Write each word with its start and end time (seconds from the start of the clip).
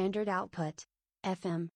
Standard 0.00 0.30
Output. 0.30 0.86
FM. 1.22 1.68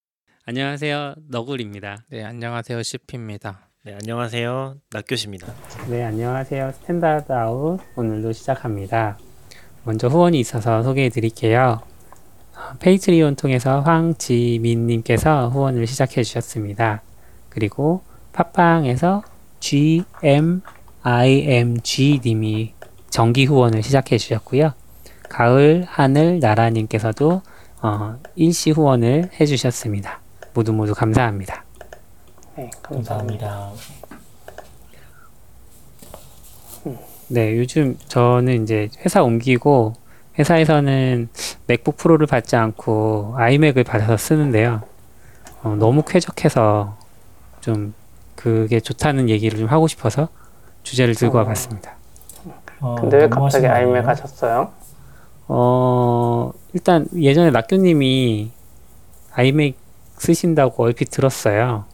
안녕하세요. 0.46 1.16
너굴입니다. 1.28 2.06
네, 2.08 2.24
안녕하세요. 2.24 2.82
CP입니다. 2.82 3.68
네, 3.84 3.92
안녕하세요. 3.92 4.76
낙교시입니다. 4.90 5.52
네, 5.90 6.04
안녕하세요. 6.04 6.72
Standard 6.72 7.30
Out 7.30 7.80
오늘도 7.96 8.32
시작합니다. 8.32 9.18
먼저 9.82 10.08
후원이 10.08 10.40
있어서 10.40 10.82
소개해 10.82 11.10
드릴게요. 11.10 11.82
어, 12.56 12.72
Patreon 12.78 13.36
통해서 13.36 13.80
황지민님께서 13.80 15.50
후원을 15.50 15.86
시작해 15.86 16.22
주셨습니다. 16.22 17.02
그리고 17.50 18.02
팟빵에서 18.32 19.22
GMIMG님이 19.60 20.64
정기 23.10 23.44
후원을 23.44 23.82
시작해 23.82 24.16
주셨고요. 24.16 24.72
가을 25.28 25.84
하늘 25.86 26.38
나라님께서도 26.40 27.42
어, 27.84 28.16
일시 28.34 28.70
후원을 28.70 29.28
해 29.38 29.44
주셨습니다. 29.44 30.20
모두 30.54 30.72
모두 30.72 30.94
감사합니다. 30.94 31.64
네, 32.56 32.70
감사합니다. 32.80 33.46
감사합니다. 33.46 33.84
네, 37.28 37.58
요즘 37.58 37.98
저는 38.08 38.62
이제 38.62 38.88
회사 39.04 39.22
옮기고 39.22 39.92
회사에서는 40.38 41.28
맥북 41.66 41.98
프로를 41.98 42.26
받지 42.26 42.56
않고 42.56 43.34
아이맥을 43.36 43.84
받아서 43.84 44.16
쓰는데요. 44.16 44.80
어, 45.62 45.76
너무 45.78 46.02
쾌적해서 46.04 46.96
좀 47.60 47.92
그게 48.34 48.80
좋다는 48.80 49.28
얘기를 49.28 49.58
좀 49.58 49.68
하고 49.68 49.88
싶어서 49.88 50.28
주제를 50.84 51.14
들고 51.14 51.36
어. 51.36 51.42
와봤습니다. 51.42 51.92
어, 52.80 52.94
근데 52.94 53.18
왜 53.18 53.28
갑자기 53.28 53.66
아이맥? 53.66 54.08
하셨어요? 54.08 54.72
어, 55.48 56.52
일단 56.72 57.06
예전에 57.14 57.50
낙교님이 57.50 58.50
아이맥 59.32 59.76
쓰신다고 60.18 60.82
얼핏 60.84 61.10
들었어요. 61.10 61.84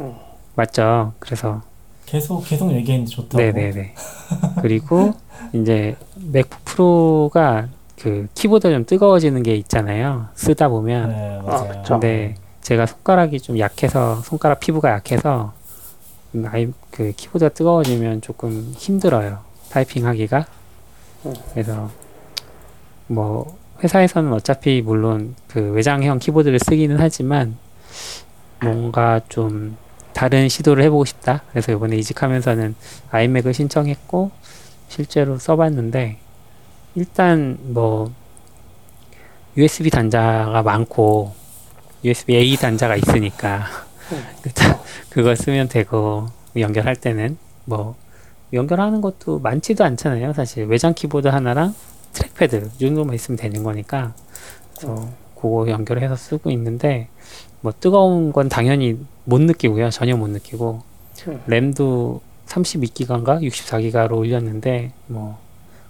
음. 0.00 0.14
맞죠? 0.54 1.12
그래서 1.18 1.62
계속 2.06 2.42
계속 2.44 2.72
얘기했는데 2.72 3.10
좋다고. 3.10 3.42
네네네. 3.42 3.94
그리고 4.62 5.12
이제 5.52 5.96
맥북 6.16 6.64
프로가 6.64 7.68
그 8.00 8.28
키보드 8.34 8.70
좀 8.70 8.86
뜨거워지는 8.86 9.42
게 9.42 9.54
있잖아요. 9.56 10.28
쓰다 10.34 10.68
보면. 10.68 11.10
네, 11.10 11.40
맞아요. 11.44 11.68
그쵸. 11.68 11.94
근데 11.94 12.34
제가 12.62 12.86
손가락이 12.86 13.40
좀 13.40 13.58
약해서 13.58 14.16
손가락 14.22 14.60
피부가 14.60 14.90
약해서 14.90 15.52
음, 16.34 16.46
아이 16.50 16.68
그 16.90 17.12
키보드가 17.12 17.50
뜨거워지면 17.50 18.20
조금 18.20 18.72
힘들어요. 18.76 19.40
타이핑하기가. 19.70 20.46
음. 21.26 21.34
그래서 21.52 21.90
뭐 23.08 23.58
회사에서는 23.82 24.32
어차피 24.32 24.82
물론 24.82 25.34
그 25.48 25.72
외장형 25.72 26.18
키보드를 26.18 26.58
쓰기는 26.58 26.96
하지만 26.98 27.56
뭔가 28.60 29.20
좀 29.28 29.76
다른 30.12 30.48
시도를 30.48 30.82
해보고 30.84 31.04
싶다. 31.04 31.42
그래서 31.50 31.72
이번에 31.72 31.96
이직하면서는 31.96 32.74
아이맥을 33.10 33.54
신청했고 33.54 34.30
실제로 34.88 35.38
써봤는데 35.38 36.18
일단 36.94 37.58
뭐 37.62 38.12
USB 39.56 39.90
단자가 39.90 40.62
많고 40.62 41.34
USB 42.04 42.36
A 42.36 42.56
단자가 42.56 42.96
있으니까 42.96 43.66
음. 44.12 44.24
그걸 45.10 45.36
쓰면 45.36 45.68
되고 45.68 46.26
연결할 46.56 46.96
때는 46.96 47.36
뭐 47.64 47.94
연결하는 48.52 49.00
것도 49.00 49.38
많지도 49.40 49.84
않잖아요. 49.84 50.32
사실 50.32 50.66
외장 50.66 50.94
키보드 50.94 51.28
하나랑 51.28 51.74
trackpad 52.18 52.70
이 52.76 52.78
정도만 52.78 53.14
있으면 53.14 53.38
되는 53.38 53.62
거니까 53.62 54.14
그래서 54.76 55.08
그거 55.34 55.68
연결해서 55.68 56.16
쓰고 56.16 56.50
있는데 56.50 57.08
뭐 57.60 57.72
뜨거운 57.78 58.32
건 58.32 58.48
당연히 58.48 58.98
못 59.24 59.40
느끼고요. 59.40 59.90
전혀 59.90 60.16
못 60.16 60.28
느끼고 60.28 60.82
음. 61.28 61.42
램도 61.46 62.20
32기가인가 62.46 63.42
64기가로 63.42 64.16
올렸는데 64.16 64.92
뭐 65.06 65.38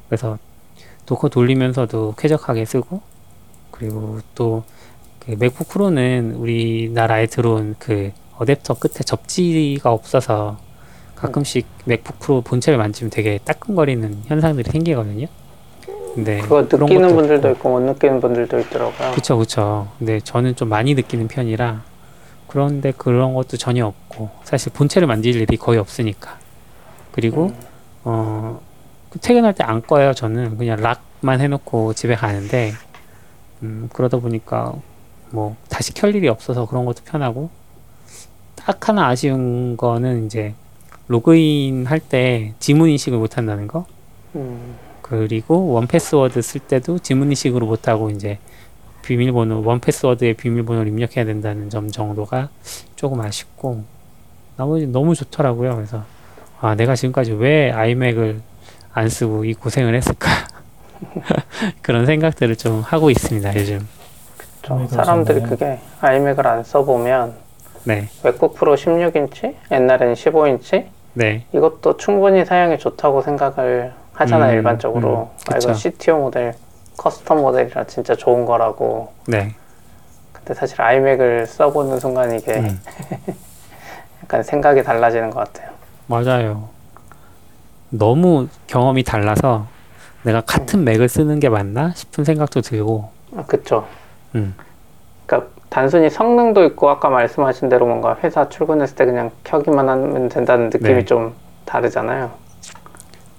그래서 0.09 0.39
Docker 1.07 1.29
돌리면서도 1.29 2.15
쾌적하게 2.17 2.65
쓰고 2.65 3.01
그리고 3.71 4.21
또 4.35 4.65
그 5.29 5.37
맥북 5.39 5.69
프로는 5.69 6.37
우리나라에 6.37 7.27
들어온 7.27 7.75
그 7.79 8.13
어댑터 8.39 8.81
끝에 8.81 9.05
접지가 9.05 9.93
없어서 9.93 10.59
가끔씩 11.17 11.67
맥북 11.85 12.19
프로 12.19 12.41
본체를 12.41 12.79
만지면 12.79 13.11
되게 13.11 13.39
따끔거리는 13.45 14.23
현상들이 14.25 14.71
생기거든요. 14.71 15.27
근데 16.15 16.41
그거 16.41 16.63
느끼는 16.63 17.15
분들도 17.15 17.49
없고. 17.49 17.59
있고 17.59 17.69
못 17.71 17.81
느끼는 17.81 18.21
분들도 18.21 18.59
있더라고요. 18.61 19.13
그쵸 19.15 19.39
그쵸 19.39 19.89
근데 19.99 20.21
저는 20.21 20.57
좀 20.57 20.69
많이 20.69 20.95
느끼는 20.95 21.29
편이라 21.29 21.83
그런데 22.49 22.93
그런 22.97 23.35
것도 23.35 23.57
전혀 23.57 23.87
없고 23.87 24.31
사실 24.45 24.73
본체를 24.73 25.07
만질 25.07 25.37
일이 25.37 25.57
거의 25.57 25.79
없으니까 25.79 26.39
그리고 27.13 27.47
음. 27.47 27.55
어 28.05 28.61
퇴근할 29.21 29.55
때 29.55 29.65
안 29.65 29.83
꺼요 29.83 30.13
저는 30.15 30.57
그냥 30.59 30.81
lock만 30.81 31.41
해놓고 31.41 31.93
집에 31.95 32.15
가는데 32.15 32.73
음 33.63 33.89
그러다 33.93 34.19
보니까 34.19 34.73
뭐 35.31 35.57
다시 35.69 35.93
켤 35.93 36.09
일이 36.09 36.29
없어서 36.29 36.67
그런 36.67 36.85
것도 36.85 37.03
편하고 37.05 37.51
딱 38.57 38.89
하나 38.89 39.09
아쉬운 39.09 39.77
거는 39.77 40.27
이제 40.27 40.55
로그인 41.09 41.87
할 41.87 42.01
때 42.01 42.55
지문 42.61 42.89
인식을 42.91 43.19
못 43.19 43.37
한다는 43.39 43.67
거 43.67 43.85
음, 44.35 44.75
그리고 45.09 45.73
One 45.73 45.87
Password 45.87 46.43
쓸 46.43 46.61
때도 46.61 46.99
지문 46.99 47.29
인식으로 47.29 47.67
못하고 47.67 48.11
이제 48.11 48.39
비밀번호 49.03 49.63
One 49.65 49.81
Password에 49.81 50.35
비밀번호를 50.35 50.89
입력해야 50.89 51.25
된다는 51.25 51.71
점 51.71 51.91
정도가 51.91 52.51
조금 52.95 53.21
아쉽고 53.21 53.85
나머지 54.57 54.87
너무 54.87 55.15
좋더라고요. 55.15 55.77
그래서 55.77 56.05
아 56.61 56.75
내가 56.75 56.95
지금까지 56.95 57.33
왜 57.33 57.71
iMac을 57.71 58.41
안 58.93 59.09
쓰고 59.09 59.45
이 59.45 59.55
고생을 59.55 59.95
했을까 59.95 60.29
그런 61.81 62.05
생각들을 62.05 62.57
좀 62.57 62.81
하고 62.81 63.11
있습니다. 63.11 63.55
요즘 63.57 63.89
사람들이? 64.91 65.41
그게 65.43 65.79
iMac을 66.01 66.47
안 66.47 66.65
써보면 66.65 67.35
네 67.85 68.09
MacBook 68.23 68.55
Pro 68.55 68.75
16인치, 68.75 69.55
옛날에는 69.71 70.15
15인치 70.15 70.87
네. 71.15 71.45
이것도 71.53 71.97
충분히 71.97 72.45
사양이 72.45 72.79
좋다고 72.79 73.23
생각을 73.23 73.93
하잖아요 74.19 74.51
음, 74.53 74.57
일반적으로. 74.57 75.31
음, 75.33 75.53
아, 75.53 75.55
그쵸. 75.55 75.73
CTO 75.73 76.19
모델, 76.19 76.55
custom 76.97 77.41
모델이라 77.41 77.85
진짜 77.85 78.15
좋은 78.17 78.45
거라고. 78.45 79.13
네. 79.27 79.55
근데 80.33 80.55
사실 80.55 80.81
아이맥을 80.83 81.47
써보는 81.47 82.01
순간 82.01 82.35
이게 82.35 82.57
음, 82.57 82.81
약간 84.25 84.43
생각이 84.43 84.83
달라지는 84.83 85.31
것 85.31 85.41
같아요. 85.53 85.71
맞아요. 86.07 86.69
너무 87.91 88.49
경험이 88.67 89.05
달라서 89.05 89.67
내가 90.25 90.41
같은 90.41 90.85
맥을 90.85 91.09
쓰는 91.09 91.39
게 91.39 91.49
맞나 91.49 91.93
싶은 91.93 92.25
생각도 92.25 92.61
들고 92.61 93.11
아, 93.37 93.45
그쵸. 93.47 93.87
음. 94.35 94.55
그러니까 95.27 95.51
단순히 95.69 96.11
성능도 96.11 96.65
있고 96.65 96.91
아까 96.91 97.09
말씀하신 97.09 97.69
대로 97.69 97.87
뭔가 97.87 98.17
회사 98.25 98.49
출근했을 98.49 98.97
때 98.97 99.05
그냥 99.05 99.31
켜기만 99.45 99.89
하면 99.89 100.29
된다는 100.29 100.71
느낌이 100.71 100.95
네. 100.95 101.05
좀 101.05 101.35
다르잖아요. 101.67 102.48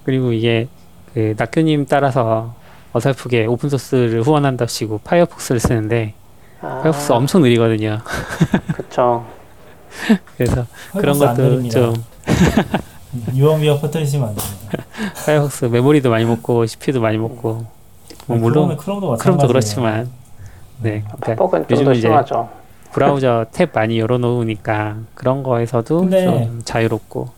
그리고 0.03 0.31
이게 0.31 0.67
그 1.13 1.33
낙교님 1.37 1.85
따라서 1.87 2.53
어설프게 2.93 3.45
open 3.45 3.68
source를 3.68 4.23
후원한답시고 4.23 4.99
Firefox를 5.03 5.59
쓰는데 5.59 6.13
아, 6.61 6.79
Firefox 6.81 7.11
엄청 7.11 7.41
느리거든요. 7.41 7.99
그쵸. 8.73 9.25
그래서 10.37 10.65
그런 10.93 11.17
것도. 11.19 11.69
좀 11.69 11.93
유언비어 13.33 13.79
퍼뜨리시면 13.79 14.29
안 14.29 14.35
됩니다. 14.35 14.85
Firefox 15.25 15.65
메모리도 15.65 16.09
많이 16.09 16.25
먹고 16.25 16.65
CPU도 16.65 17.01
많이 17.01 17.17
먹고 17.17 17.65
뭐 18.27 18.37
물론 18.37 18.67
Chrome, 18.77 18.77
Chrome도 18.77 19.17
Chrome도. 19.17 19.47
그렇지만 19.47 20.09
네 20.81 21.01
그러니까 21.01 21.17
페퍼는 21.25 21.67
좀 21.67 21.71
요즘 21.71 21.85
더 21.85 21.91
이제 21.93 22.01
심하죠. 22.01 22.49
브라우저 22.91 23.45
탭 23.51 23.69
많이 23.73 23.99
열어놓으니까 23.99 24.97
그런 25.15 25.43
거에서도 25.43 26.09
좀 26.09 26.61
자유롭고 26.63 27.29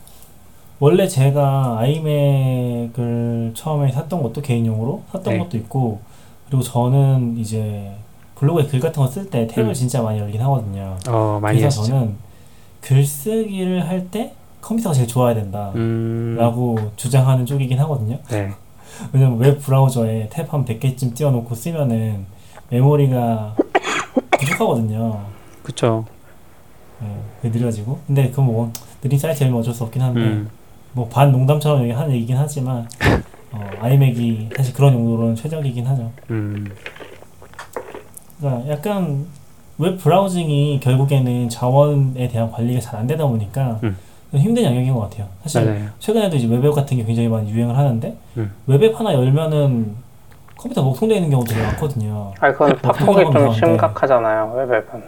원래 0.82 1.06
제가 1.06 1.78
iMac을 1.78 3.52
처음에 3.54 3.92
샀던 3.92 4.20
것도 4.20 4.42
개인용으로 4.42 5.04
샀던 5.12 5.34
네. 5.34 5.38
것도 5.38 5.56
있고 5.58 6.00
그리고 6.48 6.60
저는 6.64 7.38
이제 7.38 7.92
블로그에 8.34 8.64
글 8.66 8.80
같은 8.80 9.00
거 9.00 9.08
쓸 9.08 9.30
때 9.30 9.46
탭을 9.46 9.58
음. 9.68 9.72
진짜 9.74 10.02
많이 10.02 10.18
열긴 10.18 10.40
하거든요. 10.42 10.96
어 11.08 11.38
많이 11.40 11.60
그래서 11.60 11.82
하시죠. 11.82 11.94
저는 11.94 12.16
글쓰기를 12.80 13.88
할 13.88 14.10
때 14.10 14.34
컴퓨터가 14.60 14.92
제일 14.92 15.06
좋아야 15.06 15.34
된다. 15.34 15.70
음, 15.76 16.34
라고 16.36 16.76
주장하는 16.96 17.46
쪽이긴 17.46 17.78
하거든요. 17.78 18.18
네, 18.28 18.50
왜냐면 19.12 19.38
웹 19.38 19.60
브라우저에 19.60 20.30
탭 20.32 20.48
한 20.50 20.64
100개쯤 20.64 21.14
띄워놓고 21.14 21.54
쓰면은 21.54 22.26
메모리가 22.70 23.54
부족하거든요. 24.32 25.20
그쵸. 25.62 26.04
네, 27.00 27.50
느려지고. 27.50 28.00
근데 28.08 28.32
그 28.32 28.49
뭐 28.49 28.72
느린 29.00 29.16
사이트면 29.16 29.54
어쩔 29.54 29.72
수 29.72 29.84
없긴 29.84 30.02
한데 30.02 30.20
음, 30.20 30.48
뭐 30.94 31.08
반 31.08 31.32
농담처럼 31.32 31.82
얘기- 31.84 31.92
하는 31.92 32.12
얘기긴 32.14 32.36
하지만 32.36 32.86
어, 33.52 33.60
아이맥이 33.80 34.50
사실 34.56 34.74
그런 34.74 34.94
용도로는 34.94 35.34
최적이긴 35.36 35.86
하죠. 35.86 36.10
음. 36.30 36.70
그러니까 38.38 38.70
약간 38.70 39.26
web 39.78 39.98
browsing이 39.98 40.80
결국에는 40.80 41.48
자원에 41.48 42.28
대한 42.28 42.50
관리가 42.50 42.80
잘 42.80 43.00
안 43.00 43.06
되다 43.06 43.26
보니까 43.26 43.78
음. 43.82 43.96
힘든 44.34 44.64
영역인 44.64 44.94
것 44.94 45.00
같아요. 45.00 45.26
사실 45.42 45.64
맞아요. 45.64 45.88
최근에도 45.98 46.36
이제 46.36 46.46
web 46.46 46.60
app 46.60 46.74
같은 46.74 46.96
게 46.96 47.04
굉장히 47.04 47.28
많이 47.28 47.50
유행을 47.50 47.76
하는데 47.76 48.16
음. 48.38 48.50
web 48.66 48.82
app 48.82 48.98
하나 48.98 49.12
열면은 49.14 49.94
컴퓨터 50.56 50.82
먹통되어 50.82 51.16
있는 51.16 51.30
경우도 51.30 51.52
되게 51.52 51.62
많거든요. 51.66 52.32
아니 52.40 52.52
그건 52.54 52.78
통일하면 52.80 53.32
좀. 53.48 53.54
심각하잖아요 53.54 54.52
web 54.56 54.70
app은. 54.70 55.02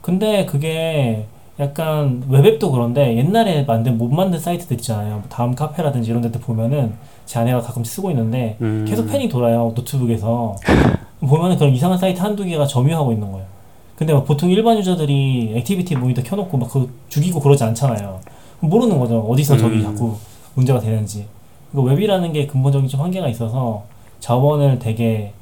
근데 0.00 0.46
그게 0.46 1.26
약간 1.60 2.24
web 2.28 2.44
app도 2.44 2.70
그런데 2.72 3.16
옛날에 3.16 3.64
만든 3.64 3.98
못 3.98 4.08
만든 4.08 4.38
사이트들 4.40 4.76
있잖아요. 4.78 5.16
뭐 5.16 5.22
다음 5.28 5.54
카페라든지 5.54 6.10
이런 6.10 6.22
데들 6.22 6.40
보면은 6.40 6.94
제 7.26 7.38
아내가 7.38 7.60
가끔 7.60 7.84
쓰고 7.84 8.10
있는데 8.10 8.56
음. 8.62 8.84
계속 8.88 9.06
팬이 9.06 9.28
돌아요 9.28 9.72
노트북에서 9.76 10.56
보면은 11.20 11.58
그런 11.58 11.72
이상한 11.74 11.98
사이트 11.98 12.18
한두 12.20 12.44
개가 12.44 12.66
점유하고 12.66 13.12
있는 13.12 13.30
거예요. 13.30 13.46
근데 13.94 14.14
막 14.14 14.24
보통 14.24 14.48
일반 14.50 14.78
user들이 14.78 15.52
Activity 15.56 15.96
Monitor 15.96 16.22
켜놓고 16.22 16.56
막 16.56 16.70
그 16.70 16.90
죽이고 17.10 17.38
그러지 17.40 17.62
않잖아요. 17.64 18.20
모르는 18.60 18.98
거죠. 18.98 19.20
어디서 19.20 19.58
저기 19.58 19.76
음. 19.76 19.82
자꾸 19.82 20.16
문제가 20.54 20.80
되는지. 20.80 21.26
그러니까 21.72 21.92
웹이라는 21.94 22.32
게 22.32 22.46
근본적인 22.46 22.88
좀 22.88 23.00
한계가 23.02 23.28
있어서 23.28 23.84
자원을 24.20 24.78
되게 24.78 25.32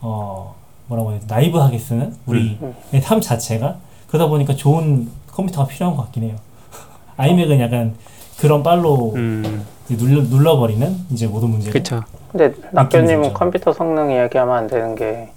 어 0.00 0.54
뭐라고 0.86 1.10
해야 1.12 1.20
돼 1.20 1.26
나이브하게 1.28 1.78
쓰는 1.78 2.14
우리의 2.26 3.00
삶 3.02 3.20
자체가 3.20 3.76
그러다 4.08 4.26
보니까 4.28 4.56
좋은 4.56 5.08
컴퓨터가 5.32 5.66
필요한 5.68 5.96
것 5.96 6.04
같긴 6.04 6.24
해요. 6.24 6.36
iMac은 7.16 7.60
약간 7.60 7.94
그런 8.38 8.62
빨로 8.62 9.12
음, 9.14 9.66
눌러 9.88 10.22
눌러버리는 10.22 10.96
이제 11.10 11.26
모든 11.26 11.50
문제를 11.50 11.72
그쵸. 11.72 12.02
근데 12.30 12.54
낙교님은. 12.72 13.34
컴퓨터 13.34 13.72
성능 13.72 14.10
이야기하면 14.12 14.54
안 14.56 14.66
되는 14.66 14.94
게 14.94 15.30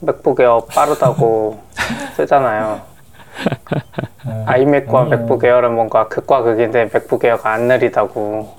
MacBook 0.00 0.40
Air 0.40 0.64
빠르다고 0.66 1.60
쓰잖아요. 2.16 2.80
아, 4.24 4.42
iMac과 4.46 5.02
아니요. 5.02 5.16
MacBook 5.16 5.44
Air는 5.44 5.74
뭔가 5.74 6.08
극과 6.08 6.42
극인데 6.42 6.90
MacBook 6.92 7.24
Air가 7.24 7.52
안 7.52 7.68
느리다고. 7.68 8.54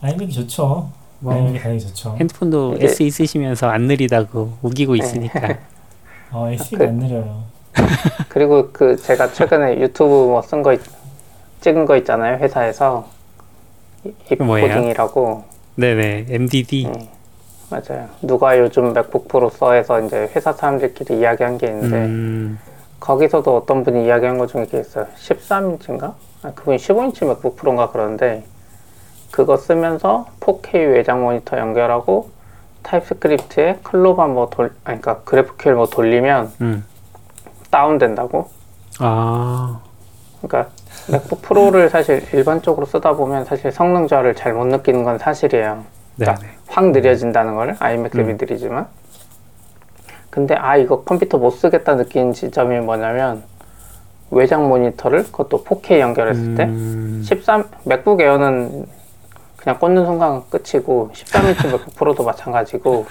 아이맥이 0.00 0.32
좋죠. 0.32 0.90
뭐, 1.20 1.34
아이맥이 1.34 1.58
당연히 1.60 1.80
좋죠. 1.80 2.16
핸드폰도 2.18 2.74
이제- 2.76 2.84
SE 2.86 3.10
쓰시면서 3.10 3.68
안 3.68 3.82
느리다고 3.82 4.52
우기고 4.62 4.96
있으니까. 4.96 5.56
어, 6.32 6.48
SE가 6.50 6.84
안 6.84 6.94
느려요. 6.96 7.42
그리고 8.28 8.70
그 8.72 8.96
제가 8.96 9.32
최근에 9.32 9.78
유튜브 9.80 10.10
뭐 10.10 10.40
쓴 10.42 10.62
거 10.62 10.76
찍은 11.60 11.86
거 11.86 11.96
있잖아요 11.96 12.38
회사에서? 12.38 13.06
입코딩이라고 14.30 15.44
네네, 15.74 16.26
MDD. 16.28 16.86
음, 16.86 16.94
맞아요 17.70 18.08
누가 18.22 18.58
요즘 18.58 18.92
맥북 18.92 19.28
프로 19.28 19.50
써 19.50 19.72
해서 19.72 20.00
이제 20.00 20.30
회사 20.34 20.52
사람들끼리 20.52 21.18
이야기한 21.18 21.58
게 21.58 21.66
있는데 21.68 21.96
음, 21.96 22.58
거기서도 23.00 23.56
어떤 23.56 23.84
분이 23.84 24.06
이야기한 24.06 24.38
것 24.38 24.48
중에 24.48 24.64
이게 24.64 24.80
있어요 24.80 25.06
13인치인가? 25.16 26.14
아, 26.42 26.52
그분이 26.54 26.76
15인치 26.78 27.26
MacBook 27.26 27.56
Pro인가 27.56 27.90
그러는데 27.90 28.44
그거 29.30 29.56
쓰면서 29.56 30.26
4K 30.40 30.74
외장 30.94 31.22
모니터 31.22 31.58
연결하고 31.58 32.30
TypeScript에 32.82 33.80
클로바 33.82 34.26
뭐 34.28 34.48
돌, 34.48 34.72
아니 34.84 35.00
그러니까 35.00 35.22
GraphQL 35.24 35.74
뭐 35.74 35.86
돌리면 35.86 36.52
음. 36.60 36.84
다운된다고? 37.70 38.48
아, 39.00 39.80
그러니까 40.42 40.70
MacBook 41.10 41.42
Pro를 41.42 41.88
사실 41.90 42.22
일반적으로 42.32 42.86
쓰다 42.86 43.12
보면 43.14 43.44
사실 43.44 43.72
성능 43.72 44.06
저하를 44.06 44.34
잘 44.34 44.52
못 44.52 44.66
느끼는 44.66 45.04
건 45.04 45.18
사실이에요. 45.18 45.84
그러니까 46.16 46.46
확 46.66 46.90
느려진다는 46.90 47.54
걸 47.54 47.76
iMac 47.78 48.12
대비 48.12 48.32
음. 48.32 48.38
느리지만. 48.40 48.86
근데 50.30 50.54
아 50.54 50.76
이거 50.76 51.02
컴퓨터 51.02 51.38
못 51.38 51.50
쓰겠다 51.50 51.96
느낀 51.96 52.32
지점이 52.32 52.78
뭐냐면 52.80 53.42
외장 54.30 54.68
모니터를 54.68 55.24
그것도 55.24 55.64
4K 55.64 56.00
연결했을 56.00 56.54
때 56.54 56.64
음, 56.64 57.22
13 57.24 57.64
MacBook 57.84 58.20
Air는 58.20 58.86
그냥 59.56 59.78
꽂는 59.78 60.04
순간 60.04 60.42
끝이고 60.50 61.10
13인치 61.14 61.66
MacBook 61.72 61.94
Pro도 61.96 62.24
마찬가지고 62.24 63.06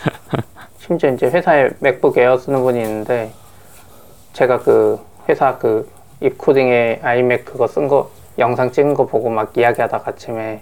심지어 0.78 1.10
이제 1.10 1.26
회사에 1.28 1.70
MacBook 1.80 2.18
Air 2.18 2.38
쓰는 2.38 2.62
분이 2.62 2.80
있는데 2.82 3.32
제가 4.38 4.60
그 4.60 5.00
회사 5.28 5.58
그 5.58 5.90
입코딩에 6.22 7.00
iMac 7.02 7.44
그거 7.46 7.66
쓴 7.68 7.88
거 7.88 8.12
영상 8.38 8.72
찍은 8.72 8.94
거 8.94 9.08
보고 9.08 9.32
막 9.32 9.58
이야기하다가 9.58 10.12
아침에 10.12 10.62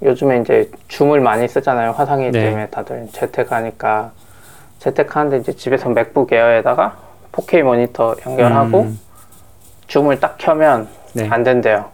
요즘에 0.00 0.38
이제 0.42 0.70
Zoom을 0.86 1.18
많이 1.20 1.48
쓰잖아요 1.48 1.90
화상이 1.90 2.30
네. 2.30 2.40
때문에 2.44 2.68
다들 2.68 3.08
재택하니까 3.12 4.12
재택하는데 4.78 5.38
이제 5.38 5.52
집에서 5.52 5.88
맥북 5.88 6.32
에어에다가 6.32 6.96
4K 7.32 7.64
모니터 7.64 8.14
연결하고 8.24 8.82
음, 8.82 9.00
줌을 9.88 10.20
딱 10.20 10.36
켜면 10.38 10.86
네. 11.14 11.28
안 11.28 11.42
된대요. 11.42 11.86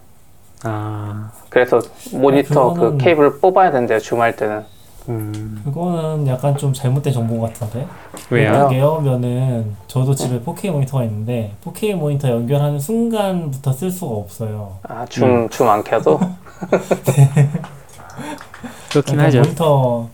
아, 0.64 1.30
그래서 1.48 1.80
모니터 2.12 2.74
그거는- 2.74 2.98
그 2.98 2.98
케이블을 2.98 3.38
뽑아야 3.40 3.70
된대요 3.70 3.98
줌 4.00 4.20
할 4.20 4.36
때는 4.36 4.64
음, 5.08 5.60
그거는 5.64 6.26
약간 6.26 6.56
좀 6.56 6.72
잘못된 6.72 7.12
정보 7.12 7.40
같은데. 7.40 7.87
왜요? 8.31 8.69
왜요? 8.70 8.70
에어면은 8.72 9.75
저도 9.87 10.14
집에 10.14 10.40
4K 10.40 10.70
모니터가 10.70 11.05
있는데 11.05 11.55
4K 11.64 11.94
모니터 11.94 12.28
연결하는 12.28 12.78
순간부터 12.78 13.72
쓸 13.72 13.90
수가 13.90 14.14
없어요. 14.14 14.76
아줌 14.82 15.49
줌안 15.50 15.82
켜도 15.82 16.20
그렇긴 18.90 19.14
약간 19.19 19.26
하죠. 19.26 19.40
모니터 19.40 20.08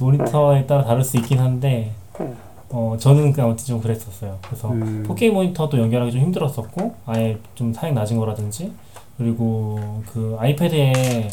모니터에 0.00 0.66
따라 0.66 0.84
다를 0.84 1.02
수 1.04 1.16
있긴 1.18 1.38
한데 1.38 1.92
음. 2.20 2.36
어 2.70 2.96
저는 2.98 3.32
그 3.32 3.42
아무튼 3.42 3.64
좀 3.64 3.80
그랬었어요. 3.80 4.38
그래서 4.42 4.70
음. 4.70 5.04
4K 5.08 5.30
모니터도 5.30 5.78
연결하기 5.78 6.12
좀 6.12 6.20
힘들었었고 6.20 6.94
아예 7.06 7.38
좀 7.54 7.72
사양 7.72 7.94
낮은 7.94 8.16
거라든지 8.18 8.72
그리고 9.18 10.02
그 10.12 10.36
아이패드에 10.38 11.28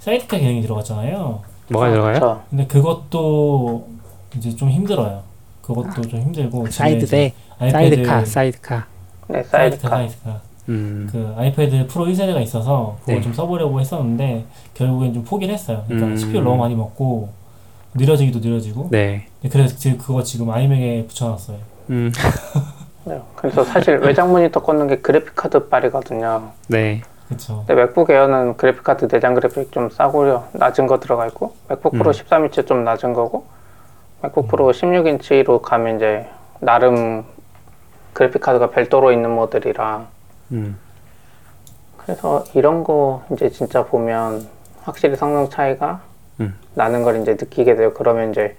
사이드카 0.00 0.38
기능이 0.38 0.62
들어갔잖아요. 0.62 1.42
뭐가 1.68 1.90
들어가요? 1.90 2.18
저 2.18 2.42
근데 2.50 2.66
그것도 2.66 3.88
이제 4.36 4.54
좀 4.54 4.70
힘들어요. 4.70 5.22
그것도 5.62 6.02
좀 6.02 6.20
힘들고 6.20 6.68
집에 6.68 6.70
사이드 6.70 7.04
이제 7.04 7.16
대, 7.16 7.34
아이패드 7.58 7.96
사이드카, 7.96 8.24
사이드카. 8.24 8.86
네, 9.28 9.42
사이드카 9.42 9.88
사이드카 9.88 9.88
사이드카 9.88 10.40
음, 10.68 11.08
그 11.10 11.34
아이패드 11.36 11.86
프로 11.88 12.06
1세대가 12.06 12.40
있어서 12.42 12.96
그걸 13.00 13.16
네. 13.16 13.20
좀 13.22 13.32
써보려고 13.32 13.80
했었는데 13.80 14.44
결국엔 14.74 15.14
좀 15.14 15.24
포기를 15.24 15.54
했어요. 15.54 15.84
그러니까 15.86 16.08
음. 16.08 16.16
CPU 16.16 16.34
를 16.34 16.44
너무 16.44 16.56
많이 16.56 16.74
먹고 16.74 17.30
느려지기도 17.94 18.40
느려지고 18.40 18.88
네. 18.90 19.26
네, 19.40 19.48
그래서 19.48 19.76
지금 19.76 19.98
그거 19.98 20.22
지금 20.22 20.50
아이맥에 20.50 21.06
붙여놨어요. 21.06 21.56
음, 21.90 22.12
네. 23.04 23.20
그래서 23.36 23.64
사실 23.64 23.96
외장 23.98 24.30
모니터 24.30 24.60
꽂는 24.60 24.88
게 24.88 24.98
그래픽 24.98 25.34
카드 25.34 25.68
빨이거든요 25.68 26.50
네. 26.68 27.00
그쵸. 27.28 27.64
근데 27.66 27.74
맥북 27.74 28.10
에어는 28.10 28.56
그래픽 28.56 28.82
카드 28.82 29.06
내장 29.06 29.34
그래픽 29.34 29.70
좀 29.70 29.90
싸고요 29.90 30.48
낮은 30.52 30.86
거 30.86 30.98
들어가 30.98 31.26
있고 31.26 31.54
맥북 31.68 31.92
프로 31.92 32.10
음. 32.10 32.12
13인치 32.12 32.66
좀 32.66 32.84
낮은 32.84 33.12
거고 33.12 33.46
맥북 34.22 34.48
프로 34.48 34.70
16인치로 34.72 35.60
가면 35.60 35.96
이제 35.96 36.28
나름 36.60 37.24
그래픽 38.14 38.40
카드가 38.40 38.70
별도로 38.70 39.12
있는 39.12 39.30
모델이라 39.30 40.06
음, 40.52 40.78
그래서 41.98 42.44
이런 42.54 42.84
거 42.84 43.22
이제 43.32 43.50
진짜 43.50 43.84
보면 43.84 44.48
확실히 44.82 45.14
성능 45.14 45.50
차이가 45.50 46.00
음. 46.40 46.58
나는 46.74 47.02
걸 47.02 47.20
이제 47.20 47.32
느끼게 47.32 47.76
돼요. 47.76 47.92
그러면 47.92 48.30
이제 48.30 48.56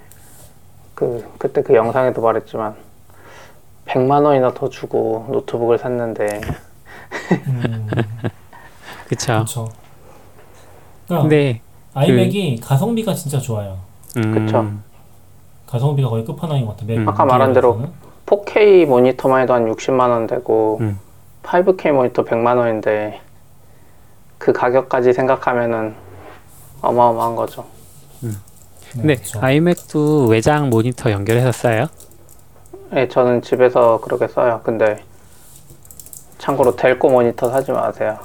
그 0.93 1.27
그때 1.39 1.63
그 1.63 1.73
영상에도 1.73 2.21
말했지만 2.21 2.75
100만 3.87 4.23
원이나 4.23 4.53
더 4.53 4.69
주고 4.69 5.25
노트북을 5.31 5.79
샀는데 5.79 6.41
음, 7.47 7.87
그쵸. 9.09 9.39
그쵸. 9.39 9.69
그러니까 11.07 11.23
근데, 11.23 11.61
아이맥이 11.95 12.59
가성비가 12.61 13.15
진짜 13.15 13.39
좋아요. 13.39 13.79
음, 14.17 14.45
그쵸. 14.45 14.71
가성비가 15.65 16.09
거의 16.09 16.23
끝판왕인 16.23 16.65
것 16.65 16.73
같아요. 16.73 16.87
맥 16.87 16.97
음. 16.99 17.09
아까 17.09 17.25
말한 17.25 17.53
대로 17.53 17.77
기업에서는. 17.77 18.09
4K 18.27 18.85
모니터만 18.85 19.41
해도 19.41 19.55
한 19.55 19.65
60만 19.71 20.09
원 20.09 20.27
되고 20.27 20.77
음. 20.81 20.99
5K 21.43 21.91
모니터 21.91 22.23
100만 22.23 22.57
원인데 22.57 23.19
그 24.37 24.53
가격까지 24.53 25.13
생각하면은 25.13 25.95
어마어마한 26.81 27.35
거죠. 27.35 27.65
네, 28.21 28.31
근데 28.91 29.15
그쵸. 29.15 29.39
아이맥도 29.41 30.27
외장 30.27 30.69
모니터 30.69 31.11
연결해서 31.11 31.51
써요? 31.51 31.87
네, 32.91 33.07
저는 33.07 33.41
집에서 33.41 33.99
그렇게 34.01 34.27
써요. 34.27 34.61
근데 34.63 35.03
참고로 36.37 36.75
델코 36.75 37.09
모니터 37.09 37.49
사지 37.49 37.71
마세요. 37.71 38.17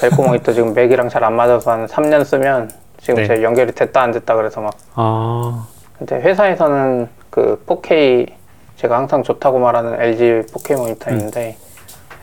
델코 0.00 0.22
모니터 0.22 0.52
지금 0.52 0.74
맥이랑 0.74 1.08
잘 1.08 1.24
안 1.24 1.34
맞아서 1.34 1.70
한 1.72 1.86
3년 1.86 2.24
쓰면 2.24 2.70
지금 3.00 3.16
네. 3.16 3.26
제 3.26 3.42
연결이 3.42 3.72
됐다 3.72 4.02
안 4.02 4.12
됐다 4.12 4.34
그래서 4.34 4.60
막 4.60 4.74
아, 4.94 5.66
근데 5.98 6.16
회사에서는 6.20 7.08
그 7.30 7.62
4K 7.66 8.32
제가 8.76 8.96
항상 8.98 9.22
좋다고 9.22 9.58
말하는 9.58 10.00
LG 10.00 10.42
4K 10.52 10.76
모니터 10.76 11.10
있는데 11.12 11.56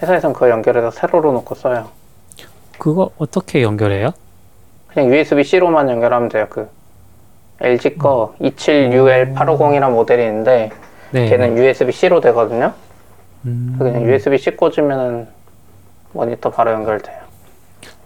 회사에서는 0.02 0.34
그거 0.34 0.50
연결해서 0.50 0.92
세로로 0.92 1.32
놓고 1.34 1.56
써요. 1.56 1.90
그거 2.78 3.12
어떻게 3.18 3.62
연결해요? 3.62 4.12
그냥 4.88 5.10
USB-C로만 5.10 5.90
연결하면 5.90 6.30
돼요. 6.30 6.48
그 6.50 6.68
LG 7.62 7.98
거 7.98 8.34
27UL850이라는 8.42 9.92
모델이 9.92 10.24
있는데 10.24 10.72
네. 11.12 11.30
걔는 11.30 11.58
USB-C로 11.58 12.20
되거든요. 12.22 12.74
음, 13.46 13.76
그냥 13.78 14.04
USB-C 14.04 14.52
꽂으면은 14.58 15.28
모니터 16.14 16.50
바로 16.50 16.72
연결돼요. 16.72 17.21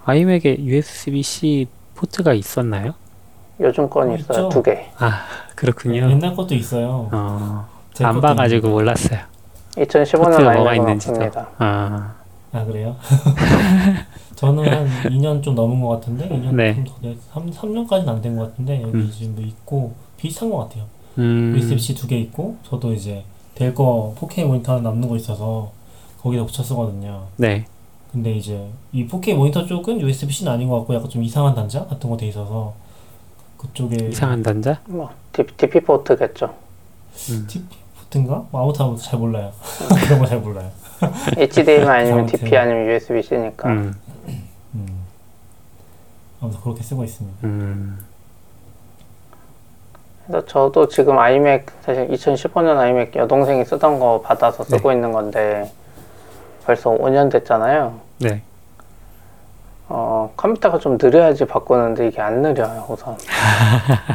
아이맥에 0.06 0.58
USB-C 0.60 1.68
포트가 1.96 2.34
있었나요? 2.34 2.94
요즘 3.60 3.90
건 3.90 4.10
어, 4.12 4.16
있어요. 4.16 4.48
있죠. 4.48 4.50
두 4.50 4.64
개. 4.64 4.86
아 4.98 5.26
그렇군요. 5.56 6.10
옛날 6.12 6.36
것도 6.36 6.54
있어요. 6.56 7.10
어, 7.12 7.68
제 7.94 8.04
안 8.06 8.14
것도 8.16 8.22
봐가지고. 8.22 8.70
몰랐어요. 8.70 9.20
2015년 9.78 10.18
포트가 10.18 10.54
뭐가 10.54 10.70
아이맥은 10.72 10.78
있는지도. 10.78 11.12
없습니다. 11.14 11.50
아, 11.58 12.14
아 12.52 12.66
그래요? 12.66 12.96
저는 14.36 14.68
한 14.72 14.88
2년 15.12 15.42
좀 15.42 15.56
넘은 15.56 15.82
것 15.82 15.88
같은데 15.90 16.28
2년 16.30 16.54
네. 16.56 16.76
좀더 16.76 16.94
돼. 17.02 17.18
3, 17.34 17.50
3년까지는 17.50 18.08
안 18.10 18.22
된 18.22 18.36
것 18.38 18.50
같은데 18.52 18.82
여기 18.82 18.94
음. 18.98 19.12
지금 19.12 19.36
뭐 19.36 19.44
있고 19.46 19.94
비슷한 20.18 20.50
것 20.50 20.58
같아요. 20.58 20.84
음, 21.18 21.54
USB-C 21.56 21.96
두 21.96 22.08
개 22.08 22.18
있고 22.20 22.58
저도 22.70 22.92
이제 22.94 23.24
델거 23.56 24.16
4K 24.20 24.46
모니터 24.46 24.74
하나 24.74 24.90
남는 24.90 25.08
거 25.08 25.16
있어서 25.16 25.72
거기다 26.22 26.44
붙여 26.46 26.62
쓰거든요. 26.64 27.24
네. 27.38 27.66
근데 28.16 28.32
이제 28.32 28.66
이 28.94 29.06
4K 29.06 29.36
모니터 29.36 29.66
쪽은 29.66 30.00
USB-C는 30.00 30.50
아닌 30.50 30.70
것 30.70 30.78
같고 30.80 30.96
약간 30.96 31.10
좀 31.10 31.22
이상한 31.22 31.54
단자 31.54 31.86
같은 31.86 32.10
거 32.10 32.16
돼 32.16 32.28
있어서 32.28 32.74
그쪽에 33.58 34.08
이상한 34.08 34.42
단자? 34.42 34.80
뭐 34.86 35.10
DP 35.34 35.82
포트겠죠. 35.82 36.54
음. 37.32 37.46
TP 37.50 37.66
포트인가? 38.00 38.46
뭐 38.52 38.62
아무튼 38.64 38.96
잘 38.96 39.20
몰라요. 39.20 39.52
그런 40.06 40.20
거 40.20 40.26
잘 40.28 40.40
몰라요. 40.40 40.72
HDMI 41.38 41.88
아니면. 41.90 42.26
DP 42.26 42.56
아니면 42.56 42.86
USB-C니까. 42.88 43.68
음, 43.68 43.94
음. 44.76 44.88
아무튼 46.40 46.62
그렇게 46.62 46.84
쓰고 46.84 47.04
있습니다. 47.04 47.38
음, 47.44 48.00
그래서 50.26 50.46
저도 50.46 50.88
지금 50.88 51.20
아이맥 51.20 51.66
사실 51.82 52.08
2015년 52.08 52.78
아이맥 52.78 53.14
여동생이 53.18 53.66
쓰던 53.66 54.00
거 54.00 54.22
받아서 54.22 54.64
쓰고 54.64 54.94
있는 54.94 55.12
건데 55.12 55.70
벌써 56.66 56.92
5년 56.92 57.30
됐잖아요. 57.30 58.05
네. 58.20 58.42
어, 59.88 60.32
컴퓨터가 60.36 60.80
좀 60.80 60.98
느려야지 61.00 61.46
바꾸는데 61.46 62.08
이게 62.08 62.22
안 62.22 62.42
느려요, 62.42 62.86
우선. 62.90 63.16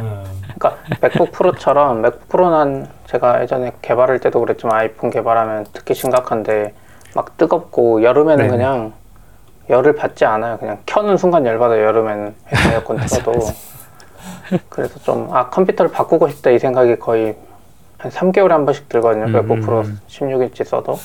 음. 0.01 0.25
그러니까 0.59 0.77
맥북 1.01 1.33
프로처럼 1.33 2.03
맥북 2.03 2.29
프로는 2.29 2.87
제가 3.07 3.43
예전에 3.43 3.73
개발할 3.81 4.19
때도 4.19 4.41
그랬지만 4.41 4.77
아이폰 4.79 5.11
개발하면 5.11 5.67
특히 5.73 5.95
심각한데 5.95 6.75
막 7.15 7.37
뜨겁고 7.37 8.03
여름에는 8.03 8.37
네네. 8.45 8.49
그냥 8.49 8.93
열을 9.69 9.95
받지 9.95 10.25
않아요. 10.25 10.59
그냥 10.59 10.79
켜는 10.87 11.17
순간 11.17 11.47
열받아요. 11.47 11.85
여름에는 11.85 12.35
에어컨 12.73 12.97
틀어도. 13.07 13.33
그래서 14.69 14.99
좀 15.01 15.29
아 15.33 15.49
컴퓨터를 15.49 15.93
바꾸고 15.93 16.29
싶다 16.29 16.51
이 16.51 16.59
생각이 16.59 16.97
거의 16.99 17.37
한 17.99 18.11
3개월에 18.11 18.49
한 18.49 18.65
번씩 18.65 18.89
들거든요. 18.89 19.27
음, 19.27 19.33
맥북 19.33 19.53
음, 19.55 19.61
프로 19.61 19.81
음. 19.83 20.01
16인치 20.09 20.65
써도. 20.65 20.99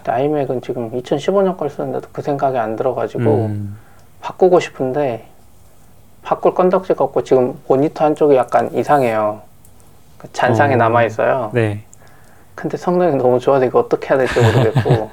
근데 0.00 0.12
아이맥은 0.12 0.62
지금 0.62 0.90
2015년 0.90 1.56
걸 1.56 1.68
쓰는데도 1.68 2.08
그 2.12 2.22
생각이 2.22 2.56
안 2.56 2.76
들어가지고 2.76 3.46
음, 3.46 3.76
바꾸고 4.22 4.58
싶은데 4.60 5.26
바꿀 6.22 6.54
건덕지가 6.54 7.04
없고 7.04 7.22
지금 7.22 7.58
모니터 7.68 8.04
한쪽이 8.04 8.34
약간 8.36 8.72
이상해요. 8.74 9.42
그 10.18 10.32
잔상이 10.32 10.74
어. 10.74 10.76
남아 10.76 11.04
있어요. 11.04 11.50
네. 11.52 11.84
근데 12.54 12.76
성능이 12.76 13.16
너무 13.16 13.38
좋아서 13.38 13.64
이거 13.64 13.78
어떻게 13.78 14.08
해야 14.08 14.18
될지 14.18 14.38
모르겠고 14.40 15.10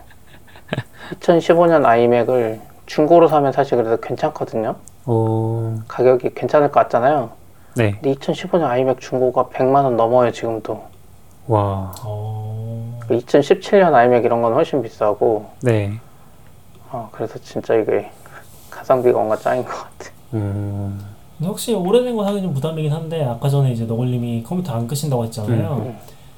2015년 1.19 1.85
아이맥을 1.85 2.59
중고로 2.85 3.27
사면 3.27 3.51
사실 3.51 3.77
그래도 3.77 3.97
괜찮거든요. 4.01 4.75
오, 5.05 5.75
가격이 5.87 6.33
괜찮을 6.33 6.71
것 6.71 6.81
같잖아요. 6.81 7.29
네. 7.75 7.91
근데 7.91 8.13
2015년 8.15 8.63
아이맥 8.63 8.99
중고가 8.99 9.45
100만 9.45 9.83
원 9.83 9.95
넘어요 9.95 10.31
지금도. 10.31 10.83
와, 11.47 11.93
어... 12.03 12.46
2017년 13.09 13.93
아이맥 13.93 14.25
이런 14.25 14.41
건 14.41 14.53
훨씬 14.53 14.81
비싸고 14.81 15.45
네. 15.61 15.93
어, 16.91 17.09
그래서 17.11 17.37
진짜 17.39 17.75
이게 17.75 18.09
가성비가 18.69 19.17
뭔가 19.17 19.35
짱인 19.35 19.63
것 19.63 19.71
같아. 19.71 20.11
음, 20.33 21.03
근데 21.37 21.47
확실히 21.49 21.77
오래된 21.77 22.15
거 22.15 22.23
사기 22.23 22.41
좀 22.41 22.53
부담이긴 22.53 22.91
한데 22.91 23.23
아까 23.23 23.49
전에 23.49 23.71
이제 23.71 23.85
너굴님이 23.85 24.43
컴퓨터 24.43 24.73
안 24.73 24.87
끄신다고 24.87 25.25
했잖아요. 25.25 25.83
음. 25.85 25.97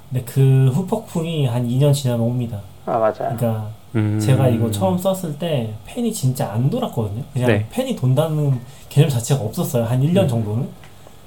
근데 0.09 0.25
그 0.25 0.69
후폭풍이 0.73 1.45
한 1.45 1.67
2년 1.67 1.93
지나면 1.93 2.25
옵니다. 2.25 2.61
아 2.85 2.97
맞아요. 2.97 3.35
그러니까 3.37 3.69
음. 3.95 4.19
제가 4.19 4.47
이거 4.47 4.69
처음 4.71 4.97
썼을 4.97 5.37
때 5.37 5.73
팬이 5.85 6.11
진짜 6.13 6.51
안 6.51 6.69
돌았거든요. 6.69 7.23
그냥 7.33 7.47
네. 7.47 7.67
팬이 7.71 7.95
돈다는 7.95 8.59
개념 8.89 9.09
자체가 9.09 9.43
없었어요. 9.43 9.85
한 9.85 10.01
1년 10.01 10.23
음. 10.23 10.27
정도는. 10.27 10.69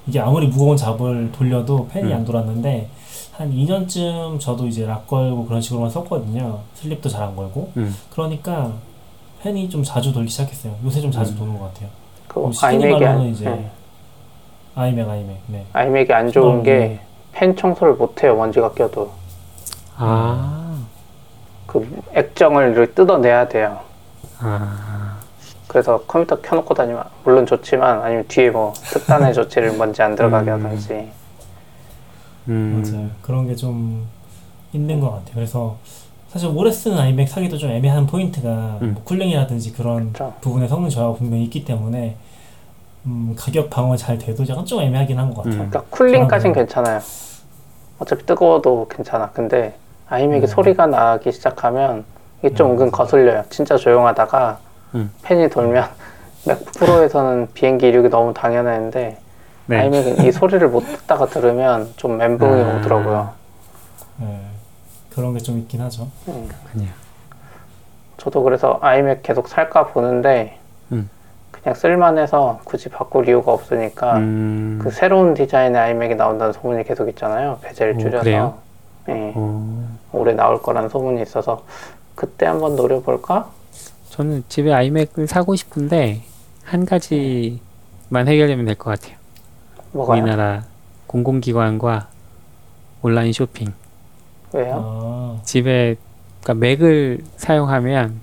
이게 0.06 0.18
아무리 0.18 0.48
무거운 0.48 0.76
잡을 0.76 1.30
돌려도 1.30 1.86
팬이 1.88 2.10
음. 2.10 2.16
안 2.16 2.24
돌았는데 2.24 2.88
한 3.32 3.50
2년쯤 3.50 4.38
저도 4.40 4.66
이제 4.66 4.84
락 4.86 5.06
걸고 5.06 5.46
그런 5.46 5.60
식으로만 5.60 5.90
썼거든요. 5.90 6.60
슬립도 6.74 7.08
잘 7.08 7.22
안 7.22 7.34
걸고. 7.34 7.72
음. 7.76 7.96
그러니까 8.10 8.72
팬이 9.42 9.68
좀 9.70 9.82
자주 9.82 10.12
돌기 10.12 10.28
시작했어요. 10.30 10.74
요새 10.84 11.00
좀 11.00 11.10
자주 11.10 11.32
음. 11.32 11.38
도는 11.38 11.58
것 11.58 11.72
같아요. 11.72 11.88
그뭐 12.28 12.52
아이맥이 12.62 13.04
안, 13.04 13.22
이제 13.22 13.44
네. 13.46 13.70
아이맥 14.74 15.08
아이맥. 15.08 15.36
네. 15.48 15.66
아이맥이 15.72 16.12
안 16.12 16.30
좋은 16.30 16.60
어, 16.60 16.62
게 16.62 16.78
네. 16.78 17.00
펜 17.32 17.56
청소를 17.56 17.94
못 17.94 18.22
해요. 18.22 18.36
먼지가 18.36 18.72
껴도 18.72 19.12
아, 19.96 20.78
그 21.66 22.02
액정을 22.14 22.72
이렇게 22.72 22.92
뜯어내야 22.92 23.48
돼요. 23.48 23.80
아, 24.40 25.18
그래서 25.68 26.02
컴퓨터 26.06 26.40
켜놓고 26.40 26.74
다니면 26.74 27.04
물론 27.24 27.46
좋지만 27.46 28.02
아니면 28.02 28.24
뒤에 28.28 28.50
뭐 28.50 28.72
특단의 28.74 29.32
조치를 29.34 29.76
먼지 29.76 30.02
안 30.02 30.14
들어가게 30.14 30.50
음. 30.50 30.64
하든지 30.66 31.10
음, 32.48 32.82
맞아요. 32.84 33.08
그런 33.22 33.46
게좀 33.46 34.06
있는 34.72 35.00
것 35.00 35.10
같아요. 35.10 35.34
그래서 35.34 35.76
사실 36.28 36.48
오래 36.54 36.70
쓰는 36.70 36.98
아이맥 36.98 37.28
사기도 37.28 37.58
좀 37.58 37.70
애매한 37.70 38.06
포인트가 38.06 38.78
음. 38.82 38.92
뭐 38.94 39.02
쿨링이라든지 39.04 39.72
그런 39.72 40.12
그렇죠. 40.12 40.34
부분의 40.40 40.68
성능 40.68 40.88
저하가 40.88 41.14
분명히 41.14 41.44
있기 41.44 41.64
때문에 41.64 42.16
음, 43.06 43.34
가격 43.36 43.68
방어 43.68 43.96
잘 43.96 44.16
돼도 44.18 44.44
약간 44.48 44.64
좀 44.64 44.80
애매하긴 44.80 45.18
한 45.18 45.28
것 45.34 45.42
같아요. 45.42 45.62
음. 45.62 45.68
그러니까 45.70 45.82
쿨링까진 45.90 46.50
아, 46.50 46.54
괜찮아요. 46.54 47.00
어차피 47.98 48.24
뜨거워도 48.26 48.88
괜찮아. 48.88 49.30
근데 49.32 49.74
아이맥이 50.08 50.44
음. 50.44 50.46
소리가 50.46 50.86
나기 50.86 51.30
시작하면 51.32 52.04
이게 52.40 52.54
좀 52.54 52.68
음, 52.68 52.72
은근. 52.72 52.90
거슬려요. 52.90 53.44
진짜 53.50 53.76
조용하다가 53.76 54.58
음. 54.94 55.10
팬이 55.22 55.48
돌면 55.50 55.84
맥북 56.46 56.72
프로에서는 56.72 57.48
비행기 57.54 57.88
이륙이 57.88 58.08
너무 58.08 58.32
당연했는데 58.34 59.18
네. 59.72 59.80
아이맥은 59.80 60.24
이 60.24 60.32
소리를 60.32 60.66
못 60.68 60.80
듣다가 60.80 61.26
들으면 61.26 61.92
좀 61.96 62.16
멘붕이 62.18 62.62
아. 62.62 62.76
오더라고요. 62.78 63.32
네. 64.18 64.40
그런 65.14 65.34
게 65.34 65.40
좀 65.40 65.58
있긴 65.58 65.80
하죠. 65.82 66.08
음. 66.28 66.48
그냥. 66.72 66.88
저도 68.18 68.42
그래서 68.42 68.78
아이맥 68.82 69.22
계속 69.22 69.48
살까 69.48 69.88
보는데 69.88 70.58
음. 70.92 71.08
그냥 71.50 71.74
쓸만해서 71.74 72.60
굳이 72.64 72.88
바꿀 72.88 73.28
이유가 73.28 73.52
없으니까 73.52 74.16
음, 74.18 74.78
그 74.82 74.90
새로운 74.90 75.34
디자인의 75.34 75.80
아이맥이 75.80 76.14
나온다는 76.14 76.52
소문이 76.52 76.84
계속 76.84 77.08
있잖아요. 77.08 77.58
베젤 77.62 77.94
오, 77.96 77.98
줄여서. 77.98 78.58
어, 79.08 79.98
올해 80.12 80.32
나올 80.34 80.62
거라는 80.62 80.88
소문이 80.88 81.20
있어서 81.22 81.64
그때 82.14 82.46
한번 82.46 82.76
노려볼까? 82.76 83.50
저는 84.10 84.44
집에 84.48 84.72
아이맥을 84.72 85.26
사고 85.26 85.56
싶은데 85.56 86.22
한 86.64 86.84
가지만 86.86 88.28
해결되면 88.28 88.64
될 88.66 88.74
것 88.76 88.90
같아요. 88.90 89.16
뭐가요? 89.92 90.22
우리나라 90.22 90.64
공공기관과 91.06 92.08
온라인 93.02 93.32
쇼핑. 93.32 93.72
왜요? 94.52 94.82
아, 94.84 95.40
집에 95.44 95.96
그러니까 96.42 96.54
맥을 96.66 97.20
사용하면 97.36 98.20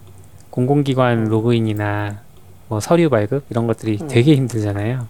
공공기관 0.49 1.25
로그인이나 1.25 2.17
뭐 2.67 2.79
서류 2.79 3.09
발급 3.09 3.45
이런 3.49 3.67
것들이 3.67 3.99
음. 4.01 4.07
되게 4.07 4.35
힘들잖아요. 4.35 5.07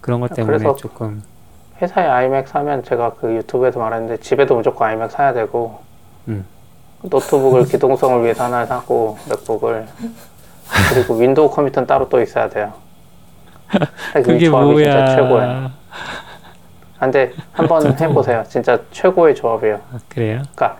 그런 0.00 0.20
것 0.20 0.34
때문에 0.34 0.58
그래서 0.58 0.76
조금 0.76 1.22
회사에 1.80 2.06
아이맥 2.06 2.48
사면 2.48 2.82
제가 2.84 3.14
그 3.14 3.34
유튜브에서 3.34 3.78
말했는데 3.80 4.18
집에도 4.22 4.56
무조건 4.56 4.88
아이맥 4.88 5.10
사야 5.10 5.32
되고 5.32 5.80
음. 6.28 6.44
노트북을 7.02 7.66
기동성을 7.68 8.22
위해서 8.22 8.44
하나 8.44 8.64
사고 8.66 9.18
맥북을 9.28 9.86
그리고 10.92 11.14
윈도우 11.16 11.50
컴퓨터는 11.50 11.86
따로 11.86 12.08
또 12.08 12.20
있어야 12.20 12.48
돼요. 12.48 12.72
이 14.18 14.22
그게 14.22 14.46
조합이 14.46 14.72
뭐야? 14.72 14.84
진짜 14.84 15.16
최고예요. 15.16 15.42
아, 15.42 15.72
근데 16.98 17.32
한번 17.52 17.82
저도- 17.82 18.00
해보세요. 18.00 18.44
진짜 18.48 18.78
최고의 18.90 19.34
조합이에요. 19.34 19.80
아, 19.92 19.98
그래요? 20.08 20.42
그러니까 20.54 20.78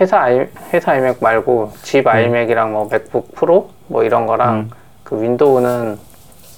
회사 0.00 0.20
아이 0.20 0.46
회사 0.72 0.92
아이맥 0.92 1.18
말고 1.20 1.72
집 1.82 2.06
아이맥이랑 2.06 2.72
뭐 2.72 2.88
맥북 2.90 3.34
프로 3.34 3.70
뭐 3.86 4.02
이런 4.02 4.26
거랑 4.26 4.54
음. 4.54 4.70
그 5.04 5.20
윈도우는 5.20 5.98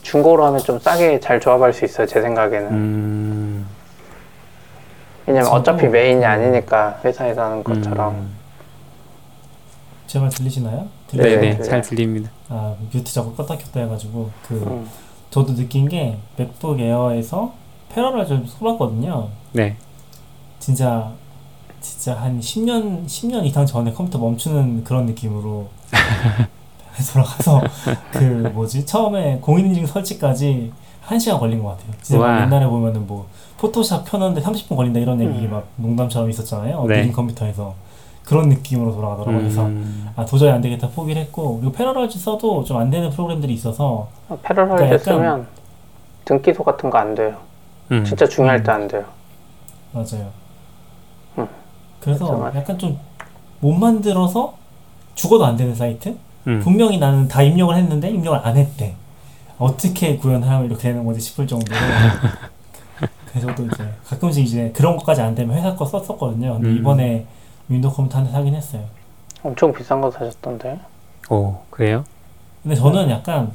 중고로 0.02 0.44
하면 0.46 0.60
좀 0.60 0.78
싸게 0.78 1.18
잘 1.20 1.40
조합할 1.40 1.72
수 1.72 1.84
있어요. 1.84 2.06
제 2.06 2.22
생각에는. 2.22 2.70
음, 2.70 3.66
왜냐면 5.26 5.50
어차피 5.50 5.88
메인이 5.88 6.24
아니니까 6.24 7.00
회사에서 7.04 7.42
하는 7.42 7.64
것처럼. 7.64 8.14
음. 8.14 8.36
제말 10.06 10.30
들리시나요? 10.30 10.82
네, 10.82 10.88
들리시나요? 11.08 11.40
네네 11.40 11.56
네. 11.58 11.62
잘 11.64 11.80
들립니다. 11.82 12.30
아, 12.48 12.76
mute 12.92 13.12
자꾸 13.12 13.34
껐다 13.34 13.58
켰다 13.58 13.80
해가지고 13.80 14.30
그 14.46 14.54
음. 14.54 14.88
저도 15.30 15.56
느낀 15.56 15.88
게 15.88 16.18
맥북 16.36 16.78
에어에서 16.78 17.52
패러를 17.96 18.26
좀 18.26 18.44
써봤거든요. 18.46 19.28
네. 19.52 19.74
진짜 20.58 21.10
진짜 21.80 22.14
한 22.14 22.38
10년 22.38 23.06
10년 23.06 23.42
이상 23.46 23.64
전에 23.64 23.90
컴퓨터 23.90 24.18
멈추는 24.18 24.84
그런 24.84 25.06
느낌으로 25.06 25.68
돌아가서 27.12 27.62
그 28.12 28.50
뭐지 28.52 28.84
처음에 28.84 29.38
공인인증 29.40 29.86
설치까지 29.86 30.72
1 31.10 31.20
시간 31.20 31.38
걸린 31.38 31.62
것 31.62 31.70
같아요. 31.70 31.92
진짜 32.02 32.18
막 32.20 32.26
와. 32.36 32.42
옛날에 32.42 32.66
보면은 32.66 33.06
뭐 33.06 33.28
포토샵 33.56 34.04
켜는데 34.10 34.42
30분 34.42 34.76
걸린다 34.76 35.00
이런 35.00 35.18
얘기 35.22 35.46
음. 35.46 35.50
막 35.50 35.66
농담처럼 35.76 36.28
있었잖아요. 36.28 36.84
네. 36.84 36.96
느린 36.96 37.12
컴퓨터에서 37.12 37.74
그런 38.26 38.50
느낌으로 38.50 38.92
돌아가더라고요. 38.92 39.38
그래서 39.38 39.64
음, 39.66 40.08
아 40.16 40.24
도저히 40.26 40.50
안 40.50 40.60
되겠다 40.60 40.90
포기를 40.90 41.22
했고 41.22 41.58
그리고 41.60 41.72
패러럴즈 41.72 42.18
써도 42.18 42.62
좀 42.64 42.76
안 42.76 42.90
되는 42.90 43.08
프로그램들이 43.08 43.54
있어서 43.54 44.08
패러럴 44.42 44.76
그러니까 44.76 44.86
때 44.88 44.94
약간- 44.94 45.00
쓰면 45.14 45.46
등기소 46.26 46.62
같은 46.62 46.90
거 46.90 46.98
안 46.98 47.14
돼요. 47.14 47.45
음. 47.92 48.04
진짜 48.04 48.26
중요할 48.26 48.58
음. 48.58 48.62
때안 48.64 48.88
돼요. 48.88 49.04
맞아요. 49.92 50.30
음. 51.38 51.48
그래서 52.00 52.32
맞아. 52.36 52.58
약간 52.58 52.78
좀 52.78 52.98
못 53.60 53.72
만들어서 53.72 54.54
죽어도 55.14 55.46
안 55.46 55.56
되는 55.56 55.74
사이트? 55.74 56.14
음. 56.46 56.60
분명히 56.60 56.98
나는 56.98 57.26
다 57.26 57.40
입력을 57.42 57.74
했는데 57.74 58.10
입력을 58.10 58.38
안 58.46 58.54
했대. 58.56 58.94
어떻게 59.58 60.18
구현하면 60.18 60.66
이렇게 60.66 60.82
되는 60.90 61.04
거지 61.06 61.20
싶을 61.20 61.46
정도로. 61.46 61.74
그래서 63.32 63.54
또 63.54 63.64
이제 63.64 63.90
가끔씩 64.06 64.44
이제 64.44 64.70
그런 64.76 64.96
것까지 64.98 65.22
안 65.22 65.34
되면 65.34 65.56
회사 65.56 65.74
거 65.74 65.86
썼었거든요. 65.86 66.54
근데 66.54 66.68
음. 66.68 66.76
이번에 66.76 67.26
윈도우 67.68 67.92
컴퓨터 67.92 68.18
한 68.18 68.26
대 68.26 68.30
사긴 68.32 68.54
했어요. 68.54 68.84
엄청 69.42 69.72
비싼 69.72 70.02
거 70.02 70.10
사셨던데. 70.10 70.78
오, 71.30 71.56
그래요? 71.70 72.04
근데 72.62 72.76
저는 72.76 73.08
약간 73.10 73.50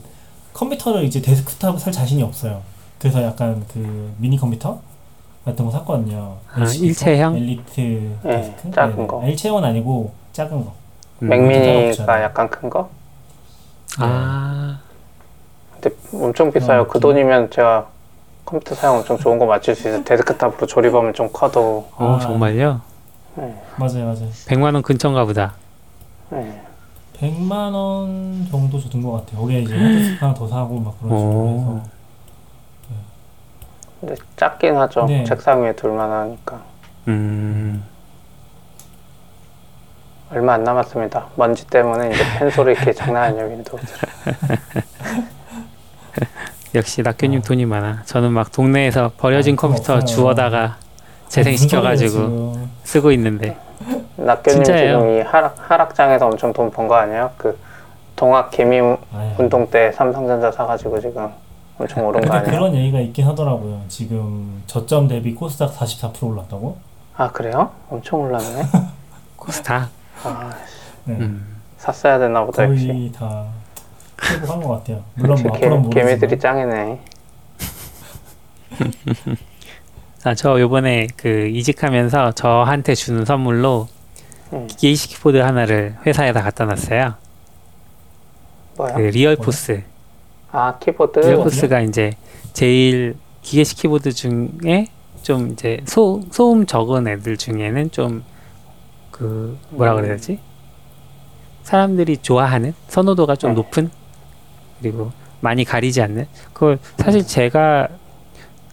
컴퓨터를 0.54 1.04
이제 1.04 1.22
데스크탑을 1.22 1.80
살 1.80 1.94
자신이 1.94 2.24
없어요. 2.24 2.62
그래서 3.02 3.24
약간 3.24 3.66
그 3.74 4.14
미니 4.18 4.38
컴퓨터 4.38 4.80
같은 5.44 5.66
거 5.66 5.72
샀거든요. 5.72 6.38
아, 6.54 6.62
HP? 6.62 6.86
일체형? 6.86 7.36
엘리트 7.36 7.82
네, 8.22 8.42
데스크? 8.42 8.72
작은 8.72 8.96
네네. 8.96 9.08
거. 9.08 9.26
일체형은 9.26 9.64
아니고 9.64 10.12
작은 10.34 10.64
거. 10.64 10.72
음. 11.24 11.30
맥미니가. 11.30 12.22
약간 12.22 12.48
큰 12.48 12.70
거? 12.70 12.88
아, 13.98 14.80
근데 15.80 15.96
엄청 16.14 16.52
비싸요. 16.52 16.82
어, 16.82 16.88
그 16.88 17.00
좀- 17.00 17.02
돈이면 17.02 17.50
제가 17.50 17.88
컴퓨터 18.46 18.76
사용 18.76 18.98
엄청 18.98 19.18
좋은 19.18 19.40
거 19.40 19.48
맞출 19.48 19.74
수 19.74 19.90
있어요. 19.90 20.04
데스크탑으로 20.04 20.68
조립하면 20.68 21.14
좀 21.16 21.28
커도. 21.34 21.88
어, 21.98 22.16
아. 22.18 22.20
정말요? 22.20 22.82
네. 23.36 23.62
맞아요, 23.78 24.06
맞아요. 24.06 24.30
100만 24.46 24.74
원 24.76 24.84
근처인가 24.84 25.26
보다. 25.26 25.56
네. 26.30 26.62
100만 27.18 27.74
원 27.74 28.48
정도 28.52 28.80
줬던 28.80 29.02
것 29.02 29.12
같아요. 29.14 29.42
거기에 29.42 29.62
이제 29.62 29.74
헤드셋 29.74 30.22
하나 30.22 30.34
더 30.36 30.48
사고 30.48 30.80
막 30.80 31.00
그런 31.02 31.18
식으로 31.18 31.34
오. 31.34 31.58
해서. 31.80 32.01
근데 34.02 34.16
작긴 34.36 34.76
하죠. 34.78 35.06
네. 35.06 35.24
책상 35.24 35.64
위에 35.64 35.74
둘만 35.74 36.12
하니까. 36.12 36.62
음, 37.08 37.84
얼마 40.32 40.54
안 40.54 40.64
남았습니다. 40.64 41.28
먼지 41.36 41.66
때문에 41.68 42.12
이제 42.12 42.24
팬 42.40 42.50
소리 42.50 42.72
이렇게 42.74 42.94
장난 42.94 43.24
아니에요, 43.24 43.46
윈도우. 43.48 43.80
역시 46.74 47.02
낙교님 47.02 47.40
아. 47.40 47.42
돈이 47.44 47.66
많아. 47.66 48.04
저는 48.06 48.32
막 48.32 48.52
동네에서 48.52 49.12
버려진 49.18 49.56
아, 49.56 49.62
컴퓨터 49.62 49.96
없어요. 49.96 50.06
주워다가 50.06 50.78
재생시켜가지고 51.28 52.10
지금. 52.10 52.70
쓰고 52.84 53.12
있는데. 53.12 53.58
낙교님 54.16 54.64
진짜예요? 54.64 55.00
지금 55.00 55.18
이 55.18 55.22
하락, 55.22 55.56
하락장에서 55.70 56.28
엄청 56.28 56.54
돈 56.54 56.72
번 56.72 56.88
거 56.88 56.96
아니에요? 56.96 57.32
그 57.38 57.58
동학 58.16 58.52
개미. 58.52 58.80
운동 59.38 59.70
때 59.70 59.92
삼성전자 59.92 60.52
사가지고 60.52 61.00
지금 61.02 61.30
엄청 61.82 62.06
오른 62.06 62.22
거 62.22 62.28
근데 62.28 62.38
아니에요? 62.38 62.52
그런 62.52 62.76
얘기가 62.76 63.00
있긴 63.00 63.26
하더라고요. 63.28 63.84
지금 63.88 64.62
저점 64.68 65.08
대비 65.08 65.34
코스닥 65.34 65.74
44% 65.76 66.24
올랐다고? 66.24 66.78
아 67.16 67.32
그래요? 67.32 67.72
엄청 67.90 68.22
올랐네. 68.22 68.64
코스닥. 69.36 69.90
아, 70.24 70.54
네. 71.06 71.16
음. 71.16 71.58
샀어야 71.78 72.20
되나 72.20 72.46
보다 72.46 72.64
역시. 72.64 72.88
거의 72.88 73.12
다 73.12 73.46
회복한 74.24 74.62
것 74.62 74.70
같아요. 74.70 75.04
물론 75.16 75.32
역시 75.32 75.44
뭐 75.46 75.58
개, 75.58 75.66
앞으로는 75.66 75.90
개미들이. 75.90 76.40
짱이네. 76.40 77.00
아, 80.24 80.36
저 80.36 80.60
요번에 80.62 81.08
그 81.18 81.48
이직하면서 81.48 82.34
저한테 82.34 82.94
주는 82.94 83.26
선물로 83.26 83.88
음. 84.54 84.68
기계식 84.68 85.10
키보드 85.12 85.38
하나를 85.38 85.98
회사에다 86.06 86.44
갖다 86.44 86.66
놨어요. 86.66 87.16
뭐야? 88.78 88.94
그 88.94 89.02
리얼포스. 89.02 89.84
아 90.52 90.78
키보드. 90.80 91.20
리얼포스가 91.20 91.82
이제 91.82 92.12
제일 92.54 93.16
기계식 93.42 93.78
키보드 93.78 94.12
중에 94.12 94.88
좀 95.22 95.52
이제 95.52 95.80
소, 95.86 96.22
소음 96.32 96.66
적은 96.66 97.08
애들 97.08 97.38
중에는 97.38 97.92
좀 97.92 98.24
그 99.22 99.56
뭐라 99.70 99.94
그래야 99.94 100.16
되지? 100.16 100.40
사람들이 101.62 102.18
좋아하는 102.18 102.74
선호도가 102.88 103.36
좀 103.36 103.52
네. 103.52 103.56
높은 103.56 103.92
그리고 104.80 105.12
많이 105.42 105.64
가리지 105.64 106.02
않는 106.02 106.26
그걸 106.52 106.80
사실 106.98 107.26
제가 107.26 107.88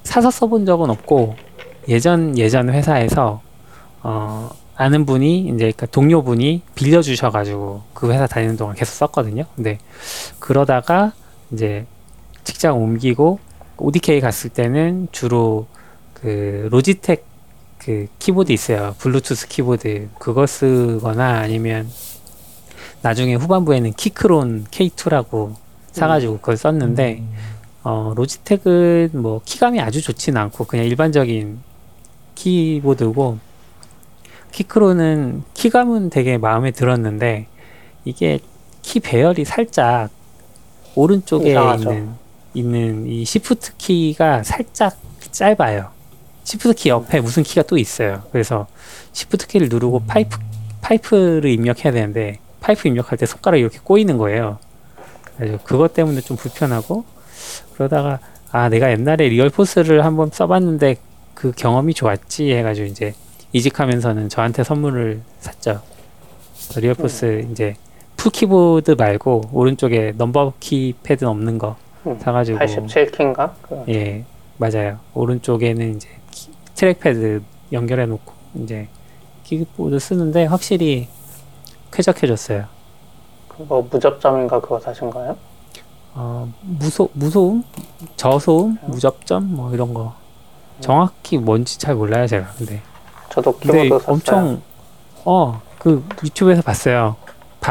사서 0.04 0.30
써본 0.30 0.64
적은 0.64 0.88
없고 0.88 1.36
예전 1.88 2.38
예전 2.38 2.70
회사에서 2.70 3.42
어 4.02 4.48
아는 4.74 5.04
분이 5.04 5.40
이제 5.40 5.56
그러니까 5.56 5.84
동료분이 5.86 6.62
빌려 6.74 7.02
주셔 7.02 7.30
가지고 7.30 7.82
그 7.92 8.10
회사 8.10 8.26
다니는 8.26 8.56
동안 8.56 8.74
계속 8.74 8.92
썼거든요. 8.94 9.44
근데 9.54 9.78
그러다가 10.38 11.12
이제 11.52 11.86
직장 12.44 12.80
옮기고 12.82 13.38
ODK 13.76 14.20
갔을 14.20 14.50
때는 14.50 15.08
주로 15.12 15.66
그 16.14 16.68
로지텍 16.70 17.24
그 17.78 18.08
키보드 18.18 18.52
있어요. 18.52 18.94
블루투스 18.98 19.48
키보드. 19.48 20.08
그거 20.18 20.46
쓰거나 20.46 21.38
아니면 21.38 21.88
나중에 23.02 23.34
후반부에는 23.34 23.92
키크론 23.92 24.64
K2라고 24.70 25.54
사가지고 25.92 26.38
그걸 26.38 26.56
썼는데 26.56 27.18
음, 27.20 27.34
어, 27.84 28.12
로지텍은 28.16 29.10
뭐 29.14 29.40
키감이 29.44 29.80
아주 29.80 30.02
좋지는 30.02 30.40
않고 30.42 30.64
그냥 30.64 30.86
일반적인 30.86 31.60
키보드고 32.34 33.38
키크론은 34.52 35.44
키감은 35.54 36.10
되게 36.10 36.38
마음에 36.38 36.70
들었는데 36.72 37.46
이게 38.04 38.40
키 38.82 39.00
배열이 39.00 39.44
살짝 39.44 40.10
오른쪽에 40.98 41.50
이상하죠. 41.50 41.90
있는 41.92 42.14
있는 42.54 43.06
이 43.06 43.24
시프트 43.24 43.76
키가 43.76 44.42
살짝 44.42 44.96
짧아요. 45.30 45.90
시프트 46.42 46.74
키 46.74 46.88
옆에 46.88 47.20
무슨 47.20 47.42
키가 47.42 47.62
또 47.62 47.78
있어요. 47.78 48.22
그래서 48.32 48.66
시프트 49.12 49.46
키를 49.46 49.68
누르고 49.68 50.00
파이프 50.06 50.38
파이프를 50.80 51.50
입력해야 51.50 51.92
되는데 51.92 52.38
파이프 52.60 52.88
입력할 52.88 53.16
때 53.16 53.26
손가락이 53.26 53.60
이렇게 53.60 53.78
꼬이는 53.82 54.18
거예요. 54.18 54.58
그래서 55.36 55.58
그것 55.62 55.94
때문에 55.94 56.20
좀 56.20 56.36
불편하고 56.36 57.04
그러다가 57.74 58.18
아 58.50 58.68
내가 58.68 58.90
옛날에 58.90 59.28
리얼포스를 59.28 60.04
한번 60.04 60.30
써봤는데 60.32 60.96
그 61.34 61.52
경험이 61.52 61.94
좋았지 61.94 62.50
해가지고 62.52 62.86
이제 62.88 63.14
이직하면서는 63.52 64.30
저한테 64.30 64.64
선물을 64.64 65.20
샀죠. 65.38 65.80
리얼포스 66.76 67.46
이제 67.52 67.76
풀 68.18 68.32
키보드 68.32 68.90
말고 68.98 69.42
오른쪽에 69.52 70.12
넘버 70.16 70.54
키 70.60 70.92
패드 71.02 71.24
없는 71.24 71.56
거 71.56 71.76
음, 72.06 72.18
사가지고 72.18 72.58
87킨가? 72.58 73.52
그, 73.62 73.84
예 73.88 74.24
맞아요. 74.58 74.98
오른쪽에는 75.14 75.96
이제 75.96 76.08
키- 76.32 76.50
trackpad 76.74 77.42
연결해 77.72 78.06
놓고 78.06 78.32
이제 78.56 78.88
키보드 79.44 79.98
쓰는데 80.00 80.46
확실히 80.46 81.08
쾌적해졌어요. 81.92 82.64
뭐 83.56 83.86
무접점인가 83.90 84.60
그거 84.60 84.80
사신 84.80 85.10
거예요? 85.10 85.36
어, 86.14 86.52
무소, 86.62 87.08
무소음? 87.12 87.62
저소음? 88.16 88.78
무접점? 88.86 89.54
뭐 89.54 89.72
이런 89.72 89.94
거. 89.94 90.14
정확히 90.80 91.38
뭔지 91.38 91.78
잘 91.78 91.94
몰라요, 91.94 92.26
제가. 92.26 92.48
근데. 92.58 92.82
저도 93.30 93.56
키보드 93.58 93.88
샀어요. 93.90 94.12
엄청, 94.12 94.62
어, 95.24 95.60
그 95.78 96.04
유튜브에서 96.24 96.62
봤어요. 96.62 97.16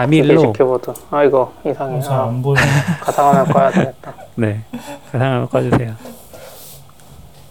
바밀로, 0.01 0.27
기계식 0.27 0.53
키보드. 0.53 0.93
아 1.11 1.23
이거 1.23 1.51
이상해. 1.65 1.97
어, 1.97 2.01
잘 2.01 2.15
아, 2.19 2.23
안 2.23 2.41
보여. 2.41 2.55
가상화면 3.01 3.45
꺼야 3.47 3.71
되겠다. 3.71 4.13
네. 4.35 4.61
그 5.11 5.17
상황을 5.17 5.47
꺼주세요. 5.47 5.93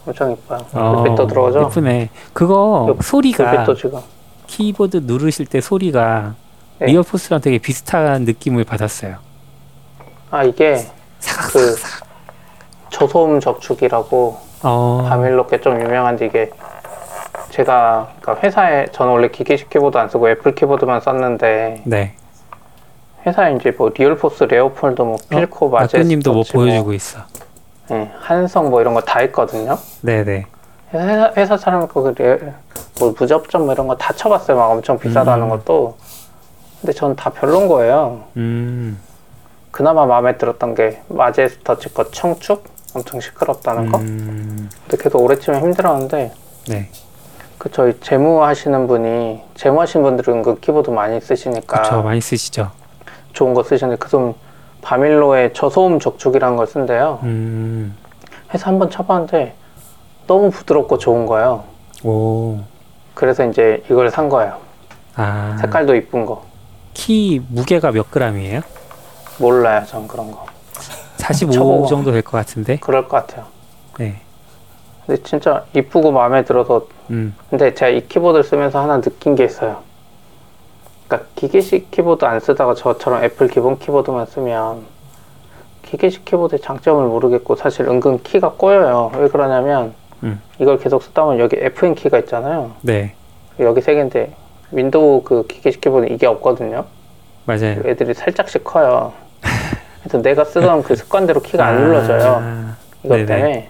엄청 0.07 0.33
이뻐요. 0.33 0.61
어, 0.75 1.03
불빛도 1.03 1.27
들어오죠? 1.27 1.65
예쁘네. 1.65 2.11
그거 2.33 2.87
요- 2.91 2.97
소리가. 3.03 3.67
키보드 4.47 4.99
누르실 5.05 5.47
때 5.47 5.61
소리가 5.61 6.35
네. 6.79 6.87
Realforce랑 6.87 7.41
되게 7.41 7.59
비슷한 7.59 8.23
느낌을 8.23 8.63
받았어요. 8.65 9.17
아 10.31 10.45
이게 10.45 10.87
그 11.53 11.77
저소음 12.91 13.41
적축이라고 13.41 14.39
어, 14.63 15.07
Varmilo 15.09 15.49
게 15.49 15.61
좀 15.61 15.81
유명한데 15.81 16.27
이게 16.27 16.51
제가 17.51 18.11
그러니까 18.21 18.47
회사에 18.47 18.87
저는 18.93 19.13
원래 19.13 19.29
기계식 19.29 19.71
키보드 19.71 19.97
안 19.99 20.09
쓰고 20.09 20.29
애플 20.31 20.55
키보드만 20.55 21.01
썼는데 21.01 21.83
네. 21.85 22.15
회사에 23.27 23.57
이제 23.57 23.73
뭐 23.77 23.91
Realforce 23.95 24.45
Leopold 24.45 25.03
뭐 25.03 25.17
Filco 25.29 25.69
마제 25.69 25.99
낙교님도 25.99 26.33
뭐 26.33 26.45
보여주고 26.51 26.93
있어. 26.93 27.21
예, 27.91 28.11
한성 28.21 28.71
뭐 28.71 28.81
이런 28.81 28.95
거 28.95 29.01
다 29.01 29.23
있거든요. 29.23 29.77
네네. 30.03 30.47
회사, 30.95 31.33
회사 31.37 31.57
사람 31.57 31.87
그 31.89 32.15
레- 32.17 32.39
뭐 33.01 33.15
무접점 33.19 33.65
뭐 33.65 33.73
이런 33.75 33.87
거 33.89 33.97
다 33.97 34.13
쳐봤어요. 34.13 34.57
막 34.57 34.67
엄청 34.71 34.99
비싸다는 34.99 35.45
음. 35.45 35.51
것도. 35.51 35.97
근데 36.81 36.93
전 36.93 37.17
다 37.17 37.31
별론 37.31 37.67
거예요. 37.69 38.23
음. 38.37 38.99
그나마 39.73 40.07
마음에 40.07 40.37
들었던 40.39 40.75
게 40.75 41.03
Majestouch 41.09 41.93
거 41.95 42.11
청축 42.11 42.65
엄청 42.95 43.21
시끄럽다는 43.21 43.91
거. 43.91 43.99
음. 43.99 44.71
근데 44.89 45.03
걔도 45.03 45.19
오래 45.19 45.37
치면 45.39 45.61
힘들었는데 45.63 46.33
네. 46.69 46.89
그 47.59 47.71
저희 47.73 47.99
재무 48.01 48.43
하시는 48.45 48.87
분이 48.87 49.43
재무 49.55 49.81
하시는 49.81 50.05
분들은 50.05 50.43
그 50.43 50.61
키보드 50.61 50.91
많이 50.91 51.21
쓰시니까 51.21 51.83
그쵸 51.83 52.03
많이 52.03 52.21
쓰시죠. 52.21 52.71
좋은 53.37 53.53
거 53.55 53.63
쓰시는데 53.63 53.99
그좀 53.99 54.35
바밀로의 54.83 55.53
저소음 55.53 56.01
적축이라는 56.01 56.57
걸 56.57 56.67
쓴대요. 56.67 57.21
음. 57.23 57.95
해서 58.53 58.67
한번 58.67 58.91
쳐봤는데 58.91 59.55
너무 60.27 60.51
부드럽고 60.51 60.99
좋은 60.99 61.27
거예요. 61.27 61.65
오. 62.03 62.59
그래서 63.15 63.45
이제 63.45 63.83
이걸 63.91 64.11
산 64.11 64.29
거예요. 64.29 64.57
아. 65.15 65.57
색깔도 65.61 65.95
이쁜 65.97 66.25
거. 66.27 66.45
키 66.95 67.41
무게가 67.51 67.93
몇 67.93 68.11
g이에요? 68.11 68.63
몰라요, 69.39 69.85
전 69.87 70.09
그런 70.09 70.31
거. 70.33 70.47
45 71.19 71.53
쳐보고. 71.53 71.87
정도 71.87 72.11
될 72.13 72.23
것 72.23 72.33
같은데. 72.39 72.77
그럴 72.79 73.07
것 73.07 73.27
같아요. 73.27 73.45
네. 73.99 74.21
근데 75.07 75.23
진짜 75.23 75.65
이쁘고 75.75 76.11
마음에 76.11 76.43
들어서 76.45 76.87
음. 77.11 77.35
근데 77.51 77.75
제가 77.75 77.91
이 77.91 78.09
키보드를 78.09 78.45
쓰면서 78.45 78.81
하나 78.83 79.01
느낀 79.01 79.35
게 79.35 79.45
있어요. 79.45 79.83
그러니까 81.07 81.29
기계식 81.35 81.91
키보드 81.91 82.25
안 82.25 82.41
쓰다가 82.41 82.75
저처럼 82.75 83.23
애플 83.25 83.49
기본 83.49 83.79
키보드만 83.79 84.27
쓰면 84.27 84.85
기계식 85.83 86.25
키보드의 86.25 86.61
장점을 86.61 87.05
모르겠고 87.07 87.55
사실 87.57 87.89
은근 87.89 88.23
키가 88.23 88.53
꼬여요. 88.53 89.13
왜 89.17 89.29
그러냐면 89.29 89.95
음. 90.23 90.41
이걸 90.59 90.79
계속 90.79 91.03
쓰다 91.03 91.25
보면 91.25 91.39
여기 91.39 91.57
FN 91.57 91.95
키가 91.95 92.19
있잖아요. 92.21 92.73
네. 92.83 93.15
여기 93.61 93.81
세 93.81 93.95
개인데 93.95 94.35
윈도우 94.73 95.23
그 95.23 95.47
기계식 95.47 95.81
키보드 95.81 96.07
이게 96.13 96.27
없거든요. 96.27 96.85
맞아요. 97.45 97.81
애들이 97.85 98.13
살짝씩 98.13 98.65
커요. 98.65 99.13
그래서 100.01 100.21
내가 100.23 100.45
쓰던 100.45 100.83
그 100.83 100.97
습관대로 100.97 101.41
키가 101.41 101.65
안 101.65 101.81
눌러져요. 101.81 102.41
아. 102.43 102.77
이것 103.05 103.15
네네. 103.15 103.27
때문에 103.27 103.69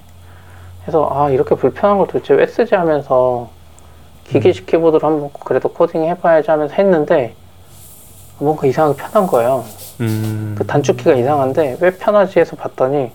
그래서 0.83 1.11
아 1.13 1.31
이렇게 1.31 1.55
불편한 1.55 1.99
걸 1.99 2.07
도대체 2.07 2.33
왜 2.35 2.47
쓰지 2.47 2.75
하면서 2.75 3.51
기계식 4.29 4.67
키보드로 4.67 5.07
한번 5.07 5.31
그래도 5.45 5.69
코딩 5.69 6.05
해봐야지 6.05 6.51
하면서 6.51 6.75
했는데 6.75 7.35
뭔가 8.39 8.67
이상하게 8.67 8.97
편한 9.03 9.27
거예요 9.27 9.65
음. 10.01 10.55
그 10.59 10.67
단축키가 10.67 11.13
이상한데 11.15 11.79
왜 11.81 11.91
편하지 11.91 12.39
해서 12.41 12.57
봤더니 12.57 13.11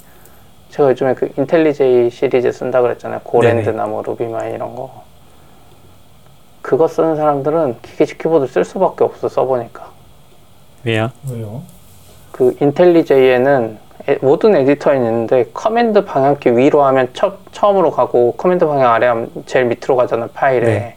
제가 0.72 0.90
요즘에 0.90 1.14
그 1.14 1.32
IntelliJ 1.38 2.10
시리즈 2.10 2.52
쓴다 2.52 2.82
그랬잖아요 2.82 3.20
GoLand나 3.24 3.86
뭐 3.88 4.02
RubyMine 4.02 4.56
이런 4.56 4.74
거 4.76 5.04
그거 6.62 6.88
쓰는 6.88 7.16
사람들은 7.16 7.78
기계식 7.82 8.18
키보드 8.18 8.48
쓸 8.48 8.64
수밖에 8.64 9.04
없어 9.04 9.28
써보니까 9.28 9.90
왜요? 10.84 11.12
왜요? 11.30 11.62
그 12.32 12.56
IntelliJ에는 12.62 13.78
에- 14.10 14.18
모든 14.22 14.56
에디터에 14.56 14.96
있는데 14.96 15.46
Command 15.54 16.06
방향키 16.06 16.58
위로 16.58 16.84
하면 16.86 17.10
처, 17.14 17.34
처음으로 17.52 17.92
가고 17.92 18.34
Command 18.38 18.66
방향 18.66 18.92
아래 18.92 19.06
하면 19.08 19.30
제일 19.46 19.66
밑으로 19.66 19.96
가잖아요 19.98 20.30
파일에 20.34 20.66
네. 20.66 20.96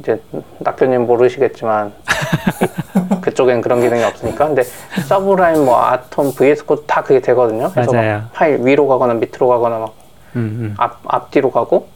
이제 0.00 0.20
낙교님 0.60 1.06
모르시겠지만 1.06 1.92
그쪽엔 3.20 3.60
그런 3.60 3.80
기능이 3.80 4.02
없으니까 4.04 4.46
근데 4.46 4.62
Sublime 5.08 5.64
뭐 5.64 5.80
Atom 5.82 6.32
VS 6.32 6.64
Code 6.66 6.82
다 6.86 7.02
그게 7.02 7.20
되거든요 7.20 7.70
그래서 7.72 7.92
막 7.92 8.00
맞아요. 8.00 8.22
파일 8.32 8.58
위로 8.64 8.86
가거나 8.86 9.14
밑으로 9.14 9.48
가거나 9.48 9.78
막 9.78 9.94
음. 10.36 10.40
음. 10.40 10.74
앞, 10.78 10.98
앞뒤로 11.06 11.50
가고 11.50 11.88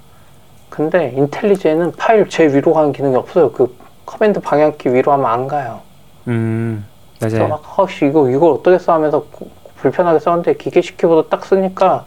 근데 0.68 1.12
IntelliJ는 1.16 1.92
파일 1.92 2.28
제일 2.28 2.54
위로 2.54 2.72
가는 2.72 2.92
기능이 2.92 3.14
없어요 3.16 3.52
그 3.52 3.74
Command 4.06 4.40
방향키 4.40 4.88
위로 4.92 5.12
하면 5.12 5.26
안 5.26 5.46
가요 5.46 5.80
음. 6.28 6.84
그래서 7.18 7.36
맞아요. 7.38 7.48
막 7.50 7.56
허씨 7.78 8.06
이거 8.06 8.28
이걸 8.28 8.52
어떻게 8.52 8.78
써 8.78 8.92
하면서 8.94 9.20
고- 9.30 9.48
불편하게 9.76 10.18
썼는데 10.18 10.54
기계식 10.54 10.96
키보드 10.96 11.28
딱 11.28 11.44
쓰니까 11.44 12.04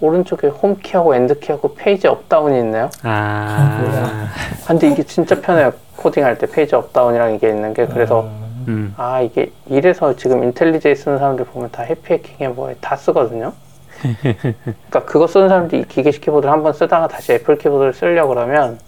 오른쪽에 0.00 0.48
홈키하고 0.48 1.14
엔드키하고 1.14 1.74
페이지 1.74 2.06
업다운이 2.06 2.58
있네요. 2.60 2.90
아. 3.02 3.08
아, 3.82 4.28
근데 4.66 4.88
이게 4.90 5.02
진짜 5.02 5.40
편해요. 5.40 5.72
코딩할 5.96 6.38
때 6.38 6.46
Page 6.46 6.74
Up 6.76 6.87
Down이랑 6.87 7.34
이게 7.34 7.48
있는 7.48 7.74
게 7.74 7.86
그래서 7.86 8.22
음, 8.22 8.64
음. 8.68 8.94
아 8.96 9.20
이게 9.20 9.50
이래서 9.66 10.14
지금 10.14 10.44
IntelliJ 10.44 10.94
쓰는 10.94 11.18
사람들 11.18 11.46
보면 11.46 11.70
다 11.72 11.82
Happy 11.82 12.07
Hacking에 12.07 12.48
뭐에 12.48 12.76
다 12.80 12.94
쓰거든요. 12.96 13.52
그러니까 14.22 15.04
그거 15.04 15.26
쓰는 15.26 15.48
사람들이 15.48 15.80
이 15.82 15.84
기계식 15.88 16.20
키보드를 16.22 16.52
한번 16.52 16.72
쓰다가 16.72 17.08
다시 17.08 17.32
애플 17.32 17.58
키보드를 17.58 17.92
쓰려고 17.92 18.34
그러면 18.34 18.78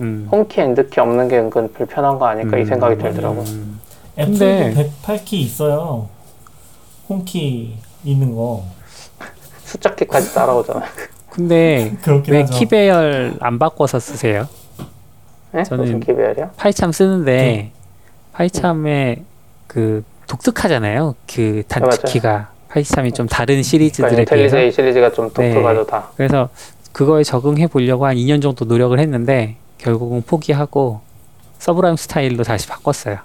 음. 0.00 0.28
Home키 0.30 0.60
End키 0.60 1.00
없는 1.00 1.28
게 1.28 1.38
은근 1.38 1.72
불편한 1.72 2.18
거 2.18 2.26
아닐까 2.26 2.58
이 2.58 2.60
음, 2.60 2.66
생각이 2.66 2.98
들더라고요. 2.98 3.40
음. 3.46 3.80
애플도 4.18 4.38
근데- 4.38 4.90
108키 5.02 5.32
있어요. 5.34 6.08
Home키 7.08 7.78
있는 8.04 8.34
거. 8.34 8.62
숫자키까지 9.68 10.34
따라오잖아요. 10.34 10.88
근데 11.30 11.96
왜 12.28 12.40
하죠. 12.40 12.54
키배열 12.58 13.36
안 13.40 13.58
바꿔서 13.58 14.00
쓰세요? 14.00 14.48
네? 15.52 15.62
저는- 15.62 15.76
무슨 15.78 16.00
키배열이요? 16.00 16.50
PyCharm 16.56 16.90
쓰는데 16.92 17.32
네. 17.36 17.72
파이참에 18.32 19.22
그 19.66 20.02
독특하잖아요. 20.26 21.14
그 21.32 21.40
네, 21.40 21.62
단축키가 21.68 22.50
파이참이 22.68 23.12
좀 23.12 23.26
다른 23.26 23.46
그러니까 23.54 23.68
시리즈들에 23.68 24.24
비해서 24.24 24.34
IntelliJ 24.58 24.72
시리즈가 24.72 25.12
좀 25.12 25.30
네. 25.32 25.52
독특하죠 25.52 25.86
다. 25.86 26.08
그래서 26.16 26.48
그거에 26.92 27.22
적응해 27.22 27.66
보려고 27.68 28.06
한 28.06 28.16
2년 28.16 28.42
정도 28.42 28.64
노력을 28.64 28.98
했는데 28.98 29.56
결국은 29.78 30.22
포기하고 30.22 31.00
Sublime 31.58 31.96
스타일로 31.96 32.42
다시 32.44 32.66
바꿨어요. 32.68 33.18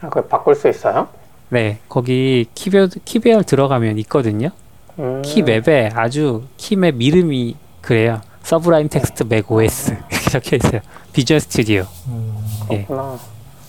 아, 0.00 0.08
그걸 0.08 0.28
바꿀 0.28 0.54
수 0.54 0.68
있어요? 0.68 1.08
네, 1.48 1.78
거기 1.88 2.46
키배 2.54 2.88
키배열 3.04 3.44
들어가면 3.44 3.98
있거든요. 3.98 4.50
음. 4.98 5.22
keymap에 5.24 5.90
아주 5.94 6.44
keymap 6.56 7.00
이름이 7.00 7.56
그래요. 7.80 8.20
Sublime 8.42 8.88
Text 8.88 9.24
Mac 9.28 9.50
OS 9.50 9.92
이렇게 10.10 10.30
적혀 10.30 10.56
있어요. 10.56 10.80
Visual 11.12 11.40
Studio. 11.40 11.84
음, 12.08 12.36
예. 12.70 12.84
그렇구나. 12.84 13.18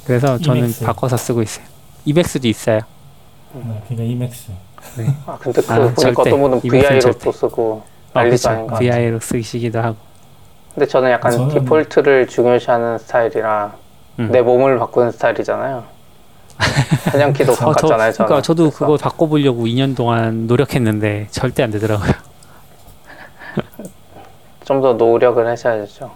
그래서 0.05 0.37
저는 0.37 0.59
Emacs. 0.63 0.85
바꿔서 0.85 1.15
쓰고 1.17 1.41
있어요. 1.41 1.65
Emacs도 2.05 2.47
있어요. 2.47 2.79
네, 3.53 3.81
그러니까 3.87 4.03
Emacs. 4.11 4.51
아 5.25 5.37
근데 5.39 5.61
그 5.61 5.71
아, 5.71 5.77
보니까 5.79 5.95
절대. 6.01 6.21
어떤 6.21 6.41
분은 6.41 6.57
Emacs는 6.63 6.81
VI로 6.89 6.99
절대. 7.01 7.19
또 7.19 7.31
쓰고 7.31 7.73
어, 7.73 7.85
난리도 8.13 8.35
그쵸. 8.35 8.49
아닌 8.49 8.67
것 8.67 8.73
같아요. 8.73 8.91
VI로 8.91 9.19
쓰시기도 9.19 9.79
하고. 9.79 9.95
근데 10.73 10.87
저는 10.87 11.11
약간 11.11 11.31
저는- 11.31 11.53
디폴트를 11.53 12.27
중요시하는 12.27 12.97
스타일이라 12.97 13.73
음. 14.19 14.29
내 14.31 14.41
몸을 14.41 14.77
바꾸는 14.79 15.11
스타일이잖아요. 15.11 15.83
사냥키도 17.11 17.51
어, 17.51 17.55
저, 17.55 17.65
바꿨잖아요. 17.65 18.11
저는. 18.13 18.27
그러니까 18.27 18.41
저도 18.41 18.63
그래서 18.69 18.77
그거 18.85 18.97
바꿔보려고 18.97 19.65
2년 19.65 19.95
동안 19.95 20.47
노력했는데 20.47 21.27
절대 21.31 21.63
안 21.63 21.71
되더라고요. 21.71 22.11
좀 24.65 24.81
더 24.81 24.93
노력을 24.93 25.45
하셔야죠. 25.45 26.11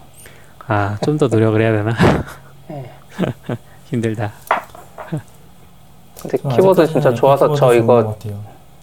아, 0.67 0.97
좀 1.04 1.17
더 1.17 1.28
노력을 1.28 1.60
해야 1.62 1.71
되나? 1.71 1.93
네. 2.67 2.89
힘들다. 3.89 4.32
근데 6.21 6.38
키보드 6.38 6.88
진짜 6.88 7.13
좋아서 7.13 7.54
저 7.56 7.73
이거. 7.73 8.15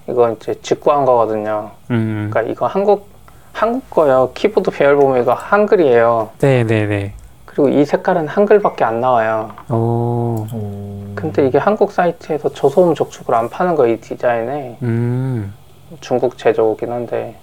이거 0.08 0.30
이제 0.32 0.54
직구한 0.62 1.04
거거든요. 1.04 1.70
음. 1.90 2.28
그러니까 2.30 2.52
이거 2.52 2.66
한국 2.66 3.08
한국 3.52 3.88
거요. 3.90 4.30
키보드 4.34 4.70
배열 4.70 4.96
보면 4.96 5.22
이거 5.22 5.32
한글이에요. 5.34 6.30
네 6.38 6.64
네 6.64 6.86
네. 6.86 7.14
그리고 7.46 7.68
이 7.70 7.84
색깔은 7.84 8.28
한글밖에 8.28 8.84
안 8.84 9.00
나와요. 9.00 9.50
오. 9.70 10.46
오. 10.52 10.93
근데 11.14 11.46
이게 11.46 11.58
한국 11.58 11.92
사이트에서 11.92 12.48
저소음 12.52 12.94
적축을 12.94 13.34
안 13.34 13.48
파는 13.48 13.74
거예요, 13.76 13.94
이 13.94 14.00
디자인에. 14.00 14.78
음. 14.82 15.54
중국 16.00 16.36
제조긴 16.38 16.92
한데 16.92 17.36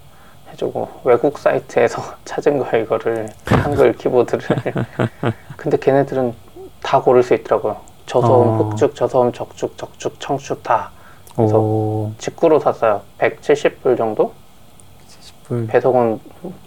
해주고 0.51 0.89
외국 1.03 1.37
사이트에서 1.37 2.01
찾은 2.25 2.59
거예요, 2.59 2.83
이거를. 2.85 3.29
한글 3.45 3.93
키보드를. 3.93 4.45
근데 5.57 5.77
걔네들은 5.77 6.33
다 6.81 7.01
고를 7.01 7.23
수 7.23 7.33
있더라고요. 7.33 7.77
저소음, 8.05 8.47
어. 8.47 8.69
흑축, 8.69 8.95
저소음, 8.95 9.31
적축, 9.31 9.77
적축, 9.77 10.19
청축 10.19 10.63
다. 10.63 10.91
그래서 11.35 11.59
오. 11.59 12.11
직구로 12.17 12.59
샀어요. 12.59 13.01
170불 13.19 13.97
정도? 13.97 14.33
불 15.43 15.67
배송은 15.67 16.19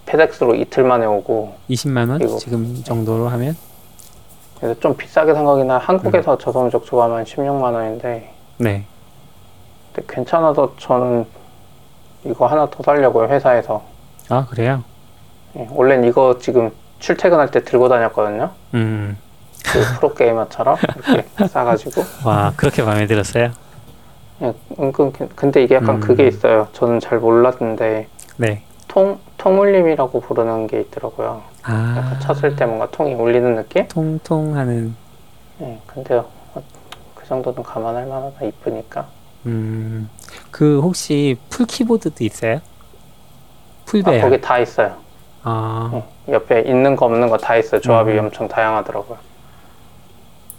페덱스로 0.06 0.54
이틀 0.54 0.84
만에 0.84 1.04
오고. 1.06 1.54
20만 1.68 2.10
원. 2.10 2.38
지금 2.38 2.82
정도로 2.84 3.28
하면 3.28 3.56
그래서 4.64 4.80
좀 4.80 4.96
비싸게 4.96 5.34
산 5.34 5.44
거긴 5.44 5.70
한 5.70 5.78
한국에서 5.78 6.38
저소음 6.38 6.70
적축하면 6.70 7.24
16만 7.24 7.74
원인데 7.74 8.32
네. 8.56 8.86
근데 9.92 10.14
괜찮아서 10.14 10.72
저는 10.78 11.26
이거 12.24 12.46
하나 12.46 12.66
더 12.70 12.82
살려고요 12.82 13.28
회사에서 13.28 13.82
아 14.30 14.46
그래요? 14.48 14.82
예, 15.58 15.68
원래는 15.70 16.08
이거 16.08 16.38
지금 16.40 16.70
출퇴근할 16.98 17.50
때 17.50 17.62
들고 17.62 17.90
다녔거든요 17.90 18.52
음. 18.72 19.18
그 19.66 19.80
프로게이머처럼 19.98 20.78
이렇게 20.96 21.28
싸가지고 21.46 22.02
와 22.24 22.54
그렇게 22.56 22.82
마음에 22.82 23.06
들었어요? 23.06 23.50
예, 24.40 24.54
은근 24.80 25.12
괜- 25.12 25.28
근데 25.36 25.62
이게 25.62 25.74
약간 25.74 25.96
음. 25.96 26.00
그게 26.00 26.26
있어요. 26.26 26.68
저는 26.72 27.00
잘 27.00 27.18
몰랐는데 27.18 28.08
네. 28.38 28.62
통 28.88 29.18
통울림이라고 29.48 30.20
부르는 30.20 30.66
게 30.68 30.80
있더라고요. 30.80 31.42
아. 31.64 31.94
약간 31.98 32.18
쳤을 32.20 32.56
때 32.56 32.64
뭔가 32.64 32.90
통이 32.90 33.12
울리는 33.12 33.54
느낌? 33.56 33.86
통통하는 33.88 34.96
예, 35.60 35.78
근데 35.86 36.14
어, 36.14 36.62
그 37.14 37.26
정도는 37.26 37.62
감안할 37.62 38.06
만하다 38.06 38.42
이쁘니까. 38.46 39.06
음. 39.44 40.08
그 40.50 40.80
혹시 40.80 41.36
full 41.50 41.66
키보드도 41.66 42.24
있어요? 42.24 42.60
full 43.84 44.00
아, 44.06 44.10
배열. 44.10 44.22
거기 44.22 44.40
다 44.40 44.58
있어요. 44.58 44.96
아. 45.42 45.90
예, 45.92 46.32
옆에 46.32 46.62
있는 46.62 46.96
거 46.96 47.04
없는 47.04 47.28
거 47.28 47.36
다 47.36 47.54
있어요. 47.56 47.82
조합이 47.82 48.12
음. 48.12 48.20
엄청 48.20 48.48
다양하더라고요. 48.48 49.18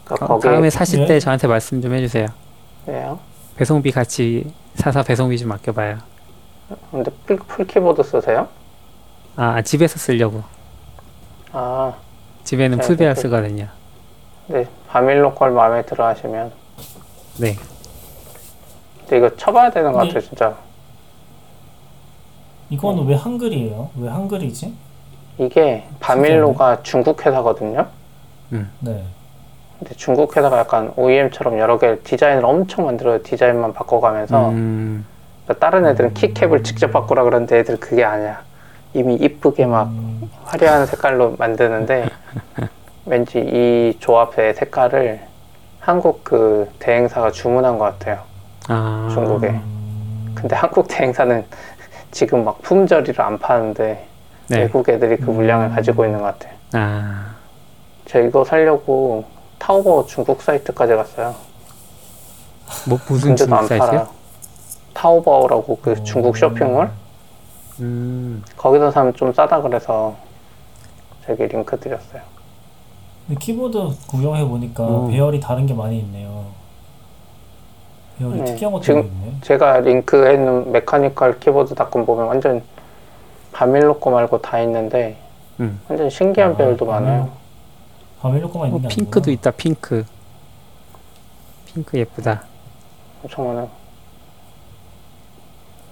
그러니까 0.04 0.26
어, 0.26 0.28
거기 0.38 0.44
다음에 0.48 0.70
사실 0.70 1.00
네. 1.00 1.06
때 1.08 1.20
저한테 1.20 1.48
말씀 1.48 1.82
좀 1.82 1.92
해주세요. 1.92 2.28
예요. 2.90 3.18
배송비 3.58 3.90
같이 3.92 4.54
사서 4.76 5.02
배송비 5.02 5.40
좀 5.40 5.52
아껴봐요. 5.52 5.98
근데 6.92 7.10
full, 7.26 7.38
full 7.38 7.66
키보드 7.66 8.04
쓰세요? 8.04 8.48
아 9.36 9.62
집에서 9.62 9.98
쓰려고. 9.98 10.44
아, 11.52 11.94
집에는 12.44 12.78
네, 12.80 12.86
full 12.86 12.98
배열 12.98 13.14
네. 13.16 13.22
쓰거든요. 13.22 13.68
네. 14.48 14.68
Varmilo 14.88 15.24
걸 15.24 15.52
마음에 15.52 15.84
들어 15.84 16.08
하시면. 16.08 16.52
네. 17.40 17.56
근데 19.00 19.18
이거 19.18 19.36
쳐봐야 19.36 19.72
되는 19.72 19.92
것 19.92 20.02
네. 20.02 20.08
같아요, 20.08 20.22
진짜. 20.22 20.56
이거는 22.70 23.06
왜 23.06 23.16
한글이에요? 23.16 23.90
왜 23.98 24.10
한글이지? 24.10 24.74
이게 25.38 25.86
바밀로가 26.00 26.82
중국 26.84 27.26
회사거든요. 27.26 27.88
네. 28.50 29.04
근데 29.78 29.96
중국 29.96 30.36
회사가 30.36 30.58
약간 30.60 30.94
OEM처럼 30.96 31.60
여러 31.60 31.78
개 31.78 32.00
디자인을 32.00 32.46
엄청 32.46 32.86
만들어요. 32.86 33.22
디자인만 33.22 33.74
바꿔가면서. 33.74 34.50
음. 34.50 35.06
그러니까 35.44 35.66
다른 35.66 35.86
애들은 35.86 36.14
키캡을 36.14 36.64
직접 36.64 36.92
바꾸라 36.92 37.24
그러는데 37.24 37.60
애들 37.60 37.80
그게 37.80 38.04
아니야. 38.04 38.45
이미 38.96 39.16
이쁘게 39.16 39.66
막 39.66 39.88
음, 39.88 40.32
화려한 40.46 40.86
색깔로 40.86 41.36
만드는데 41.38 42.08
왠지 43.06 43.40
이 43.40 43.98
조합의 44.00 44.54
색깔을 44.54 45.20
한국 45.82 46.24
그 46.24 46.72
대행사가 46.80 47.30
주문한 47.30 47.78
것 47.78 47.86
같아요. 47.86 48.22
아. 48.70 49.10
중국에. 49.14 49.50
음, 49.50 50.32
근데 50.34 50.56
한국 50.56 50.88
대행사는 50.88 51.44
지금 52.12 52.46
막 52.46 52.62
품절이라 52.62 53.28
안 53.28 53.38
파는데 53.38 54.08
네. 54.48 54.60
외국 54.60 54.88
애들이 54.88 55.18
그 55.18 55.30
물량을 55.30 55.68
음. 55.68 55.76
가지고 55.76 56.06
있는 56.06 56.22
것 56.22 56.26
같아요. 56.28 56.54
아. 56.72 57.36
저 58.06 58.22
이거 58.22 58.46
살려고 58.46 59.26
타오바오 59.60 60.06
중국 60.06 60.42
사이트까지 60.42 60.94
갔어요. 60.96 61.36
뭐 62.88 62.98
무슨 63.10 63.36
중국 63.36 63.56
안 63.58 63.68
사이트요? 63.68 64.08
타오바오라고 64.94 65.80
그 65.82 66.02
중국 66.06 66.38
쇼핑몰 66.38 66.90
음. 67.82 68.44
거기서 68.58 68.92
사면 68.92 69.14
좀 69.14 69.34
싸다 69.34 69.62
그래서 69.62 70.16
저기 71.26 71.46
링크 71.48 71.80
드렸어요. 71.80 72.22
근데 73.28 73.40
키보드 73.40 73.78
구경해 74.08 74.46
보니까 74.46 74.84
오. 74.84 75.08
배열이 75.08 75.40
다른 75.40 75.66
게 75.66 75.74
많이 75.74 76.00
있네요. 76.00 76.46
배열이 78.18 78.40
네, 78.40 78.46
특이한 78.46 78.72
것도 78.72 78.84
지금- 78.84 79.02
있네. 79.04 79.38
제가 79.42 79.80
링크해 79.80 80.38
놓은 80.38 80.72
메카니컬 80.72 81.40
키보드닷컴 81.40 82.06
보면 82.06 82.28
완전 82.28 82.62
바밀로 83.52 84.00
거 84.00 84.10
말고 84.12 84.42
다 84.42 84.60
있는데 84.62 85.18
음. 85.60 85.80
완전 85.90 86.10
신기한 86.10 86.54
아, 86.54 86.58
배열도 86.58 86.86
바밀로- 86.86 86.90
많아요. 86.90 87.30
바밀로 88.22 88.50
거만 88.50 88.66
어, 88.66 88.76
있는 88.76 88.82
게 88.90 88.96
핑크도 88.96 89.32
아니구나. 89.32 89.34
있다. 89.34 89.52
핑크. 89.52 90.06
핑크 91.66 91.98
예쁘다. 91.98 92.44
엄청 93.24 93.48
많아요. 93.48 93.70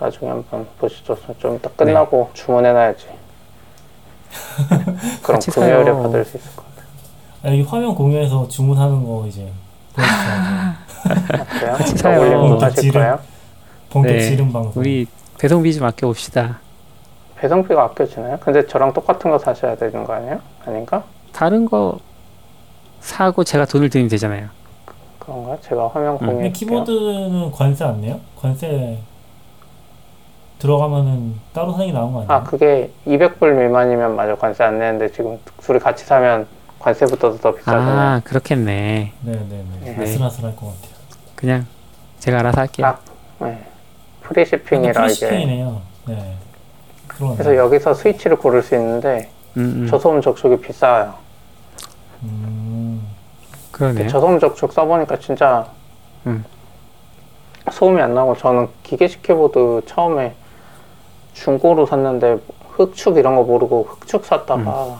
나중에 0.03 0.29
한번 0.29 0.67
보시죠. 0.79 1.15
좀 1.39 1.55
이따 1.55 1.69
끝나고 1.69 2.29
주문해놔야지. 2.33 3.07
그럼 5.23 5.35
같이 5.39 5.49
금요일에 5.51 5.83
사요. 5.85 6.03
받을 6.03 6.25
수 6.25 6.35
있을 6.37 6.55
것 6.57 6.65
같아요. 6.65 6.85
아, 7.43 7.47
여기 7.47 7.61
화면 7.61 7.95
공유해서 7.95 8.47
주문하는 8.49 9.05
거 9.05 9.25
이제 9.27 9.49
보여주세요. 9.93 10.33
아, 10.33 10.77
그래요? 11.59 11.73
같이 11.77 11.97
사요. 11.97 12.19
올림도 12.19 12.55
어, 12.55 12.57
하실 12.59 12.81
지름. 12.81 12.99
거예요? 13.01 13.19
본격 13.89 14.11
네. 14.11 14.19
지름 14.21 14.51
방송. 14.51 14.81
우리 14.81 15.07
배송비 15.39 15.73
좀 15.73 15.85
아껴 15.87 16.07
봅시다. 16.07 16.59
배송비가 17.37 17.83
아껴지나요? 17.83 18.37
근데 18.41 18.65
저랑 18.67 18.91
똑같은 18.93 19.31
거 19.31 19.39
사셔야 19.39 19.75
되는 19.75 20.03
거 20.03 20.13
아니에요? 20.13 20.39
아닌가? 20.65 21.03
다른 21.31 21.65
거 21.65 21.97
사고 22.99 23.43
제가 23.45 23.65
돈을 23.65 23.89
드리면 23.89 24.09
되잖아요. 24.09 24.47
그런가? 25.19 25.57
제가 25.61 25.87
화면 25.87 26.13
음. 26.15 26.17
공유해 26.17 26.35
근데 26.35 26.51
키보드는 26.51 27.51
관세 27.51 27.85
안 27.85 28.01
내요? 28.01 28.19
관세 28.41 28.99
들어가면은 30.63 31.35
따로 31.51 31.73
사는 31.73 31.87
게 31.87 31.91
나은 31.91 32.13
거 32.13 32.21
아니에요? 32.21 32.31
아 32.31 32.43
그게 32.43 32.89
200불 33.05 33.53
미만이면 33.53 34.15
맞아 34.15 34.33
관세 34.35 34.63
안 34.63 34.79
내는데 34.79 35.11
지금 35.11 35.37
둘이 35.61 35.77
같이 35.77 36.05
사면 36.05 36.47
관세부터도 36.79 37.37
더 37.39 37.53
비싸잖아요. 37.53 37.99
아 37.99 38.21
그렇겠네. 38.23 39.11
네네네. 39.23 39.65
네. 39.81 39.97
아슬아슬할 40.01 40.55
것 40.55 40.67
같아요. 40.67 40.93
그냥 41.35 41.65
제가 42.19 42.39
알아서 42.39 42.61
할게요. 42.61 42.87
아, 42.87 42.97
네. 43.43 43.61
프리시핑이라 44.21 44.91
이게 44.91 45.01
프리시핑이네요. 45.01 45.81
네. 46.07 46.35
그러네. 47.07 47.35
그래서 47.35 47.57
여기서 47.57 47.93
스위치를 47.93 48.37
고를 48.37 48.63
수 48.63 48.75
있는데 48.75 49.29
음, 49.57 49.83
음. 49.83 49.87
저소음 49.89 50.21
적촉이 50.21 50.61
비싸요. 50.61 51.13
음, 52.23 53.05
그러네요. 53.71 54.07
저소음 54.07 54.39
적촉 54.39 54.71
써보니까 54.71 55.19
진짜 55.19 55.67
음. 56.25 56.45
소음이 57.69 58.01
안 58.01 58.13
나고 58.13 58.37
저는 58.37 58.69
기계식 58.83 59.23
키보드 59.23 59.81
처음에 59.87 60.35
중고로 61.33 61.85
샀는데 61.85 62.37
흑축 62.71 63.17
이런 63.17 63.35
거 63.35 63.43
모르고 63.43 63.83
흑축 63.89 64.25
샀다가 64.25 64.85
음. 64.85 64.95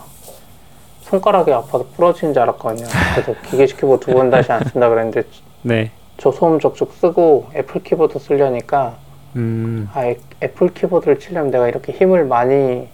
손가락이 1.02 1.52
아파서 1.52 1.86
부러진 1.96 2.34
줄 2.34 2.41
알았거든요. 2.43 2.88
그래서 3.15 3.36
기계식 3.50 3.78
키보드 3.80 4.06
두 4.06 4.13
번 4.13 4.30
다시 4.30 4.52
안 4.52 4.63
쓴다 4.63 4.89
그랬는데 4.89 5.24
네. 5.63 5.91
저소음 6.17 6.60
적축 6.60 6.94
쓰고 6.93 7.50
애플 7.56 7.84
키보드 7.84 8.17
쓰려니까 8.19 8.96
음. 9.36 9.89
아 9.93 10.06
애- 10.06 10.17
애플 10.41 10.74
키보드를 10.74 11.19
치려면 11.19 11.52
내가 11.52 11.67
이렇게 11.67 11.91
힘을 11.91 12.26
많이 12.26 12.88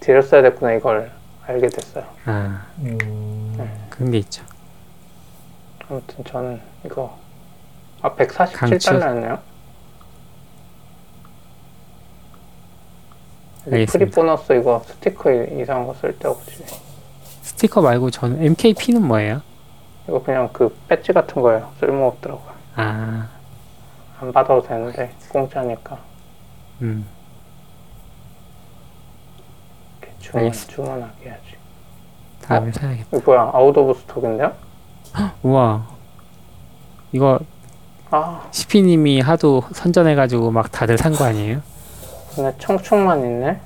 들였어야 0.00 0.42
됐구나 0.42 0.72
이걸 0.72 1.10
알게 1.46 1.68
됐어요. 1.68 2.04
아 2.24 2.66
음, 2.80 3.54
네. 3.58 3.68
그런 3.90 4.10
게 4.10 4.18
있죠. 4.18 4.42
아무튼 5.88 6.24
저는 6.24 6.60
이거 6.84 7.16
아 8.00 8.10
147달러였네요. 8.14 9.38
프리 13.64 13.74
알겠습니다. 13.80 14.14
보너스 14.14 14.52
이거 14.52 14.82
스티커 14.86 15.30
이- 15.30 15.60
이상한 15.62 15.86
거쓸데 15.86 16.28
없지. 16.28 16.64
스티커 17.42 17.80
말고 17.80 18.10
저는 18.10 18.42
MKP는 18.42 19.02
뭐예요? 19.06 19.40
이거 20.08 20.20
그냥 20.22 20.48
그 20.52 20.74
배지 20.88 21.12
같은 21.12 21.40
거예요. 21.42 21.70
쓸모 21.78 22.08
없더라고요. 22.08 22.52
아, 22.76 23.28
안 24.20 24.32
받아도 24.32 24.62
되는데 24.62 25.12
공짜니까 25.28 25.98
음. 26.82 27.06
주문. 30.18 30.52
주문하게 30.52 31.28
해야지. 31.28 31.42
다음에 32.42 32.72
사야겠다. 32.72 33.16
이거 33.16 33.20
뭐야? 33.24 33.50
아웃 33.52 33.76
오브 33.76 34.00
스톡인데요? 34.00 34.52
우와. 35.42 35.86
이거 37.12 37.38
아 38.10 38.46
시피님이 38.50 39.20
하도 39.20 39.62
선전해가지고 39.72 40.50
막 40.50 40.70
다들 40.72 40.96
산 40.98 41.12
거 41.14 41.24
아니에요? 41.24 41.60
근데 42.34 42.54
청축만 42.58 43.20
있네. 43.20 43.60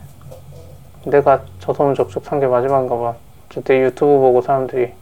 내가 1.05 1.41
저소음 1.61 1.95
적촉 1.95 2.25
산게 2.25 2.47
마지막인가 2.47 2.97
봐. 2.99 3.15
저때 3.49 3.81
유튜브 3.81 4.19
보고 4.19 4.43
사람들이 4.43 4.93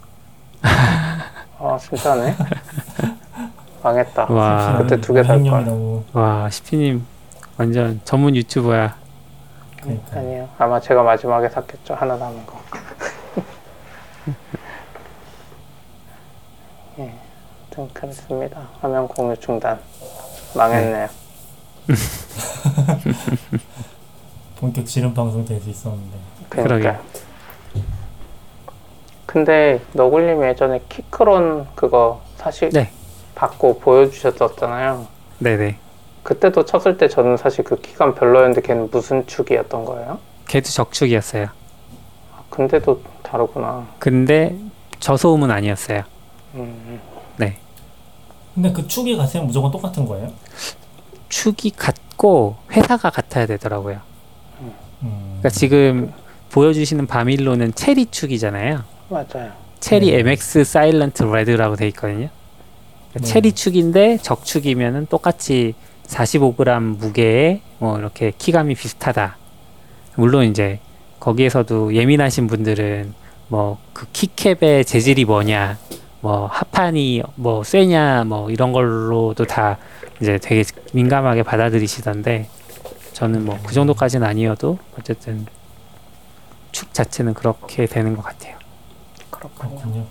아 1.58 1.78
진짜네. 1.80 2.34
망했다. 3.82 4.26
와, 4.30 4.78
그때 4.78 5.00
두 5.00 5.12
개살 5.14 5.36
여행력이 5.36 5.50
걸. 5.50 5.64
너무 5.64 6.02
와, 6.12 6.48
시피님 6.50 7.04
완전 7.56 8.00
전문 8.04 8.36
유튜버야. 8.36 8.96
그러니까. 9.80 10.18
아니요. 10.18 10.48
아마 10.58 10.78
제가 10.80 11.02
마지막에 11.02 11.48
샀겠죠. 11.48 11.94
하나 11.94 12.16
남은 12.16 12.46
거. 12.46 12.58
예. 16.98 17.14
아무튼 17.76 17.88
그렇습니다. 17.94 18.68
화면 18.80 19.08
공유 19.08 19.36
중단. 19.38 19.78
망했네요. 20.54 21.08
본격 24.58 24.86
지름 24.86 25.12
방송 25.14 25.44
될 25.44 25.60
수 25.60 25.70
있었는데. 25.70 26.16
그러니까. 26.48 26.76
그러게요. 26.78 27.04
근데 29.26 29.80
너굴님이 29.92 30.46
예전에 30.46 30.80
키크론 30.88 31.66
그거 31.74 32.22
사실 32.36 32.70
네. 32.70 32.90
받고 33.34 33.80
보여주셨었잖아요. 33.80 35.06
네네. 35.40 35.76
그때도 36.22 36.64
쳤을 36.64 36.96
때 36.96 37.08
저는 37.08 37.36
사실 37.36 37.64
그 37.64 37.80
키감 37.80 38.14
별로였는데 38.14 38.62
걔는 38.62 38.88
무슨 38.90 39.26
축이었던 39.26 39.84
거예요? 39.84 40.20
걔도 40.46 40.70
적축이었어요. 40.70 41.48
근데도 42.48 43.02
다르구나. 43.22 43.86
근데 43.98 44.56
저소음은 45.00 45.50
아니었어요. 45.50 46.02
음, 46.54 47.00
네. 47.36 47.58
근데 48.54 48.72
그 48.72 48.86
축이 48.86 49.16
같으면 49.16 49.48
무조건 49.48 49.70
똑같은 49.72 50.06
거예요? 50.06 50.32
축이 51.34 51.70
같고 51.70 52.56
회사가 52.70 53.10
같아야 53.10 53.46
되더라고요. 53.46 53.98
음. 55.02 55.38
그러니까 55.40 55.48
지금 55.48 56.12
보여주시는 56.50 57.08
바밀로는 57.08 57.74
체리 57.74 58.06
축이잖아요. 58.06 58.84
맞아요. 59.08 59.52
체리 59.80 60.12
네. 60.12 60.20
MX 60.20 60.62
사일런트 60.62 61.24
레드라고 61.24 61.74
돼 61.74 61.88
있거든요. 61.88 62.28
그러니까 63.10 63.20
네. 63.20 63.26
체리 63.26 63.52
축인데 63.52 64.18
적축이면은 64.18 65.06
똑같이 65.06 65.74
45g 66.06 66.80
무게에 66.98 67.60
뭐 67.78 67.98
이렇게 67.98 68.32
키감이 68.38 68.76
비슷하다. 68.76 69.36
물론 70.14 70.44
이제 70.44 70.78
거기에서도 71.18 71.94
예민하신 71.94 72.46
분들은 72.46 73.12
뭐 73.48 73.78
그 73.94 74.06
키캡의 74.12 74.84
재질이 74.84 75.24
뭐냐, 75.24 75.78
뭐 76.20 76.46
하판이 76.46 77.22
뭐 77.36 77.62
쇠냐, 77.62 78.24
뭐 78.24 78.50
이런 78.50 78.72
걸로도 78.72 79.44
다 79.44 79.78
이제 80.20 80.38
되게 80.38 80.62
민감하게 80.92 81.42
받아들이시던데 81.42 82.48
저는 83.12 83.44
뭐 83.44 83.58
그 83.64 83.72
정도까지는 83.74 84.26
아니어도 84.26 84.78
어쨌든 84.98 85.46
축 86.72 86.92
자체는 86.92 87.34
그렇게 87.34 87.86
되는 87.86 88.16
것 88.16 88.22
같아요. 88.22 88.56
그렇군요. 89.30 90.04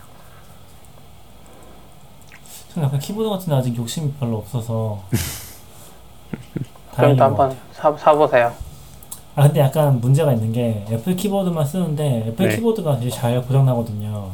저는 2.73 2.87
약간 2.87 2.99
키보드 2.99 3.29
같은 3.29 3.49
데 3.49 3.55
아직 3.55 3.75
욕심이 3.77 4.11
별로 4.19 4.37
없어서 4.37 5.03
그럼 6.95 7.15
또 7.17 7.23
한번 7.23 7.57
사, 7.71 7.95
사보세요. 7.97 8.53
아 9.35 9.43
근데 9.43 9.59
약간 9.61 9.99
문제가 9.99 10.31
있는 10.33 10.51
게 10.51 10.85
애플 10.89 11.15
키보드만 11.15 11.65
쓰는데 11.65 12.25
애플 12.27 12.47
네. 12.49 12.55
키보드가 12.55 12.97
되게 12.99 13.09
잘 13.09 13.41
고장 13.41 13.65
나거든요. 13.65 14.31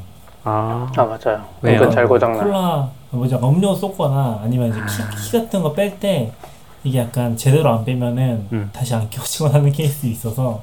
아, 0.49 0.91
아 0.95 1.05
맞아요. 1.05 1.45
왜요? 1.62 1.75
은근 1.81 1.91
잘 1.91 2.07
고장나. 2.07 2.43
콜라 2.43 2.89
뭐죠 3.12 3.39
음료 3.43 3.73
쏟거나 3.75 4.39
아니면 4.43 4.69
이제 4.69 4.79
키, 4.81 5.31
키 5.31 5.38
같은 5.38 5.62
거 5.62 5.73
뺄 5.73 5.99
때 5.99 6.31
이게 6.83 6.99
약간 6.99 7.35
제대로 7.35 7.69
안 7.69 7.83
빼면은 7.85 8.47
음. 8.53 8.69
다시 8.71 8.95
안 8.95 9.09
껴지거나 9.09 9.55
하는 9.55 9.71
케이스 9.73 10.05
있어서 10.05 10.62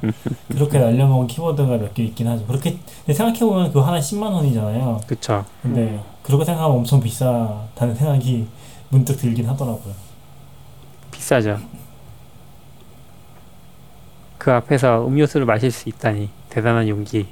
그렇게 0.49 0.79
날려먹은 0.79 1.27
키보드가 1.27 1.77
몇 1.77 1.93
개 1.95 2.05
있긴 2.05 2.27
하죠. 2.29 2.47
그렇게 2.47 2.79
근데 3.05 3.13
생각해 3.13 3.39
보면 3.41 3.69
그거 3.69 3.83
하나 3.83 3.99
10만 3.99 4.23
원이잖아요. 4.33 5.01
그쵸. 5.07 5.45
근데 5.63 5.83
음. 5.83 6.01
그렇게 6.23 6.45
생각하면 6.45 6.79
엄청 6.79 7.01
비싸다는 7.01 7.95
생각이 7.95 8.47
문득 8.89 9.17
들긴 9.17 9.49
하더라고요. 9.49 9.93
비싸죠. 11.11 11.59
그 14.39 14.53
앞에서 14.53 15.07
음료수를 15.07 15.45
마실 15.47 15.71
수 15.71 15.89
있다니 15.89 16.31
대단한 16.51 16.89
용기. 16.89 17.27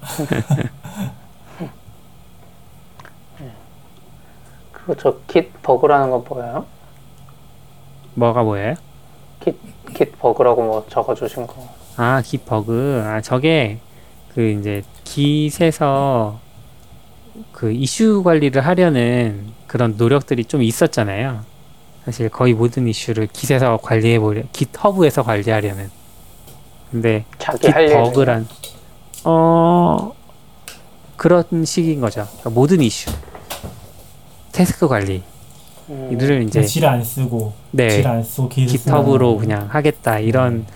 그리고 4.84 5.00
저 5.00 5.62
git-bug라는 5.62 6.10
건 6.10 6.24
뭐예요? 6.28 6.66
뭐가 8.14 8.42
뭐예요? 8.42 8.74
git-bug라고 9.94 10.62
뭐 10.62 10.86
적어주신 10.88 11.46
거. 11.46 11.68
아, 11.96 12.22
git-bug. 12.24 13.02
아, 13.06 13.20
저게 13.20 13.78
그 14.34 14.50
이제 14.50 14.82
Git에서 15.04 16.38
그 17.52 17.72
이슈 17.72 18.22
관리를 18.22 18.64
하려는 18.66 19.52
그런 19.66 19.94
노력들이 19.96 20.44
좀 20.44 20.62
있었잖아요. 20.62 21.40
사실 22.04 22.28
거의 22.28 22.54
모든 22.54 22.86
이슈를 22.88 23.28
깃에서 23.32 23.78
관리해 23.78 24.18
보려, 24.18 24.42
깃허브에서 24.52 25.22
관리하려는. 25.22 25.90
근데 26.90 27.24
일. 27.62 27.94
버그란 27.94 28.48
어 29.24 30.12
그런 31.16 31.44
식인 31.64 32.00
거죠. 32.00 32.26
그러니까 32.26 32.50
모든 32.50 32.80
이슈, 32.80 33.10
태스크 34.52 34.88
관리 34.88 35.22
음, 35.88 36.08
이를 36.12 36.42
이제 36.42 36.62
질안 36.64 37.02
쓰고 37.02 37.52
네질안 37.72 38.22
쓰고 38.22 38.48
깃허브로 38.48 39.38
그냥 39.38 39.66
하겠다 39.70 40.18
이런 40.18 40.66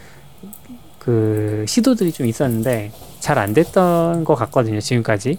그 0.99 1.65
시도들이 1.69 2.13
좀 2.13 2.27
있었는데 2.27 2.93
잘 3.21 3.39
안 3.39 3.55
됐던 3.55 4.25
것 4.25 4.35
같거든요 4.35 4.81
지금까지. 4.81 5.39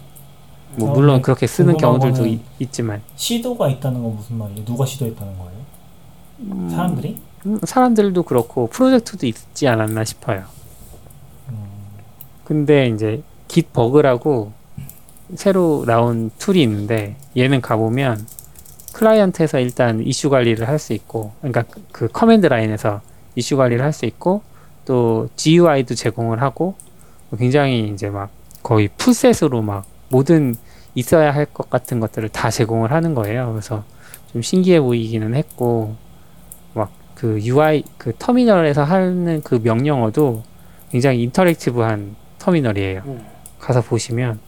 뭐 0.77 0.89
어, 0.89 0.93
물론 0.93 1.17
네. 1.17 1.21
그렇게 1.21 1.47
쓰는 1.47 1.77
경우들도 1.77 2.25
있, 2.25 2.41
있지만 2.59 3.01
시도가 3.15 3.69
있다는 3.69 4.01
건 4.03 4.15
무슨 4.15 4.37
말이에요? 4.37 4.65
누가 4.65 4.85
시도했다는 4.85 5.37
거예요? 5.37 5.51
음, 6.39 6.69
사람들이? 6.69 7.17
음, 7.45 7.59
사람들도 7.63 8.23
그렇고 8.23 8.67
프로젝트도 8.67 9.25
있지 9.25 9.67
않았나 9.67 10.03
싶어요. 10.03 10.43
음, 11.49 11.55
근데 12.43 12.87
이제 12.87 13.21
git-bug라고 13.47 14.51
새로 15.35 15.83
나온 15.85 16.29
tool이 16.37 16.61
있는데 16.63 17.15
얘는 17.35 17.61
가보면 17.61 18.27
클라이언트에서 18.93 19.59
일단 19.59 20.01
이슈 20.05 20.29
관리를 20.29 20.67
할 20.67 20.77
수 20.79 20.93
있고 20.93 21.33
그러니까 21.41 21.63
그- 21.63 21.81
그 21.91 22.07
command 22.07 22.45
line에서 22.47 23.01
이슈 23.35 23.57
관리를 23.57 23.83
할 23.83 23.91
수 23.91 24.05
있고 24.05 24.41
또 24.85 25.27
GUI도 25.35 25.95
제공을 25.95 26.41
하고 26.41 26.75
굉장히 27.37 27.89
이제 27.93 28.09
막 28.09 28.29
거의 28.63 28.87
풀셋으로 28.97 29.61
막 29.61 29.85
모든 30.09 30.55
있어야 30.93 31.33
할 31.33 31.45
것 31.47 31.69
같은 31.69 31.99
것들을 31.99 32.29
다 32.29 32.49
제공을 32.49 32.91
하는 32.91 33.15
거예요. 33.15 33.51
그래서 33.51 33.83
좀 34.31 34.41
신기해 34.41 34.79
보이기는 34.79 35.33
했고 35.35 35.95
막 36.73 36.89
그 37.15 37.39
UI 37.41 37.83
그 37.97 38.11
터미널에서 38.19 38.83
하는 38.83 39.41
그 39.43 39.59
명령어도 39.63 40.43
굉장히 40.91 41.23
인터랙티브한 41.23 42.15
터미널이에요. 42.39 43.01
음, 43.05 43.25
가서 43.59 43.81
보시면 43.81 44.39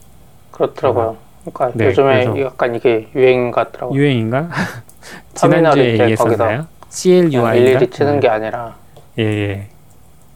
그렇더라고요. 0.58 1.16
그러니까 1.44 1.70
네, 1.78 1.86
요즘에 1.86 2.24
그래서- 2.24 2.40
약간 2.42 2.74
이게 2.74 3.08
유행 3.14 3.50
같더라고요. 3.50 3.98
유행인가? 3.98 4.48
지난주에 5.34 5.92
얘기했었나요? 5.92 6.36
그냥 6.36 6.66
CLUI인가? 6.90 7.54
일일이 7.54 7.90
치는 7.90 8.20
게 8.20 8.28
아니라 8.28 8.74
예, 9.18 9.22
예. 9.24 9.66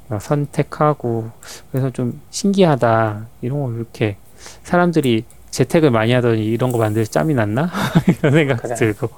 어, 0.08 0.18
선택하고 0.18 1.30
그래서 1.70 1.90
좀 1.90 2.20
신기하다. 2.30 3.26
이런 3.42 3.62
거 3.62 3.72
이렇게 3.72 4.16
사람들이 4.62 5.24
재택을 5.50 5.90
많이 5.90 6.12
하더니 6.12 6.44
이런 6.44 6.72
거 6.72 6.78
만들 6.78 7.04
짬이 7.04 7.34
났나? 7.34 7.68
이런 8.20 8.32
생각 8.32 8.62
그래. 8.62 8.74
들고. 8.74 9.08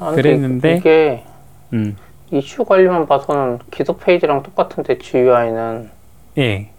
아, 0.00 0.12
그랬는데 0.12 0.76
이게 0.76 1.24
음. 1.72 1.96
이슈 2.30 2.64
관리만 2.64 3.06
봐서는 3.06 3.58
기독 3.70 4.00
페이지랑 4.00 4.42
똑같은데 4.42 4.98
GUI는 4.98 5.90
예. 6.38 6.70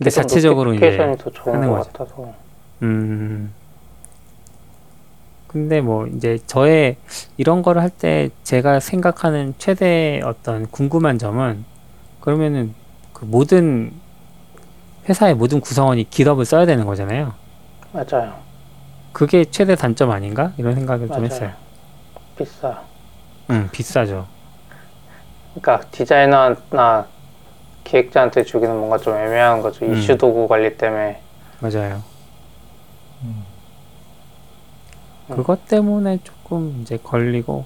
근데 0.00 0.08
자체적으로 0.08 0.72
이제 0.72 0.96
하는 0.96 1.68
것 1.68 1.76
거죠. 1.76 1.90
같아서 1.92 2.32
음. 2.82 3.52
근데 5.46 5.82
뭐 5.82 6.06
이제 6.06 6.38
저의 6.46 6.96
이런 7.36 7.60
거를 7.60 7.82
할 7.82 7.90
때 7.90 8.30
제가 8.44 8.80
생각하는 8.80 9.52
최대 9.58 10.22
어떤 10.24 10.66
궁금한 10.70 11.18
점은 11.18 11.66
그러면은 12.20 12.74
그 13.12 13.26
모든 13.26 13.92
회사의 15.06 15.34
모든 15.34 15.60
구성원이 15.60 16.08
깃업을 16.08 16.46
써야 16.46 16.64
되는 16.64 16.86
거잖아요. 16.86 17.34
맞아요. 17.92 18.34
그게 19.12 19.44
최대 19.44 19.74
단점 19.74 20.10
아닌가? 20.12 20.52
이런 20.56 20.74
생각을 20.76 21.08
좀 21.08 21.16
맞아요. 21.18 21.24
했어요. 21.26 21.50
비싸. 22.38 22.82
음, 23.50 23.68
비싸죠. 23.70 24.26
그러니까 25.54 25.86
디자이너나 25.90 27.06
기획자한테 28.00 28.44
주기는 28.44 28.74
뭔가 28.76 28.98
좀 28.98 29.14
애매한 29.16 29.60
거죠. 29.62 29.84
음. 29.84 29.94
이슈 29.94 30.16
도구 30.16 30.46
관리 30.46 30.76
때문에. 30.76 31.20
맞아요. 31.58 32.02
음. 33.22 33.44
그것 35.28 35.66
때문에 35.66 36.18
조금 36.24 36.78
이제 36.82 36.98
걸리고 37.02 37.64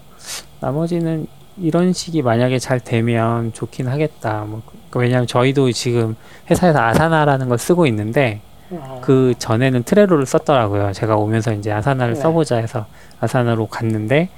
나머지는 0.60 1.26
이런 1.58 1.92
식이 1.92 2.22
만약에 2.22 2.58
잘 2.58 2.80
되면 2.80 3.52
좋긴 3.52 3.86
하겠다. 3.88 4.44
뭐 4.46 4.62
그- 4.90 4.98
왜냐하면 4.98 5.26
저희도 5.26 5.72
지금 5.72 6.16
회사에서 6.50 6.80
아사나라는 6.80 7.48
걸 7.48 7.58
쓰고 7.58 7.86
있는데 7.86 8.40
어, 8.70 9.00
그 9.04 9.34
전에는 9.38 9.82
트레로를 9.84 10.24
썼더라고요. 10.26 10.92
제가 10.92 11.16
오면서 11.16 11.52
이제 11.52 11.70
아사나를 11.70 12.14
네. 12.14 12.20
써보자 12.20 12.56
해서 12.56 12.86
아사나로 13.20 13.66
갔는데 13.66 14.30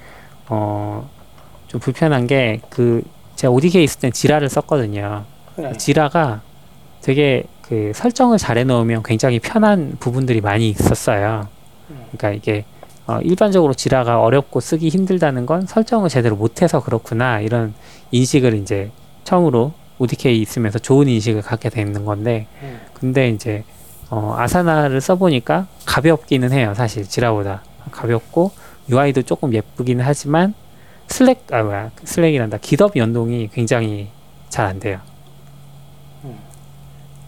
어 0.49 1.07
좀 1.67 1.81
불편한 1.81 2.27
게 2.27 2.61
그 2.69 3.01
제가 3.35 3.51
ODK 3.51 3.83
있을 3.83 3.99
땐 3.99 4.11
지라를 4.13 4.47
썼거든요. 4.49 5.25
네. 5.57 5.77
지라가 5.77 6.41
되게 7.01 7.43
그 7.61 7.91
설정을 7.93 8.37
잘 8.37 8.57
해놓으면 8.57 9.03
굉장히 9.03 9.39
편한 9.39 9.95
부분들이 9.99 10.41
많이 10.41 10.69
있었어요. 10.69 11.47
그러니까 11.87 12.31
이게 12.31 12.65
어, 13.05 13.19
일반적으로 13.21 13.73
지라가 13.73 14.21
어렵고 14.21 14.59
쓰기 14.59 14.89
힘들다는 14.89 15.45
건 15.45 15.65
설정을 15.65 16.09
제대로 16.09 16.35
못해서 16.35 16.81
그렇구나 16.81 17.39
이런 17.39 17.73
인식을 18.11 18.53
이제 18.55 18.91
처음으로 19.23 19.73
ODK 19.99 20.39
있으면서 20.41 20.79
좋은 20.79 21.07
인식을 21.07 21.41
갖게 21.41 21.69
되는 21.69 22.05
건데 22.05 22.47
음. 22.61 22.79
근데 22.93 23.29
이제 23.29 23.63
어, 24.09 24.35
아사나를 24.37 25.01
써보니까 25.01 25.67
가볍기는 25.85 26.51
해요 26.51 26.73
사실 26.75 27.03
지라보다 27.03 27.63
가볍고 27.91 28.51
UI도 28.89 29.21
조금 29.23 29.53
예쁘긴 29.53 30.01
하지만 30.01 30.53
슬랙 31.07 31.47
아 31.51 31.63
뭐야 31.63 31.91
슬랙이란다 32.03 32.57
깃업 32.57 32.97
연동이 32.97 33.49
굉장히 33.53 34.09
잘 34.49 34.65
안 34.67 34.79
돼요. 34.79 34.99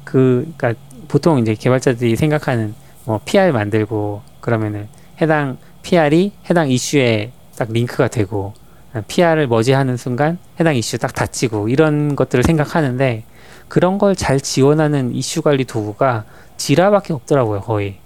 음. 0.10 0.12
그 0.12 0.54
그러니까 0.58 0.82
보통 1.08 1.40
이제 1.40 1.54
개발자들이 1.56 2.16
생각하는 2.16 2.74
뭐 3.06 3.20
PR 3.26 3.52
만들고 3.52 4.22
그러면은 4.42 4.88
해당 5.22 5.58
PR이 5.84 6.32
해당 6.50 6.70
이슈에 6.70 7.32
딱 7.58 7.72
링크가 7.72 8.08
되고 8.08 8.54
PR을 9.08 9.48
머지하는 9.48 9.98
순간 9.98 10.38
해당 10.60 10.76
이슈 10.76 10.98
딱 10.98 11.14
닫히고 11.14 11.70
이런 11.70 12.16
것들을 12.16 12.44
생각하는데 12.44 13.24
그런 13.68 13.98
걸 13.98 14.16
잘 14.16 14.40
지원하는 14.40 15.14
이슈 15.16 15.42
관리 15.42 15.66
도구가 15.66 16.26
Jira밖에 16.58 17.14
없더라고요 17.14 17.62
거의 17.62 17.98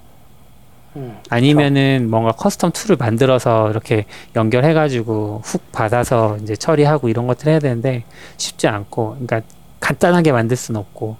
음. 0.96 1.18
아니면은 1.28 2.08
뭔가 2.08 2.32
custom 2.32 2.72
tool을 2.72 2.96
만들어서 2.96 3.70
이렇게 3.70 4.04
연결해가지고 4.36 5.42
hook 5.44 5.72
받아서 5.72 6.36
이제 6.42 6.54
처리하고 6.54 7.08
이런 7.08 7.26
것들 7.26 7.48
해야 7.48 7.58
되는데 7.58 8.04
쉽지 8.36 8.68
않고 8.68 9.16
그러니까 9.20 9.42
간단하게 9.80 10.32
만들 10.32 10.56
수는 10.56 10.80
없고 10.80 11.16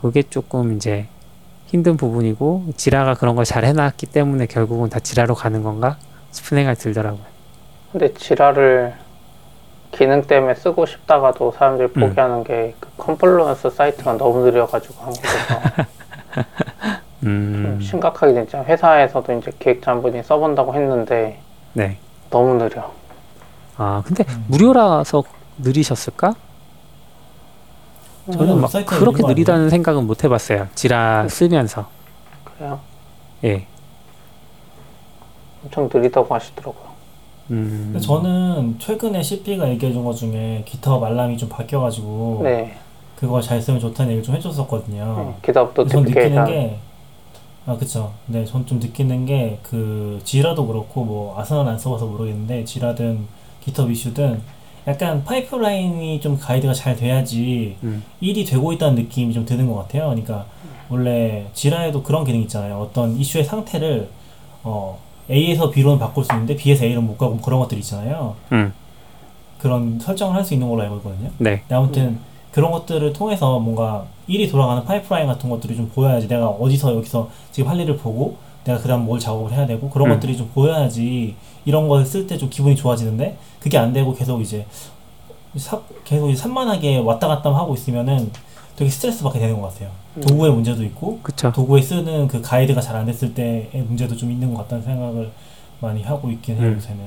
그게 0.00 0.22
조금 0.22 0.76
이제 0.76 1.06
힘든 1.66 1.96
부분이고 1.96 2.66
Jira가 2.76 3.14
그런 3.14 3.34
걸 3.34 3.44
잘 3.44 3.64
해놨기 3.64 4.06
때문에 4.06 4.46
결국은 4.46 4.88
다 4.88 5.00
Jira로 5.00 5.34
가는 5.34 5.62
건가 5.62 5.96
싶은 6.30 6.56
생각이 6.56 6.78
들더라고요. 6.78 7.22
근데 7.92 8.12
Jira를 8.14 8.94
기능 9.90 10.22
때문에 10.22 10.54
쓰고 10.54 10.86
싶다가도 10.86 11.52
사람들이 11.52 11.88
음. 11.96 12.00
포기하는 12.00 12.44
게 12.44 12.88
그 12.98 13.15
Confluence 13.15 13.70
사이트가 13.70 14.16
너무 14.18 14.44
느려가지고 14.44 14.94
한국에서 15.02 15.54
좀 17.20 17.28
음, 17.28 17.80
심각하게 17.82 18.34
진짜 18.34 18.62
회사에서도 18.62 19.32
이제 19.38 19.50
기획자 19.58 19.90
한 19.90 20.02
분이 20.02 20.22
써본다고 20.22 20.74
했는데 20.74 21.40
네. 21.72 21.96
너무 22.30 22.54
느려. 22.54 22.92
아 23.76 24.02
근데 24.06 24.24
음. 24.28 24.44
무료라서 24.48 25.24
느리셨을까? 25.58 26.34
저는 28.32 28.60
막 28.60 28.68
사이트가 28.70 28.98
그렇게 28.98 29.22
느리다는 29.26 29.70
생각은 29.70 30.06
못 30.06 30.24
해봤어요. 30.24 30.68
지라 30.74 31.26
쓰면서. 31.28 31.86
그래요? 32.44 32.80
예. 33.44 33.66
엄청 35.64 35.88
느리다고 35.92 36.34
하시더라고요. 36.34 36.88
음. 37.50 37.98
저는 38.00 38.76
최근에 38.78 39.22
CP가 39.22 39.68
얘기해준 39.70 40.04
것 40.04 40.14
중에 40.14 40.62
기타 40.66 40.94
알람이 41.02 41.38
좀 41.38 41.48
바뀌어가지고 41.48 42.40
네. 42.44 42.76
그거 43.16 43.40
잘 43.40 43.60
쓰면 43.60 43.80
좋다는 43.80 44.12
얘기를 44.12 44.22
좀 44.22 44.34
해줬었거든요. 44.36 45.16
네. 45.16 45.34
기답 45.44 45.74
전 45.88 46.02
느끼는. 46.02 46.44
게, 46.44 46.78
아, 47.66 47.76
그쵸. 47.76 48.12
네, 48.26 48.44
전 48.44 48.64
좀 48.66 48.78
느끼는 48.78 49.26
게, 49.26 49.58
그, 49.62 50.20
지라도 50.24 50.66
그렇고, 50.66 51.04
뭐, 51.04 51.38
아스나는 51.38 51.72
안 51.72 51.78
써봐서 51.78 52.06
모르겠는데, 52.06 52.64
지라든, 52.64 53.26
기톱 53.62 53.90
이슈든, 53.90 54.40
약간 54.86 55.22
파이프라인이 55.24 56.20
좀 56.20 56.38
가이드가 56.38 56.72
잘 56.72 56.96
돼야지, 56.96 57.76
음. 57.82 58.02
일이 58.20 58.44
되고 58.44 58.72
있다는 58.72 58.94
느낌이 58.94 59.34
좀 59.34 59.44
드는 59.44 59.66
것 59.66 59.74
같아요. 59.76 60.04
그러니까, 60.08 60.46
원래, 60.88 61.46
지라에도 61.52 62.02
그런 62.02 62.24
기능 62.24 62.40
있잖아요. 62.42 62.78
어떤 62.78 63.16
이슈의 63.16 63.44
상태를, 63.44 64.08
어, 64.64 64.98
A에서 65.30 65.70
B로는 65.70 65.98
바꿀 65.98 66.24
수 66.24 66.32
있는데, 66.32 66.56
B에서 66.56 66.84
A로 66.86 67.02
못 67.02 67.18
가고 67.18 67.36
그런 67.38 67.60
것들 67.60 67.76
있잖아요. 67.78 68.34
음. 68.52 68.72
그런 69.58 69.98
설정을 69.98 70.34
할 70.36 70.44
수 70.44 70.54
있는 70.54 70.68
걸로 70.68 70.82
알고 70.82 70.96
있거든요. 70.98 71.30
네. 71.38 71.62
아무튼 71.70 72.18
그런 72.52 72.70
것들을 72.70 73.12
통해서 73.12 73.58
뭔가 73.58 74.06
일이 74.26 74.48
돌아가는 74.48 74.84
파이프라인 74.84 75.26
같은 75.26 75.50
것들이 75.50 75.76
좀 75.76 75.90
보여야지 75.94 76.28
내가 76.28 76.48
어디서 76.48 76.94
여기서 76.94 77.28
지금 77.50 77.68
할 77.68 77.78
일을 77.80 77.96
보고 77.96 78.36
내가 78.64 78.78
그다음 78.78 79.04
뭘 79.04 79.18
작업을 79.18 79.52
해야 79.52 79.66
되고 79.66 79.90
그런 79.90 80.08
음. 80.08 80.14
것들이 80.14 80.36
좀 80.36 80.48
보여야지 80.54 81.34
이런 81.64 81.88
걸 81.88 82.04
쓸 82.04 82.26
때 82.26 82.38
좀 82.38 82.48
기분이 82.48 82.76
좋아지는데 82.76 83.36
그게 83.68 83.76
안 83.76 83.92
되고 83.92 84.14
계속 84.14 84.40
이제 84.40 84.66
사- 85.56 85.80
계속 86.04 86.30
이제 86.30 86.40
산만하게 86.40 86.98
왔다 86.98 87.28
갔다 87.28 87.54
하고 87.54 87.74
있으면은 87.74 88.30
되게 88.76 88.90
스트레스 88.90 89.22
받게 89.22 89.38
되는 89.38 89.60
것 89.60 89.68
같아요. 89.72 89.90
음. 90.16 90.22
도구의 90.22 90.52
문제도 90.52 90.82
있고 90.84 91.18
그쵸. 91.22 91.52
도구에 91.52 91.82
쓰는 91.82 92.26
그 92.28 92.40
가이드가 92.40 92.80
잘 92.80 92.96
안 92.96 93.04
됐을 93.04 93.34
때의 93.34 93.68
문제도 93.86 94.16
좀 94.16 94.30
있는 94.32 94.54
것 94.54 94.62
같다는 94.62 94.84
생각을 94.84 95.30
많이 95.80 96.02
하고 96.02 96.30
있긴 96.30 96.56
해요 96.56 96.68
음. 96.68 96.76
요새는. 96.76 97.04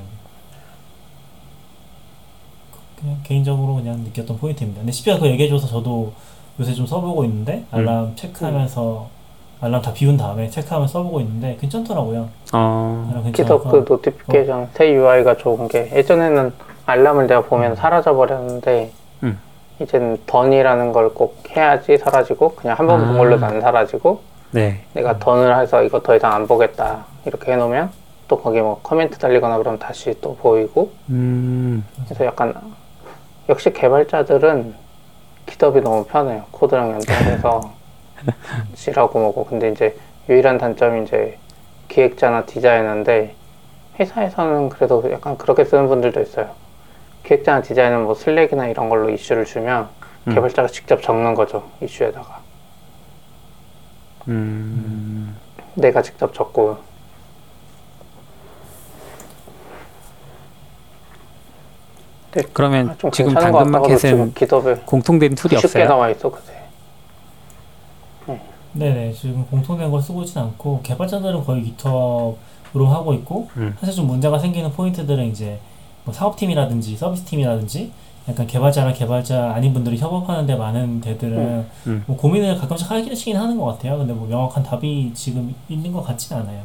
그냥 3.00 3.18
개인적으로 3.24 3.74
그냥 3.74 3.98
느꼈던 4.04 4.38
포인트입니다. 4.38 4.80
근데 4.82 4.92
CP가 4.92 5.16
그거 5.16 5.28
얘기해줘서 5.28 5.66
저도 5.66 6.12
요새 6.60 6.72
좀 6.74 6.86
써보고 6.86 7.24
있는데 7.24 7.64
알람 7.72 8.14
체크하면서 8.14 9.08
알람 9.62 9.80
다 9.80 9.92
비운 9.92 10.16
다음에 10.16 10.48
체크하면 10.48 10.88
써보고 10.88 11.20
있는데 11.20 11.56
괜찮더라고요. 11.60 12.28
어. 12.52 13.06
알람 13.10 13.32
GitHub 13.32 13.48
괜찮아서 13.48 13.70
그 13.70 13.84
notification 13.88 14.68
새 14.74 14.92
UI가 14.92 15.36
좋은 15.36 15.68
게 15.68 15.88
예전에는 15.94 16.52
알람을 16.84 17.28
내가 17.28 17.42
보면 17.42 17.76
사라져 17.76 18.12
버렸는데 18.14 18.90
음. 19.22 19.38
이제는 19.80 20.18
done이라는 20.26 20.92
걸 20.92 21.10
꼭 21.14 21.36
해야지 21.56 21.96
사라지고 21.96 22.56
그냥 22.56 22.76
한번 22.78 23.00
아. 23.02 23.06
본 23.06 23.18
걸로도 23.18 23.46
안 23.46 23.60
사라지고 23.60 24.20
네. 24.50 24.80
내가 24.94 25.18
done을 25.20 25.56
해서 25.60 25.82
이거 25.84 26.00
더 26.00 26.16
이상 26.16 26.32
안 26.32 26.46
보겠다 26.48 27.04
이렇게 27.24 27.52
해놓으면 27.52 27.90
또 28.26 28.40
거기 28.40 28.60
뭐 28.60 28.80
커멘트 28.82 29.18
달리거나 29.18 29.58
그러면 29.58 29.78
다시 29.78 30.12
또 30.20 30.34
보이고 30.36 30.90
음. 31.08 31.84
그래서 32.04 32.24
약간 32.26 32.52
역시 33.48 33.72
개발자들은 33.72 34.74
기덥이 35.46 35.80
너무 35.80 36.04
편해요 36.04 36.42
코드랑 36.50 36.90
연동해서 36.90 37.70
지라고 38.74 39.18
뭐고 39.18 39.44
근데 39.44 39.70
이제 39.70 39.96
유일한 40.28 40.58
단점이 40.58 41.04
이제 41.04 41.38
기획자나 41.88 42.46
디자이너인데 42.46 43.34
회사에서는 43.98 44.68
그래도 44.70 45.10
약간 45.12 45.36
그렇게 45.36 45.64
쓰는 45.64 45.88
분들도 45.88 46.20
있어요 46.20 46.50
기획자나 47.24 47.62
디자이너는 47.62 48.04
뭐 48.04 48.14
슬랙이나 48.14 48.66
이런 48.66 48.88
걸로 48.88 49.10
이슈를 49.10 49.44
주면 49.44 49.88
음. 50.28 50.34
개발자가 50.34 50.68
직접 50.68 51.02
적는 51.02 51.34
거죠 51.34 51.68
이슈에다가 51.80 52.40
음. 54.28 55.36
내가 55.74 56.02
직접 56.02 56.32
적고 56.32 56.78
그러면 62.54 62.90
아, 62.90 62.94
좀 62.96 63.10
지금 63.10 63.34
괜찮은 63.34 63.52
것 63.52 63.58
당근 63.58 63.72
같다고도 63.72 63.96
지금 63.98 64.18
마켓은 64.18 64.34
기덥에 64.34 64.74
공통된 64.86 65.34
툴이 65.34 65.56
쉽게 65.56 65.66
없어요? 65.66 65.84
나와 65.84 66.08
있어 66.10 66.30
그새 66.30 66.61
네네 68.74 69.12
지금 69.12 69.44
공통된 69.46 69.90
걸 69.90 70.00
쓰고 70.00 70.22
있진 70.22 70.38
않고 70.38 70.80
개발자들은 70.82 71.44
거의 71.44 71.62
기톱으로 71.62 72.86
하고 72.86 73.12
있고 73.14 73.48
음. 73.56 73.74
사실 73.78 73.94
좀 73.94 74.06
문제가 74.06 74.38
생기는 74.38 74.70
포인트들은 74.72 75.26
이제 75.26 75.58
뭐 76.04 76.12
사업팀이라든지 76.12 76.96
서비스팀이라든지 76.96 77.92
약간 78.28 78.46
개발자랑 78.46 78.94
개발자 78.94 79.52
아닌 79.54 79.72
분들이 79.72 79.98
협업하는데 79.98 80.54
많은 80.54 81.00
데들은 81.00 81.38
음. 81.38 81.70
음. 81.86 82.04
뭐 82.06 82.16
고민을 82.16 82.56
가끔씩 82.56 82.90
하기는 82.90 83.40
하는 83.40 83.58
것 83.58 83.64
같아요. 83.66 83.98
근데 83.98 84.12
뭐 84.12 84.28
명확한 84.28 84.62
답이 84.62 85.12
지금 85.14 85.54
있는 85.68 85.92
것 85.92 86.02
같진 86.02 86.36
않아요. 86.36 86.62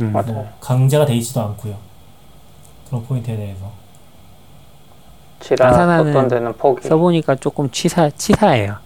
음. 0.00 0.12
맞아요. 0.12 0.32
뭐 0.32 0.48
강제가 0.60 1.04
돼 1.04 1.14
있지도 1.16 1.40
않고요. 1.40 1.74
그런 2.88 3.04
포인트에 3.04 3.36
대해서. 3.36 3.70
Asana는 5.60 6.10
어떤 6.10 6.28
데는 6.28 6.52
포기 6.52 6.86
써보니까 6.86 7.34
조금 7.34 7.68
치사 7.70 8.08
치사해요. 8.10 8.76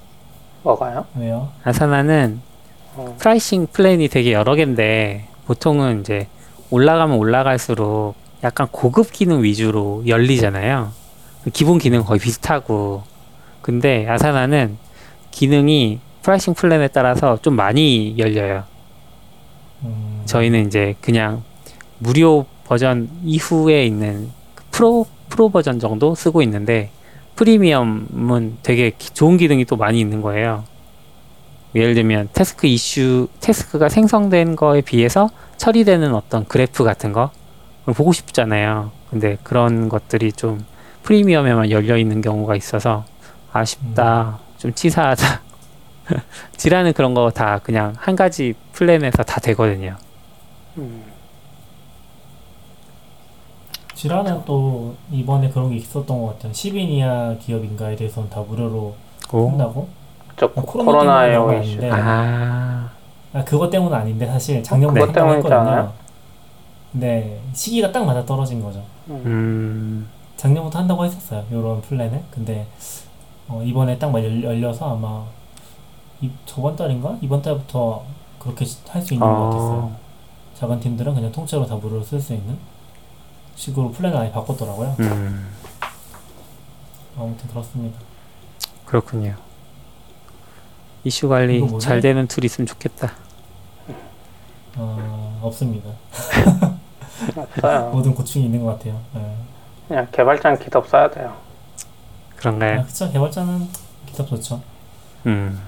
뭐가요? 0.63 1.05
왜요? 1.15 1.49
Asana는 1.63 2.41
어. 2.97 3.17
pricing 3.19 3.69
plan이 3.73 4.09
되게 4.09 4.33
여러 4.33 4.55
개인데 4.55 5.27
보통은 5.47 6.01
이제 6.01 6.29
올라가면 6.71 7.17
올라갈수록 7.19 8.15
약간 8.43 8.69
고급 8.71 9.13
기능 9.13 9.43
위주로 9.43 10.03
열리잖아요. 10.07 10.91
기본 11.53 11.79
기능 11.79 12.03
거의 12.05 12.19
비슷하고 12.21 13.03
근데 13.63 14.09
Asana는 14.09 14.77
기능이 15.31 16.01
pricing 16.23 16.55
plan에 16.55 16.89
따라서 16.89 17.39
좀 17.41 17.55
많이 17.55 18.17
열려요. 18.19 18.65
음, 19.85 20.23
저희는 20.25 20.67
이제 20.67 20.95
그냥 21.01 21.43
무료 21.99 22.47
버전 22.65 23.09
이후에 23.25 23.85
있는 23.87 24.31
그 24.55 24.65
프로 24.71 25.07
프로 25.29 25.49
버전 25.51 25.79
정도 25.79 26.15
쓰고 26.15 26.43
있는데 26.43 26.91
프리미엄은 27.37 28.59
되게 28.63 28.91
기- 28.97 29.11
좋은 29.11 29.37
기능이 29.37 29.65
또 29.67 29.77
많이 29.77 30.01
있는 30.01 30.21
거예요. 30.23 30.65
예를 31.77 31.95
들면 31.95 32.31
태스크 32.33 32.67
이슈 32.67 33.29
태스크가 33.41 33.89
생성된 33.91 34.57
거에 34.57 34.81
비해서 34.81 35.29
처리되는 35.59 36.15
어떤 36.15 36.47
그래프 36.47 36.85
같은 36.85 37.13
거 37.13 37.31
보고 37.85 38.13
싶잖아요. 38.13 38.91
근데 39.11 39.37
그런 39.43 39.89
것들이 39.91 40.33
좀 40.33 40.65
프리미엄에만 41.03 41.71
열려 41.71 41.97
있는 41.99 42.23
경우가 42.23 42.57
있어서 42.57 43.05
아쉽다. 43.53 44.39
좀 44.59 44.73
치사하다. 44.75 45.41
지라는 46.57 46.93
그런 46.95 47.13
거 47.15 47.31
다 47.31 47.59
그냥 47.63 47.93
한 47.99 48.17
가지 48.17 48.55
플랜에서 48.73 49.23
다 49.23 49.39
되거든요. 49.41 49.97
음. 50.79 51.05
지라는 53.95 54.43
또 54.45 54.95
이번에 55.11 55.49
그런 55.51 55.71
게 55.71 55.77
있었던 55.77 56.07
것 56.21 56.35
같아요. 56.35 56.53
10인 56.53 56.77
이하 56.77 57.37
기업인가에 57.41 57.97
대해서는 57.97 58.29
다 58.31 58.41
무료로 58.41 58.95
오. 59.33 59.49
한다고? 59.51 59.89
저 60.37 60.47
아, 60.47 60.63
코로나 60.63 60.93
때문에 61.33 61.65
이슈 61.65 61.79
아, 61.93 62.91
아 63.33 63.45
그것 63.45 63.71
때문은 63.71 63.97
아닌데 63.97 64.27
사실 64.27 64.63
작년부터 64.63 65.01
했거든요. 65.37 65.93
네 66.93 67.41
시기가 67.53 67.93
딱 67.93 68.05
맞아 68.05 68.25
떨어진 68.25 68.63
거죠. 68.63 68.83
음, 69.09 70.09
작년부터 70.37 70.79
한다고 70.79 71.05
했었어요. 71.05 71.45
이런 71.51 71.81
플랜을. 71.83 72.23
근데 72.31 72.67
어, 73.49 73.63
이번에 73.65 73.99
딱 73.99 74.13
열- 74.15 74.43
열려서 74.43 74.95
아마 74.95 75.25
이, 76.21 76.31
저번 76.47 76.75
달인가 76.77 77.17
이번 77.21 77.43
달부터 77.43 78.03
그렇게 78.39 78.65
할 78.89 79.03
수 79.03 79.15
있는 79.15 79.27
것 79.27 79.45
같았어요. 79.51 79.79
어, 79.79 79.97
작은 80.55 80.81
팀들은 80.81 81.15
그냥 81.15 81.31
통째로 81.33 81.67
다 81.67 81.77
무료로 81.77 82.03
쓸 82.03 82.21
수 82.21 82.33
있는. 82.35 82.57
식으로 83.55 83.91
플랜을 83.91 84.17
아예 84.19 84.31
바꿨더라고요. 84.33 84.97
음, 85.01 85.49
아무튼 87.19 87.49
그렇습니다. 87.49 87.99
그렇군요. 88.85 89.35
이슈 91.07 91.29
관리? 91.29 91.65
잘 91.79 92.01
되는 92.01 92.27
tool 92.27 92.45
있으면 92.45 92.67
좋겠다. 92.67 93.13
어, 94.77 95.39
없습니다. 95.45 95.91
없어요. 97.37 97.91
모든 97.95 98.13
고충이 98.13 98.47
있는 98.47 98.65
것 98.65 98.77
같아요. 98.77 98.99
네. 99.15 99.37
그냥 99.87 100.09
개발자는 100.11 100.59
기덥 100.59 100.89
써야 100.89 101.09
돼요. 101.09 101.29
아, 101.29 102.37
그런가요? 102.37 102.83
그쵸. 102.83 103.09
개발자는 103.13 103.69
기답 104.07 104.27
좋죠. 104.27 104.61
음, 105.27 105.63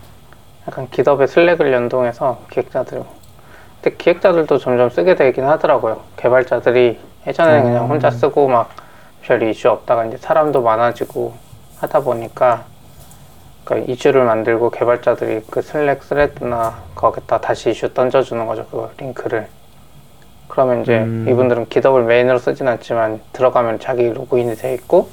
약간 0.66 0.90
기덥에 0.90 1.28
슬랙을 1.28 1.72
연동해서 1.72 2.42
기획자들. 2.50 3.04
근데 3.80 3.96
기획자들도 3.96 4.58
점점 4.58 4.90
쓰게 4.90 5.14
되긴 5.14 5.44
하더라고요. 5.44 6.02
개발자들이 6.16 6.98
예전에는 7.28 7.62
그냥 7.62 7.84
음. 7.84 7.90
혼자 7.90 8.10
쓰고 8.10 8.48
막 8.48 8.88
별 9.22 9.42
이슈 9.42 9.68
없다가 9.68 10.06
이제 10.06 10.16
사람도 10.16 10.62
많아지고 10.62 11.34
하다 11.80 12.00
보니까 12.00 12.64
그 13.68 13.84
이슈를 13.86 14.24
만들고 14.24 14.70
개발자들이 14.70 15.42
그 15.50 15.60
슬랙 15.60 16.02
스레드나 16.02 16.84
거기다 16.94 17.38
다시 17.38 17.68
이슈 17.68 17.92
던져주는 17.92 18.46
거죠. 18.46 18.64
그 18.70 18.88
링크를. 18.96 19.46
그러면 20.48 20.80
이제 20.80 21.00
음. 21.00 21.26
이분들은 21.28 21.68
기덥을 21.68 22.04
메인으로 22.04 22.38
쓰진 22.38 22.66
않지만 22.66 23.20
들어가면 23.34 23.78
자기 23.78 24.08
로그인이 24.08 24.56
돼 24.56 24.72
있고 24.72 25.10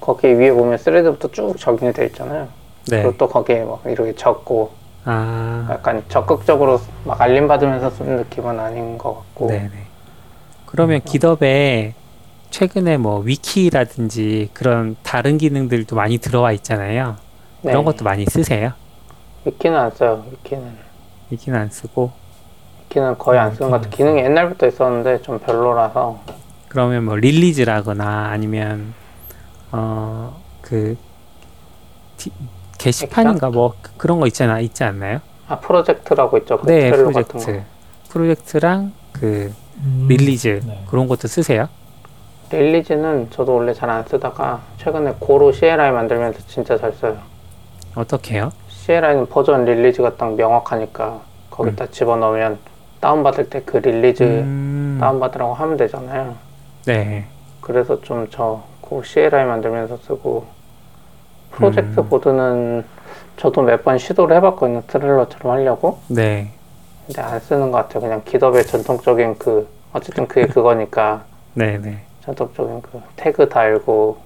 거기 0.00 0.28
위에 0.28 0.50
보면 0.52 0.78
스레드부터 0.78 1.30
쭉 1.30 1.58
적용이 1.58 1.92
돼 1.92 2.06
있잖아요. 2.06 2.48
네. 2.88 3.02
그리고 3.02 3.18
또 3.18 3.28
거기에 3.28 3.64
막 3.64 3.82
이렇게 3.84 4.14
적고 4.14 4.72
아, 5.04 5.68
약간 5.70 6.02
적극적으로 6.08 6.80
막 7.04 7.20
알림 7.20 7.46
받으면서 7.46 7.90
쓰는 7.90 8.16
느낌은 8.16 8.58
아닌 8.58 8.96
것 8.96 9.14
같고 9.14 9.48
네네. 9.48 9.70
그러면 10.64 11.02
기덥에 11.02 11.92
최근에 12.48 12.96
뭐 12.96 13.18
위키라든지 13.18 14.48
그런 14.54 14.96
다른 15.02 15.36
기능들도 15.36 15.94
많이 15.94 16.16
들어와 16.16 16.52
있잖아요. 16.52 17.22
네. 17.64 17.70
그런 17.72 17.84
것도 17.84 18.04
많이 18.04 18.24
쓰세요? 18.26 18.72
위키는 19.44 19.78
안 19.78 19.90
써요. 19.90 20.24
위키는. 20.30 20.76
위키는 21.30 21.58
안 21.58 21.70
쓰고? 21.70 22.12
위키는 22.84 23.18
거의 23.18 23.38
안 23.40 23.54
쓰는 23.54 23.70
것 23.70 23.76
같아요. 23.78 23.90
기능이 23.90 24.20
옛날부터 24.22 24.66
있었는데 24.66 25.22
좀 25.22 25.38
별로라서. 25.38 26.20
그러면 26.68 27.04
뭐 27.04 27.16
release라거나 27.16 28.28
아니면 28.30 28.94
어 29.72 30.32
그 30.60 30.96
게시판인가 32.78 33.50
뭐 33.50 33.74
그- 33.82 33.92
그런 33.98 34.18
거 34.18 34.26
있잖아 34.26 34.58
있지 34.60 34.82
않나요? 34.82 35.20
아 35.46 35.58
프로젝트라고 35.60 36.38
있죠. 36.38 36.58
그 36.58 36.66
네 36.66 36.90
프로젝트. 36.90 37.62
프로젝트랑 38.08 38.92
그 39.12 39.52
음, 39.78 40.06
release 40.08 40.62
네. 40.64 40.82
그런 40.88 41.06
것도 41.06 41.28
쓰세요? 41.28 41.68
거 42.50 42.56
release는 42.56 43.28
저도 43.30 43.54
원래 43.56 43.74
잘 43.74 43.90
안 43.90 44.04
쓰다가 44.06 44.62
최근에 44.78 45.14
Go로 45.18 45.52
CLI 45.52 45.92
만들면서 45.92 46.38
진짜 46.48 46.78
잘 46.78 46.92
써요 46.94 47.18
어떻게 47.94 48.34
해요? 48.36 48.52
CLI는 48.68 49.26
버전 49.28 49.64
release가 49.64 50.16
딱 50.16 50.34
명확하니까 50.34 51.20
거기다 51.50 51.86
집어넣으면 51.90 52.58
다운받을 53.00 53.48
때 53.50 53.62
그 53.64 53.76
release 53.78 54.22
음, 54.22 54.98
다운받으라고 55.00 55.54
하면 55.54 55.76
되잖아요 55.76 56.34
네. 56.86 57.26
그래서 57.60 58.00
좀 58.02 58.28
저 58.30 58.73
Go 58.73 59.02
CLI 59.02 59.44
만들면서 59.46 59.96
쓰고 59.98 60.46
프로젝트 61.52 62.00
음. 62.00 62.08
보드는 62.08 62.84
저도 63.36 63.62
몇 63.62 63.82
번 63.84 63.98
시도를 63.98 64.36
해봤거든요 64.36 64.82
Trello처럼 64.86 65.52
하려고 65.52 65.98
네. 66.08 66.50
근데 67.06 67.20
안 67.22 67.38
쓰는 67.40 67.70
것 67.70 67.78
같아요 67.78 68.00
그냥 68.00 68.22
GitHub의 68.24 68.66
전통적인 68.66 69.38
그 69.38 69.68
어쨌든 69.92 70.26
그게 70.26 70.46
그거니까 70.46 71.24
네, 71.54 71.78
네. 71.78 72.00
전통적인 72.24 72.82
그 72.82 73.00
태그 73.16 73.48
달고 73.48 74.18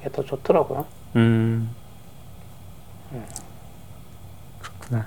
이게 0.00 0.10
더 0.10 0.22
좋더라고요 0.22 0.84
음. 1.16 1.70
그렇구나. 4.60 5.06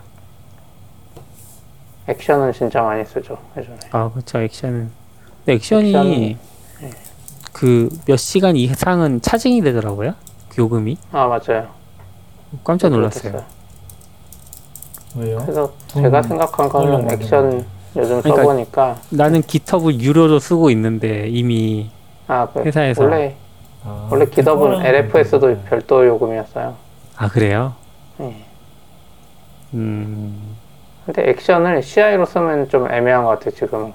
액션은 2.07 2.53
진짜 2.53 2.81
많이 2.81 3.05
쓰죠 3.05 3.37
예전에 3.57 3.77
아, 3.91 4.09
그렇죠. 4.09 4.39
액션은. 4.39 4.91
근데 5.45 5.53
액션이 5.53 5.91
액션은- 5.93 6.37
네. 6.81 6.89
그몇 7.53 8.17
시간 8.17 8.55
이상은 8.55 9.21
차징이 9.21 9.61
되더라고요. 9.61 10.15
그 10.49 10.61
요금이. 10.61 10.97
아 11.11 11.27
맞아요 11.27 11.67
깜짝 12.63 12.89
놀랐어요. 12.89 13.43
왜요? 15.15 15.37
그래서 15.39 15.71
돈 15.89 16.03
제가 16.03 16.21
생각한 16.23 16.69
거는 16.69 17.11
액션 17.11 17.65
요즘 17.95 18.21
그러니까 18.21 18.43
써보니까 18.43 18.97
나는 19.09 19.41
기터블 19.41 19.99
유료로 19.99 20.39
쓰고 20.39 20.69
있는데 20.71 21.27
이미 21.27 21.91
아 22.27 22.47
그 22.53 22.61
회사에서 22.61 23.03
원래 23.03 23.35
아, 23.83 24.07
원래 24.09 24.25
그거랑 24.25 24.85
LFS도 24.85 25.47
네. 25.47 25.61
별도 25.67 26.05
요금이었어요 26.07 26.75
아 27.17 27.27
그래요? 27.27 27.73
네. 28.17 28.45
음. 29.73 30.57
근데 31.05 31.29
액션을 31.29 31.81
CI로 31.81 32.25
쓰면 32.25 32.69
좀 32.69 32.91
애매한 32.91 33.23
것 33.23 33.31
같아요, 33.31 33.51
지금. 33.51 33.93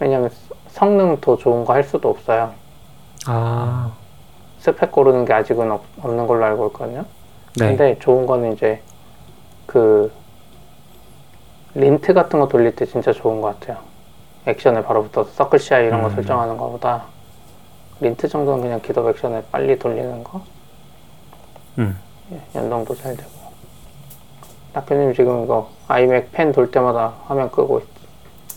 왜냐면 0.00 0.30
성능 0.68 1.20
더 1.20 1.36
좋은 1.36 1.64
거 1.64 1.72
할 1.72 1.84
수도 1.84 2.08
없어요. 2.10 2.52
아. 3.26 3.92
스펙 4.60 4.90
고르는 4.92 5.24
게 5.24 5.32
아직은 5.32 5.70
없, 5.70 5.82
없는 6.02 6.26
걸로 6.26 6.44
알고 6.44 6.68
있거든요. 6.68 7.04
네. 7.56 7.68
근데 7.68 7.98
좋은 7.98 8.26
거는 8.26 8.54
이제 8.54 8.82
그 9.66 10.10
린트 11.74 12.14
같은 12.14 12.40
거 12.40 12.48
돌릴 12.48 12.74
때 12.74 12.86
진짜 12.86 13.12
좋은 13.12 13.40
것 13.40 13.58
같아요. 13.60 13.78
Action에 14.46 14.82
바로 14.82 15.02
붙어서 15.04 15.30
CircleCI 15.32 15.86
이런 15.86 16.02
거 16.02 16.08
음. 16.08 16.14
설정하는 16.14 16.56
것보다 16.56 17.04
lint 18.00 18.28
정도는 18.28 18.62
그냥 18.62 18.80
GitHub 18.80 19.08
Action에 19.08 19.42
빨리 19.52 19.78
돌리는 19.78 20.24
거. 20.24 20.42
음. 21.78 21.98
예, 22.32 22.40
연동도 22.54 22.94
잘 22.96 23.16
되고. 23.16 23.30
낙교님 24.72 25.14
지금 25.14 25.44
이거 25.44 25.70
iMac 25.88 26.32
팬 26.32 26.52
돌 26.52 26.70
때마다 26.70 27.14
화면 27.26 27.50
끄고 27.50 27.80
있- 27.80 27.98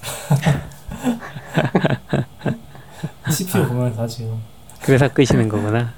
CPU 3.31 3.67
보면서 3.67 4.05
지금. 4.07 4.39
그래서 4.81 5.07
끄시는 5.07 5.47
거구나. 5.49 5.93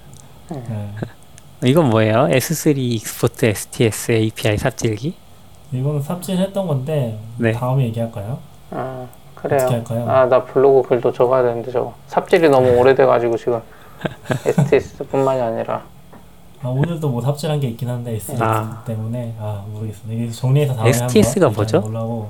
네. 0.50 0.90
이건 1.64 1.90
뭐예요? 1.90 2.28
S3 2.30 2.78
export 2.78 3.46
STS 3.46 4.12
API 4.12 4.58
삽질기? 4.58 5.16
이거는 5.72 6.02
삽질했던 6.02 6.68
건데 6.68 7.18
네. 7.38 7.54
다음에 7.54 7.86
얘기할까요? 7.86 8.38
아 8.72 9.08
그래요. 9.36 9.68
할까요? 9.68 10.08
아나 10.10 10.44
블로그 10.44 10.88
글도 10.90 11.14
적어야 11.14 11.42
되는데 11.42 11.72
저거 11.72 11.94
삽질이 12.08 12.50
너무 12.50 12.70
오래돼가지고 12.78 13.38
지금 13.38 13.62
STS뿐만이 14.46 15.42
아니라 15.42 15.84
아, 16.64 16.70
오늘도 16.70 17.10
뭐 17.10 17.22
삽질한 17.22 17.60
게 17.60 17.68
있긴 17.68 17.90
한데 17.90 18.14
STS 18.16 18.42
아. 18.42 18.84
때문에 18.86 19.36
아 19.40 19.66
모르겠습니다. 19.68 20.24
이게 20.24 20.32
정리해서 20.32 20.74
다음에 20.76 20.90
STS 20.90 21.40
가 21.40 21.48
한번 21.48 21.56
뭐죠? 21.66 21.84
올라고 21.86 22.30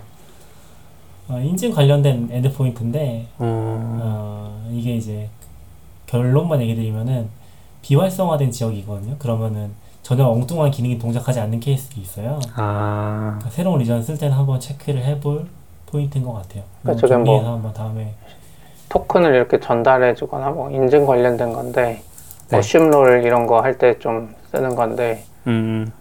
어, 1.30 1.40
인증 1.40 1.72
관련된 1.72 2.30
endpoint인데 2.32 3.28
어. 3.38 4.00
어, 4.04 4.70
이게 4.72 4.96
이제 4.96 5.30
결론만 6.08 6.62
얘기드리면은 6.62 7.30
비활성화된 7.84 8.52
지역이거든요. 8.52 9.16
그러면은 9.20 9.72
전혀 10.02 10.26
엉뚱한 10.26 10.72
기능이 10.72 10.98
동작하지 10.98 11.40
않는 11.40 11.60
케이스도 11.60 12.02
있어요. 12.02 12.40
아. 12.56 13.36
그러니까 13.38 13.50
새로운 13.52 13.80
region 13.80 14.02
쓸 14.04 14.18
때는 14.18 14.36
한번 14.36 14.60
체크를 14.60 15.04
해볼 15.04 15.46
포인트인 15.86 16.26
것 16.26 16.34
같아요. 16.34 16.64
그러니까 16.82 17.00
저게 17.00 17.16
뭐- 17.16 17.26
정리해서 17.26 17.54
한번 17.54 17.74
다음에 17.74 18.14
토큰을 18.90 19.34
이렇게 19.36 19.60
전달해주거나 19.60 20.50
뭐 20.52 20.70
인증 20.72 21.06
관련된 21.06 21.54
건데 21.54 22.02
네. 22.54 22.58
assume 22.60 22.98
role 22.98 23.24
이런 23.24 23.46
거 23.48 23.62
할 23.62 23.78
때 23.78 23.98
좀 24.00 24.34
쓰는 24.52 24.76
건데 24.76 25.24
음. 25.48 25.92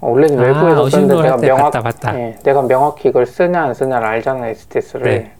어, 0.00 0.08
원래는 0.10 0.38
아, 0.38 0.42
외부에서 0.42 0.90
쓰는데 0.90 1.22
내가 1.22 1.36
명확 1.36 1.72
봤다, 1.72 1.82
봤다. 1.82 2.18
예, 2.18 2.38
내가 2.42 2.62
명확히 2.62 3.08
이걸 3.08 3.24
쓰냐 3.26 3.62
안 3.62 3.74
쓰냐를 3.74 4.06
알잖아 4.06 4.48
STS를. 4.48 5.04
네. 5.04 5.32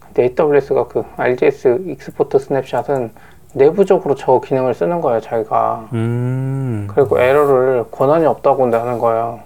근데 0.00 0.24
AWS가 0.38 0.86
그 0.88 1.04
RDS 1.16 1.84
export 1.86 2.38
snapshot은 2.38 3.10
내부적으로 3.54 4.14
저 4.14 4.40
기능을 4.40 4.74
쓰는 4.74 5.00
거예요 5.00 5.20
자기가. 5.20 5.88
음. 5.94 6.88
그리고 6.94 7.18
에러를 7.18 7.84
권한이 7.90 8.26
없다고 8.26 8.66
내는 8.66 8.98
거예요. 8.98 9.40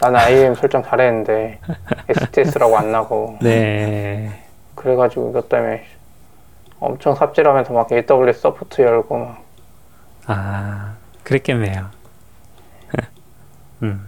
나는 0.00 0.18
IAM 0.20 0.54
설정 0.54 0.82
잘했는데 0.82 1.58
STS라고 2.08 2.76
안 2.76 2.92
나고 2.92 3.36
네. 3.42 4.30
그래가지고 4.74 5.30
이것 5.30 5.48
때문에 5.48 5.82
엄청 6.80 7.14
삽질하면서 7.14 7.72
막 7.72 7.90
AWS 7.90 8.40
support 8.40 8.82
열고 8.82 9.18
막 9.18 9.42
아. 10.26 10.94
그랬겠네요. 11.22 11.90
음. 13.82 14.06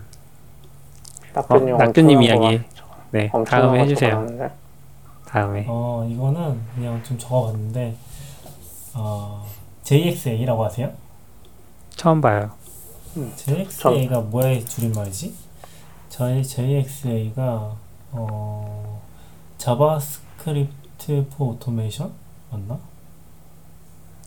낙교님 1.35 2.19
어, 2.19 2.23
이야기. 2.23 2.63
네. 3.11 3.29
거 3.29 3.45
다음에 3.45 3.81
해주세요. 3.81 4.11
적어놨는데. 4.11 4.55
다음에. 5.27 5.65
어 5.69 6.07
이거는 6.09 6.61
그냥 6.75 7.03
좀 7.03 7.19
적어봤는데 7.19 7.97
어, 8.95 9.47
JXA라고 9.83 10.65
하세요? 10.65 10.93
처음 11.91 12.21
봐요. 12.21 12.51
JXA가 13.37 14.21
뭐의 14.21 14.65
줄임말이지? 14.65 15.35
저희 16.09 16.45
JXA가 16.45 17.73
어, 18.13 19.03
JavaScript 19.59 21.27
for 21.31 21.49
Automation? 21.51 22.13
맞나? 22.51 22.79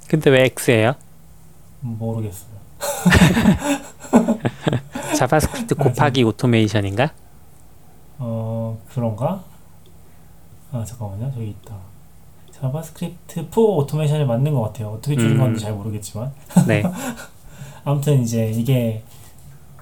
근데 0.07 0.29
왜 0.29 0.49
X예요? 0.57 0.93
음, 1.83 1.97
모르겠어요. 1.97 2.51
JavaScript 5.15 5.75
아, 5.77 5.83
곱하기 5.83 6.23
Automation인가? 6.23 7.11
어 8.19 8.79
그런가? 8.93 9.43
아 10.71 10.83
잠깐만요 10.85 11.31
저기 11.33 11.49
있다. 11.49 11.75
JavaScript 12.51 13.47
for 13.51 13.61
Automation이 13.61 14.25
맞는 14.25 14.53
것 14.53 14.61
같아요. 14.61 14.89
어떻게 14.89 15.15
줄인 15.15 15.31
음. 15.31 15.37
건지 15.39 15.63
잘 15.63 15.73
모르겠지만 15.73 16.31
네. 16.67 16.83
아무튼 17.83 18.21
이제 18.21 18.51
이게 18.51 19.03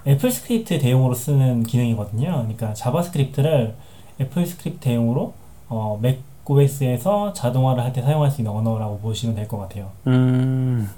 AppleScript 0.08 0.80
대용으로 0.80 1.14
쓰는 1.14 1.64
기능이거든요. 1.64 2.32
그러니까 2.32 2.74
JavaScript를 2.74 3.76
AppleScript 4.22 4.80
대용으로 4.80 5.34
어, 5.68 6.00
macOS에서 6.02 7.32
자동화를 7.34 7.84
할 7.84 7.94
때 7.94 8.02
사용할 8.02 8.30
수 8.32 8.42
있는 8.42 8.52
언어라고 8.52 8.98
보시면 9.00 9.36
될 9.36 9.48
것 9.48 9.58
같아요. 9.60 9.90
음, 10.08 10.90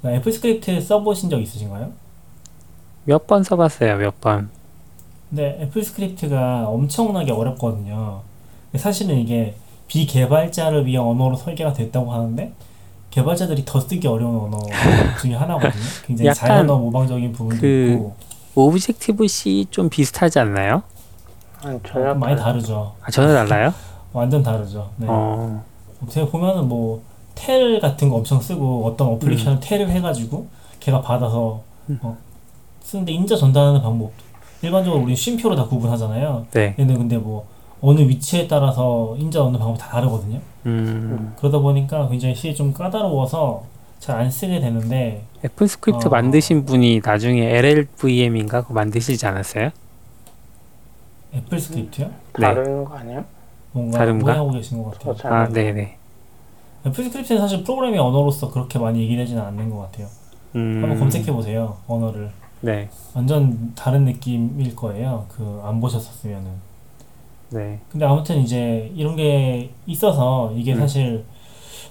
그러니까 0.00 0.20
AppleScript 0.20 0.80
써보신 0.80 1.30
적 1.30 1.40
있으신가요? 1.40 1.90
몇 3.04 3.26
번 3.26 3.42
써봤어요, 3.42 3.96
몇 3.96 4.20
번. 4.20 4.50
근데 5.30 5.58
AppleScript가 5.62 6.68
엄청나게 6.68 7.32
어렵거든요. 7.32 8.20
사실은 8.76 9.18
이게 9.18 9.54
비개발자를 9.88 10.84
위한 10.86 11.06
언어로 11.06 11.34
설계가 11.36 11.72
됐다고 11.72 12.12
하는데 12.12 12.52
개발자들이 13.10 13.64
더 13.64 13.80
쓰기 13.80 14.06
어려운 14.06 14.36
언어 14.52 14.58
중에 15.20 15.34
하나거든요. 15.34 15.82
굉장히 16.06 16.32
자연어 16.34 16.76
모방적인 16.78 17.32
부분도 17.32 17.60
그 17.60 17.92
있고 17.94 18.14
Objective-C 18.54 19.66
좀 19.70 19.88
비슷하지 19.88 20.38
않나요? 20.40 20.82
아니, 21.62 21.80
전혀 21.86 22.10
어, 22.10 22.14
많이 22.14 22.36
다르- 22.36 22.52
다르죠. 22.60 22.94
아, 23.02 23.10
전혀 23.10 23.32
달라요? 23.32 23.72
완전 24.12 24.42
다르죠. 24.42 24.90
네. 24.96 25.06
어, 25.08 25.64
제가 26.08 26.28
보면은 26.30 26.68
뭐 26.68 27.10
tell 27.34 27.80
같은 27.80 28.10
거 28.10 28.16
엄청 28.16 28.38
쓰고 28.40 28.84
어떤 28.86 29.08
어플리케이션을 29.08 29.58
음. 29.58 29.60
tell을 29.62 29.90
해가지고 29.90 30.46
걔가 30.78 31.00
받아서 31.00 31.62
어, 32.02 32.16
쓰는데 32.82 33.12
인자 33.12 33.34
전달하는 33.36 33.80
방법 33.80 34.12
일반적으로 34.60 35.02
우리 35.02 35.16
쉼표로 35.16 35.56
다 35.56 35.64
구분하잖아요. 35.66 36.46
네. 36.50 36.74
얘는 36.78 36.98
근데 36.98 37.16
뭐 37.16 37.46
어느 37.80 38.00
위치에 38.00 38.46
따라서 38.46 39.16
인자 39.18 39.38
넣는 39.38 39.58
방법이 39.58 39.78
다 39.78 39.88
다르거든요. 39.88 40.38
음, 40.66 41.32
그러다 41.38 41.58
보니까 41.60 42.08
굉장히 42.08 42.34
C 42.34 42.54
좀 42.54 42.74
까다로워서 42.74 43.64
잘 44.00 44.18
안 44.20 44.30
쓰게 44.30 44.60
되는데 44.60 45.22
AppleScript 45.44 46.08
어. 46.08 46.10
만드신 46.10 46.66
분이 46.66 47.00
나중에 47.04 47.42
LLVM인가 47.56 48.62
그거 48.62 48.74
만드시지 48.74 49.26
않았어요? 49.26 49.70
AppleScript요? 51.34 52.06
네. 52.06 52.40
다른 52.40 52.84
거 52.84 52.96
아니에요? 52.96 53.24
뭔가? 53.72 53.98
오해하고 54.04 54.50
계신 54.52 54.82
것 54.82 54.92
같아요. 54.92 55.14
저잘 55.14 55.32
아, 55.32 55.48
네네. 55.48 55.96
AppleScript는 56.86 57.40
사실 57.40 57.62
프로그래밍 57.62 58.00
언어로서 58.00 58.50
그렇게 58.50 58.78
많이 58.78 59.00
얘기되지는 59.02 59.40
않는 59.42 59.70
것 59.70 59.78
같아요. 59.82 60.06
음, 60.56 60.80
한번 60.82 60.98
검색해 60.98 61.30
보세요 61.32 61.76
언어를. 61.86 62.30
네, 62.62 62.88
완전 63.14 63.72
다른 63.74 64.04
느낌일 64.04 64.74
거예요. 64.76 65.26
그 65.28 65.60
안 65.64 65.80
보셨었으면은. 65.80 66.50
네. 67.50 67.80
근데 67.90 68.04
아무튼 68.06 68.38
이제 68.38 68.90
이런 68.94 69.16
게 69.16 69.70
있어서 69.86 70.52
이게 70.54 70.72
음. 70.74 70.78
사실 70.80 71.24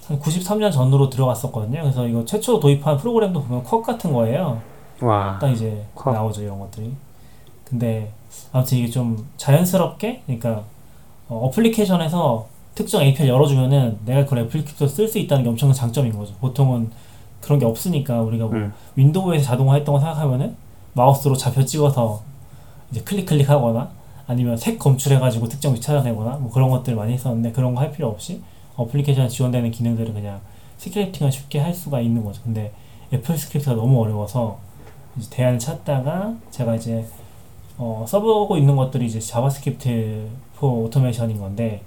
한 0.08 0.18
93년 0.18 0.72
전으로 0.72 1.08
들어갔었거든요. 1.10 1.82
그래서 1.82 2.06
이거 2.06 2.24
최초로 2.24 2.60
도입한 2.60 2.96
프로그램도 2.98 3.42
보면 3.42 3.62
쿼 3.64 3.82
같은 3.82 4.12
거예요. 4.12 4.60
와, 5.00 5.38
딱 5.40 5.48
이제 5.50 5.84
쿼. 5.94 6.12
나오죠 6.12 6.42
이런 6.42 6.58
것들이. 6.58 6.92
근데 7.64 8.10
아무튼 8.52 8.78
이게 8.78 8.88
좀 8.90 9.28
자연스럽게 9.36 10.22
그러니까 10.26 10.64
어, 11.30 11.46
어플리케이션에서 11.46 12.46
특정 12.74 13.02
API를 13.02 13.32
열어주면은 13.34 13.98
내가 14.04 14.24
그걸 14.24 14.40
애플리케이션 14.40 14.88
쓸수 14.88 15.18
있다는 15.18 15.44
게 15.44 15.48
엄청난 15.50 15.74
장점인 15.74 16.16
거죠. 16.16 16.34
보통은 16.40 16.90
그런 17.40 17.58
게 17.58 17.64
없으니까 17.64 18.20
우리가 18.20 18.46
뭐 18.46 18.54
음. 18.54 18.72
Windows에서 18.96 19.44
자동화 19.44 19.76
했던 19.76 19.94
거 19.94 20.00
생각하면은 20.00 20.54
마우스로 20.92 21.34
좌표 21.36 21.64
찍어서 21.64 22.22
이제 22.90 23.00
클릭 23.02 23.26
클릭하거나 23.26 23.90
아니면 24.26 24.56
색 24.56 24.78
검출해가지고 24.78 25.48
특정 25.48 25.72
위치 25.72 25.82
찾아내거나 25.82 26.36
뭐 26.36 26.50
그런 26.50 26.68
것들 26.70 26.94
많이 26.94 27.12
했었는데 27.14 27.52
그런 27.52 27.74
거 27.74 27.80
할 27.80 27.90
필요 27.92 28.08
없이 28.08 28.42
어플리케이션에 28.76 29.28
지원되는 29.28 29.70
기능들을 29.70 30.12
그냥 30.12 30.40
scripting을 30.78 31.30
쉽게 31.32 31.58
할 31.58 31.74
수가 31.74 32.00
있는 32.00 32.24
거죠. 32.24 32.40
근데 32.42 32.72
AppleScript가 33.12 33.76
너무 33.76 34.00
어려워서 34.00 34.58
이제 35.16 35.28
대안을 35.30 35.58
찾다가 35.58 36.34
제가 36.50 36.74
이제 36.76 37.04
어, 37.82 38.04
써보고 38.06 38.58
있는 38.58 38.76
것들이 38.76 39.06
이제 39.06 39.18
JavaScript 39.18 40.28
for 40.56 40.84
Automation인 40.84 41.38
건데 41.38 41.80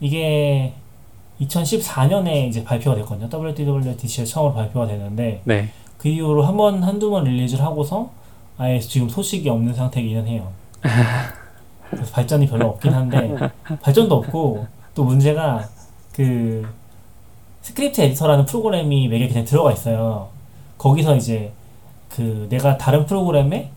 이게 0.00 0.72
2014년에 1.40 2.48
이제 2.48 2.64
발표가 2.64 2.96
됐거든요. 2.96 3.28
WWDC에 3.32 4.24
처음으로 4.24 4.54
발표가 4.54 4.88
됐는데 4.88 5.42
네. 5.44 5.68
그 5.96 6.08
이후로 6.08 6.42
한 6.42 6.56
번, 6.56 6.82
한두 6.82 7.10
번 7.10 7.22
release를 7.22 7.64
하고서 7.64 8.10
아예 8.58 8.80
지금 8.80 9.08
소식이 9.08 9.48
없는 9.48 9.74
상태이기는 9.74 10.26
해요. 10.26 10.50
그래서 11.90 12.12
발전이 12.12 12.48
별로 12.48 12.70
없긴 12.70 12.92
한데, 12.92 13.32
발전도 13.80 14.16
없고, 14.16 14.66
또 14.92 15.04
문제가 15.04 15.68
그 16.12 16.66
Script 17.62 18.00
Editor라는 18.00 18.44
프로그램이 18.46 19.06
맥에 19.06 19.28
그냥 19.28 19.44
들어가 19.44 19.70
있어요. 19.70 20.28
거기서 20.78 21.14
이제 21.14 21.52
그 22.08 22.48
내가 22.50 22.76
다른 22.76 23.06
프로그램에 23.06 23.70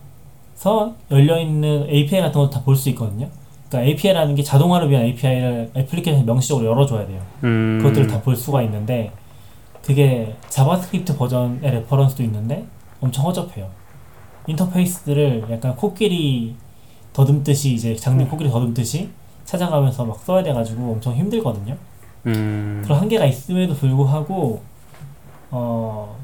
서 0.60 0.94
열려있는 1.10 1.86
API 1.88 2.20
같은 2.20 2.38
것도 2.38 2.50
다 2.50 2.60
볼 2.62 2.76
수 2.76 2.90
있거든요. 2.90 3.28
그러니까 3.68 3.88
API라는 3.88 4.34
게 4.34 4.42
자동화를 4.42 4.90
위한 4.90 5.04
API를 5.06 5.70
애플리케이션 5.74 6.26
명시적으로 6.26 6.66
열어줘야 6.66 7.06
돼요. 7.06 7.22
음, 7.44 7.78
그것들을 7.80 8.06
다 8.08 8.20
볼 8.20 8.36
수가 8.36 8.60
있는데 8.62 9.10
그게 9.82 10.34
JavaScript 10.50 11.16
버전의 11.16 11.62
reference도 11.62 12.22
있는데 12.24 12.66
엄청 13.00 13.24
허접해요. 13.24 13.68
인터페이스들을 14.48 15.46
약간 15.50 15.74
코끼리 15.76 16.54
더듬듯이 17.14 17.72
이제 17.72 17.96
장님 17.96 18.26
코끼리 18.26 18.50
더듬듯이 18.50 19.08
찾아가면서 19.46 20.04
막 20.04 20.18
써야 20.18 20.42
돼가지고 20.42 20.92
엄청 20.92 21.14
힘들거든요. 21.14 21.74
음, 22.26 22.82
그런 22.84 22.98
한계가 23.00 23.24
있음에도 23.24 23.74
불구하고 23.74 24.60
어 25.50 26.16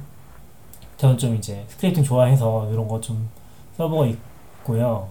저는 0.98 1.16
좀 1.16 1.34
이제 1.36 1.64
scripting 1.68 2.04
좋아해서 2.04 2.68
이런 2.70 2.86
거 2.86 3.00
좀 3.00 3.28
써보고 3.76 4.06
있고요. 4.06 5.08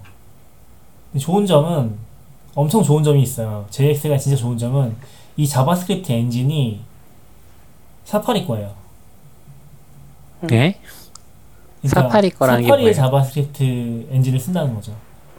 좋은 1.20 1.46
점은 1.46 1.94
엄청 2.56 2.84
좋은 2.84 3.04
점이 3.04 3.22
있어요. 3.22 3.66
JXA가 3.70 4.18
진짜 4.18 4.36
좋은 4.38 4.58
점은 4.58 4.96
이 5.38 5.48
자바스크립트 5.48 6.12
엔진이 6.12 6.82
사파리 8.06 8.46
거예요. 8.46 8.74
네? 10.42 10.80
사파리 11.86 12.30
거라는 12.32 12.62
게 12.62 12.68
사파리의? 12.68 12.96
자바스크립트 12.96 14.08
엔진을 14.12 14.40
쓴다는 14.40 14.74
거죠. 14.76 14.94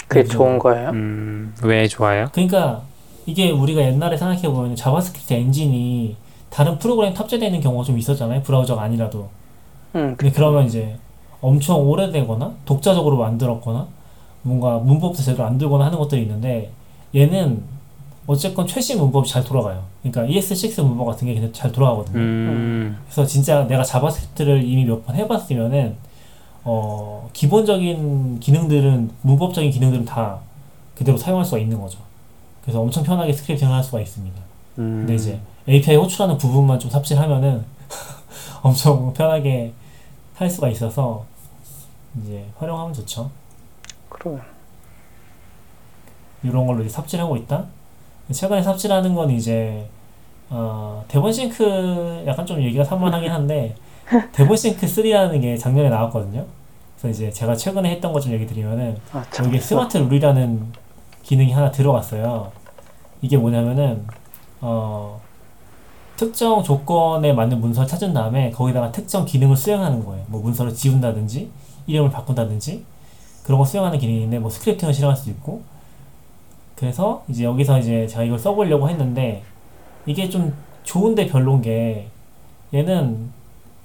그게 0.08 0.22
그죠. 0.22 0.38
좋은 0.38 0.58
거예요? 0.58 0.90
음, 0.90 1.54
왜 1.62 1.88
좋아요? 1.88 2.28
그러니까 2.32 2.82
이게 3.24 3.50
우리가 3.50 3.82
옛날에 3.82 4.16
생각해 4.16 4.42
보면 4.42 4.76
자바스크립트 4.76 5.32
엔진이 5.32 6.16
다른 6.50 6.78
프로그램 6.78 7.12
탑재되는 7.12 7.60
경우가 7.60 7.84
좀 7.84 7.98
있었잖아요. 7.98 8.42
브라우저가 8.42 8.82
아니라도. 8.82 9.28
응, 9.96 10.14
근데 10.16 10.32
그러면 10.32 10.66
이제 10.66 10.96
엄청 11.40 11.88
오래되거나 11.88 12.52
독자적으로 12.64 13.16
만들었거나 13.18 13.86
뭔가 14.42 14.78
문법도 14.78 15.18
제대로 15.22 15.44
안 15.44 15.58
들거나 15.58 15.86
하는 15.86 15.98
것들이 15.98 16.22
있는데 16.22 16.70
얘는 17.14 17.62
어쨌건 18.26 18.66
최신 18.66 18.98
문법이 18.98 19.28
잘 19.28 19.44
돌아가요. 19.44 19.82
그러니까 20.02 20.32
ES6 20.32 20.82
문법 20.82 21.06
같은 21.06 21.26
게 21.28 21.34
그냥 21.34 21.52
잘 21.52 21.70
돌아가거든요. 21.70 22.18
음, 22.18 22.96
그래서 23.06 23.24
진짜 23.26 23.66
내가 23.66 23.82
자바스크립트를 23.84 24.64
이미 24.64 24.84
몇 24.84 25.04
번 25.04 25.14
해봤으면은 25.16 25.96
어 26.64 27.28
기본적인 27.32 28.40
기능들은 28.40 29.10
문법적인 29.22 29.70
기능들은 29.70 30.04
다 30.04 30.38
그대로 30.96 31.16
사용할 31.16 31.44
수가 31.44 31.58
있는 31.58 31.80
거죠. 31.80 31.98
그래서 32.62 32.80
엄청 32.80 33.04
편하게 33.04 33.32
스크립팅을 33.32 33.72
할 33.72 33.84
수가 33.84 34.00
있습니다. 34.00 34.36
음, 34.78 34.98
근데 35.06 35.14
이제 35.14 35.38
API 35.68 35.96
호출하는 35.96 36.36
부분만 36.38 36.80
좀 36.80 36.90
삽질하면은 36.90 37.64
엄청 38.62 39.12
편하게 39.14 39.72
할 40.36 40.48
수가 40.50 40.68
있어서 40.68 41.24
이제 42.22 42.44
활용하면 42.58 42.92
좋죠. 42.94 43.30
그러면 44.08 44.42
이런 46.42 46.66
걸로 46.66 46.80
이제 46.82 46.88
삽질하고 46.90 47.36
있다. 47.36 47.64
최근에 48.32 48.62
삽질하는 48.62 49.14
건 49.14 49.30
이제 49.30 49.88
어, 50.50 51.04
대본 51.08 51.32
싱크 51.32 52.24
약간 52.26 52.44
좀 52.46 52.60
얘기가 52.62 52.84
산만하긴 52.84 53.30
한데 53.30 53.74
대본 54.32 54.56
싱크 54.56 54.86
3라는 54.86 55.40
게 55.40 55.56
작년에 55.56 55.88
나왔거든요. 55.88 56.44
그래서 56.98 57.08
이제 57.08 57.30
제가 57.30 57.54
최근에 57.56 57.90
했던 57.90 58.12
것 58.12 58.20
좀 58.20 58.32
얘기 58.32 58.46
드리면은 58.46 58.96
아, 59.12 59.24
참. 59.30 59.46
여기에 59.46 59.60
스마트 59.60 59.96
룰이라는 59.98 60.72
기능이 61.22 61.52
하나 61.52 61.70
들어갔어요. 61.70 62.52
이게 63.22 63.36
뭐냐면은 63.36 64.06
어, 64.60 65.20
특정 66.16 66.62
조건에 66.62 67.32
맞는 67.32 67.60
문서를 67.60 67.86
찾은 67.88 68.14
다음에 68.14 68.50
거기다가 68.50 68.90
특정 68.90 69.24
기능을 69.24 69.56
수행하는 69.56 70.04
거예요. 70.04 70.24
뭐 70.28 70.40
문서를 70.40 70.74
지운다든지 70.74 71.50
이름을 71.86 72.10
바꾼다든지 72.10 72.84
그런 73.44 73.58
거 73.58 73.64
수행하는 73.64 73.98
기능인데 73.98 74.38
뭐 74.38 74.50
스크립팅을 74.50 74.92
실행할 74.92 75.16
수도 75.16 75.30
있고 75.30 75.62
그래서 76.74 77.22
이제 77.28 77.44
여기서 77.44 77.78
이제 77.78 78.06
제가 78.06 78.24
이걸 78.24 78.38
써보려고 78.38 78.88
했는데 78.88 79.42
이게 80.04 80.28
좀 80.28 80.54
좋은데 80.84 81.26
별론 81.26 81.62
게 81.62 82.08
얘는 82.74 83.30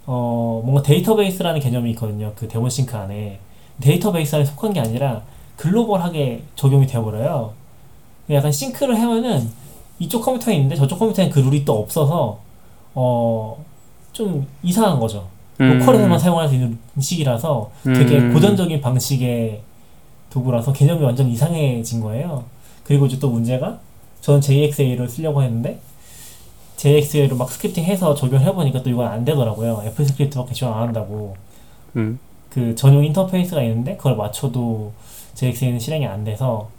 어 0.06 0.62
뭔가 0.64 0.82
데이터베이스라는 0.82 1.60
개념이 1.60 1.92
있거든요. 1.92 2.34
그 2.36 2.48
데몬싱크 2.48 2.96
안에 2.98 3.40
데이터베이스 3.80 4.36
안에 4.36 4.46
속한 4.46 4.74
게 4.74 4.80
아니라 4.80 5.22
글로벌하게 5.58 6.44
적용이 6.56 6.88
되어버려요. 6.88 7.54
약간 8.32 8.52
싱크를 8.52 9.00
하면은 9.00 9.50
이쪽 10.02 10.22
컴퓨터에 10.22 10.56
있는데 10.56 10.76
저쪽 10.76 11.00
컴퓨터에 11.00 11.30
그 11.30 11.40
룰이 11.40 11.64
또 11.64 11.80
없어서 11.80 12.40
어 12.94 13.58
좀 14.14 14.46
이상한 14.64 15.00
거죠. 15.00 15.28
음. 15.60 15.80
로컬에서만 15.80 16.20
사용할 16.20 16.48
수 16.48 16.56
있는 16.56 16.78
식이라서 17.00 17.72
되게 17.84 18.18
음. 18.18 18.34
고전적인 18.34 18.82
방식의 18.82 19.62
도구라서 20.30 20.74
개념이 20.74 21.04
완전 21.04 21.28
이상해진 21.30 22.02
거예요. 22.02 22.44
그리고 22.84 23.06
이제 23.06 23.20
또 23.20 23.30
문제가 23.30 23.80
저는 24.22 24.42
JXA를 24.42 25.08
쓰려고 25.08 25.42
했는데 25.44 25.80
JXA로 26.78 27.36
막 27.36 27.50
scripting해서 27.52 28.16
적용해보니까 28.16 28.82
또 28.82 28.90
이건 28.90 29.08
안 29.08 29.24
되더라고요. 29.24 29.84
애플 29.86 30.06
스크립트밖에 30.06 30.54
지원 30.54 30.74
안 30.74 30.84
한다고. 30.84 31.36
음. 31.96 32.20
그 32.50 32.76
전용 32.76 33.06
인터페이스가 33.06 33.62
있는데 33.64 33.96
그걸 33.96 34.16
맞춰도 34.16 34.92
JXA는 35.36 35.80
실행이 35.80 36.06
안 36.06 36.24
돼서 36.24 36.70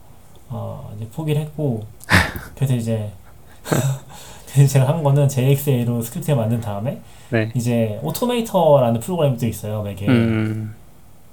어 0.52 0.92
이제 0.96 1.08
포기를 1.08 1.40
했고 1.42 1.84
그래서 2.54 2.74
이제 2.74 3.10
그래서 4.52 4.72
제가 4.74 4.88
한 4.88 5.02
거는 5.02 5.28
JXA로 5.28 6.02
스크립트를 6.02 6.36
만든 6.36 6.60
다음에 6.60 7.00
네. 7.30 7.50
이제 7.54 7.98
Automator라는 8.02 9.00
프로그램이 9.00 9.38
또 9.38 9.46
있어요. 9.46 9.82
맥에 9.82 10.06
음. 10.06 10.74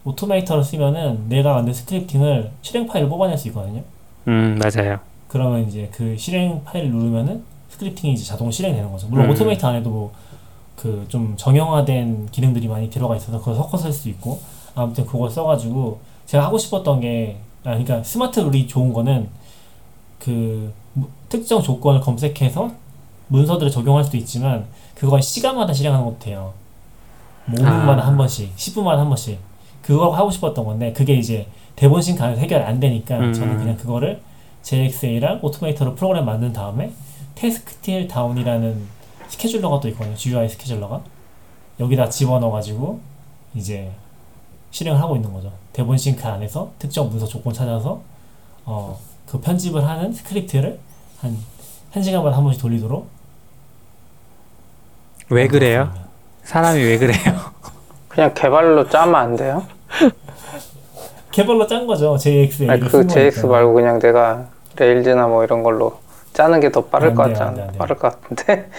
Automator를 0.06 0.64
쓰면은 0.64 1.28
내가 1.28 1.54
만든 1.54 1.74
scripting을 1.74 2.52
실행 2.62 2.88
파일을 2.88 3.10
뽑아낼 3.10 3.38
수 3.38 3.50
있거든요. 3.50 3.82
음, 4.28 4.58
맞아요. 4.62 5.00
그러면 5.28 5.68
이제 5.68 5.90
그 5.92 6.16
실행 6.18 6.64
파일을 6.64 6.90
누르면은 6.92 7.44
scripting이 7.70 8.14
이제 8.14 8.24
자동 8.24 8.50
실행되는 8.50 8.90
거죠. 8.92 9.08
물론 9.08 9.26
음. 9.26 9.32
Automator 9.32 9.68
안에도 9.68 9.90
뭐 9.90 10.12
그 10.80 11.04
좀 11.10 11.34
정형화된 11.36 12.28
기능들이 12.32 12.70
많이 12.70 12.90
들어가 12.90 13.14
있어서 13.18 13.38
그걸 13.40 13.54
섞어 13.56 13.76
쓸수 13.78 14.08
있고 14.08 14.40
아무튼 14.76 15.06
그걸 15.06 15.30
써가지고 15.30 16.00
제가 16.26 16.46
하고 16.46 16.58
싶었던 16.58 17.02
게 17.02 17.36
아, 17.64 17.72
그러니까 17.72 18.04
smart 18.04 18.40
rule이 18.40 18.68
좋은 18.68 18.94
거는 18.94 19.30
그 20.20 20.74
무- 20.94 21.08
특정 21.28 21.62
조건을 21.62 22.02
검색해서 22.02 22.72
문서들을 23.28 23.72
적용할 23.72 24.04
수도 24.04 24.18
있지만 24.18 24.66
그걸 24.96 25.22
시간마다 25.22 25.74
실행하는 25.74 26.06
것도 26.06 26.20
돼요. 26.20 26.54
뭐 27.46 27.58
5분마다 27.60 28.00
아. 28.00 28.08
한 28.08 28.18
번씩, 28.18 28.56
10분마다 28.56 28.98
한 28.98 29.08
번씩. 29.08 29.40
그거 29.82 30.12
하고 30.12 30.30
싶었던 30.30 30.66
건데 30.66 30.94
그게 30.94 31.16
이제 31.16 31.48
DEVONthink 31.76 32.22
안에서 32.24 32.42
해결 32.42 32.62
안 32.64 32.80
되니까 32.80 33.18
음. 33.18 33.34
저는 33.34 33.58
그냥 33.58 33.78
그거를 33.78 34.22
JXA랑 34.62 35.40
Automator로 35.42 35.96
프로그램 35.96 36.26
만든 36.26 36.52
다음에 36.54 36.92
Task 37.36 37.72
Till 37.72 38.08
Dawn이라는 38.08 38.86
scheduler가 39.30 39.80
또 39.80 39.88
있거든요. 39.90 40.16
GUI 40.16 40.50
스케줄러가 40.50 41.02
여기다 41.80 42.10
집어넣어가지고 42.10 43.00
이제 43.56 43.90
실행을 44.72 45.00
하고 45.02 45.16
있는 45.16 45.32
거죠. 45.34 45.52
DEVONthink 45.74 46.26
안에서 46.28 46.72
특정 46.80 47.10
문서 47.10 47.26
조건 47.26 47.54
찾아서 47.54 48.02
어, 48.66 49.00
그 49.28 49.40
편집을 49.40 49.86
하는 49.88 50.14
스크립트를 50.14 50.80
한, 51.22 51.38
한 51.92 52.04
시간마다 52.04 52.38
한 52.38 52.44
번씩 52.44 52.62
돌리도록 52.62 53.08
왜 55.30 55.48
그래요? 55.48 55.86
만들었습니다. 55.86 56.10
사람이 56.44 56.84
왜 56.84 56.98
그래요? 56.98 57.16
그냥 58.10 58.34
개발로 58.34 58.90
짜면 58.90 59.16
안 59.16 59.36
돼요? 59.36 59.66
개발로 61.32 61.68
짠 61.68 61.86
거죠. 61.86 62.18
JXA. 62.18 62.70
아니 62.70 62.82
그 62.82 63.06
JX 63.06 63.46
말고 63.46 63.74
그냥 63.74 64.00
내가 64.00 64.48
레일즈나 64.76 65.28
뭐 65.28 65.44
이런 65.44 65.62
걸로 65.64 66.00
짜는 66.34 66.60
게 66.60 66.72
더 66.72 66.86
빠를 66.86 67.10
안것 67.10 67.34
같지 67.34 67.56
돼요. 67.56 67.68
빠를 67.78 67.96
것 67.98 68.22
같은데? 68.22 68.70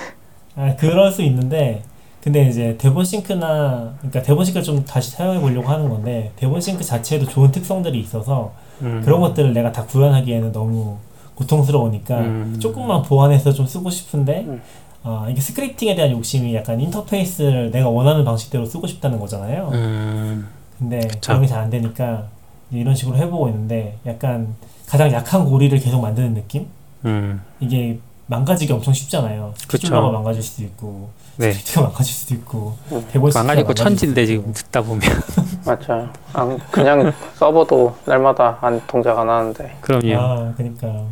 아, 0.56 0.74
그럴 0.76 1.10
수 1.12 1.22
있는데 1.22 1.82
근데 2.22 2.48
이제 2.48 2.76
대본 2.78 3.04
싱크나 3.04 3.94
그러니까 3.98 4.22
대본 4.22 4.44
싱크를 4.44 4.62
좀 4.62 4.84
다시 4.84 5.10
사용해 5.12 5.40
보려고 5.40 5.68
하는 5.68 5.88
건데 5.88 6.32
대본 6.36 6.60
싱크 6.60 6.84
자체에도 6.84 7.26
좋은 7.26 7.50
특성들이 7.50 7.98
있어서 8.00 8.52
음. 8.82 9.00
그런 9.04 9.20
것들을 9.20 9.52
내가 9.54 9.72
다 9.72 9.84
구현하기에는 9.86 10.52
너무 10.52 10.98
고통스러우니까 11.34 12.18
음. 12.18 12.56
조금만 12.60 13.02
보완해서 13.02 13.52
좀 13.52 13.66
쓰고 13.66 13.88
싶은데 13.90 14.40
음. 14.46 14.60
아, 15.02 15.26
이게 15.30 15.40
scripting에 15.40 15.94
대한 15.94 16.10
욕심이 16.10 16.54
약간 16.54 16.78
인터페이스를 16.78 17.70
내가 17.70 17.88
원하는 17.88 18.22
방식대로 18.24 18.66
쓰고 18.66 18.86
싶다는 18.86 19.18
거잖아요. 19.18 19.70
음. 19.72 20.46
근데 20.78 21.00
그런 21.22 21.40
게 21.40 21.46
잘 21.46 21.60
안 21.62 21.70
되니까 21.70 22.24
이런 22.70 22.94
식으로 22.94 23.16
해보고 23.16 23.48
있는데 23.48 23.96
약간 24.06 24.54
가장 24.86 25.10
약한 25.12 25.44
고리를 25.46 25.78
계속 25.78 26.00
만드는 26.02 26.34
느낌? 26.34 26.66
음. 27.06 27.40
이게 27.60 27.98
망가지기 28.26 28.70
엄청 28.72 28.92
쉽잖아요. 28.92 29.52
그쵸. 29.54 29.78
scheduler가 29.78 30.10
망가질 30.10 30.42
수도 30.42 30.62
있고 30.64 31.08
네. 31.40 31.52
스크립트가 31.52 31.80
망가질 31.82 32.14
수도 32.14 32.34
있고 32.34 32.76
음. 32.92 33.06
DEVON 33.10 33.30
망가지고 33.34 33.68
스크립트가 33.68 33.74
천지인데 33.74 34.20
망가질 34.22 34.26
지금 34.26 34.52
듣다 34.52 34.82
보면 34.82 35.00
맞죠. 35.66 36.08
안, 36.32 36.58
그냥 36.70 37.12
서버도 37.34 37.96
날마다 38.04 38.58
안 38.60 38.80
동작 38.86 39.18
안 39.18 39.28
하는데. 39.28 39.76
그럼요. 39.80 40.16
아 40.18 40.54
그러니까 40.56 41.04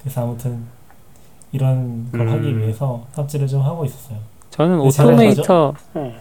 그래서 0.00 0.22
아무튼 0.22 0.64
이런 1.52 2.10
걸 2.10 2.22
음. 2.22 2.32
하기 2.32 2.58
위해서 2.58 3.04
삽질을 3.12 3.46
좀 3.46 3.62
하고 3.62 3.84
있었어요. 3.84 4.18
저는 4.50 4.82
네, 4.82 4.90
잘 4.90 5.06
Automator 5.06 5.74
응. 5.96 6.14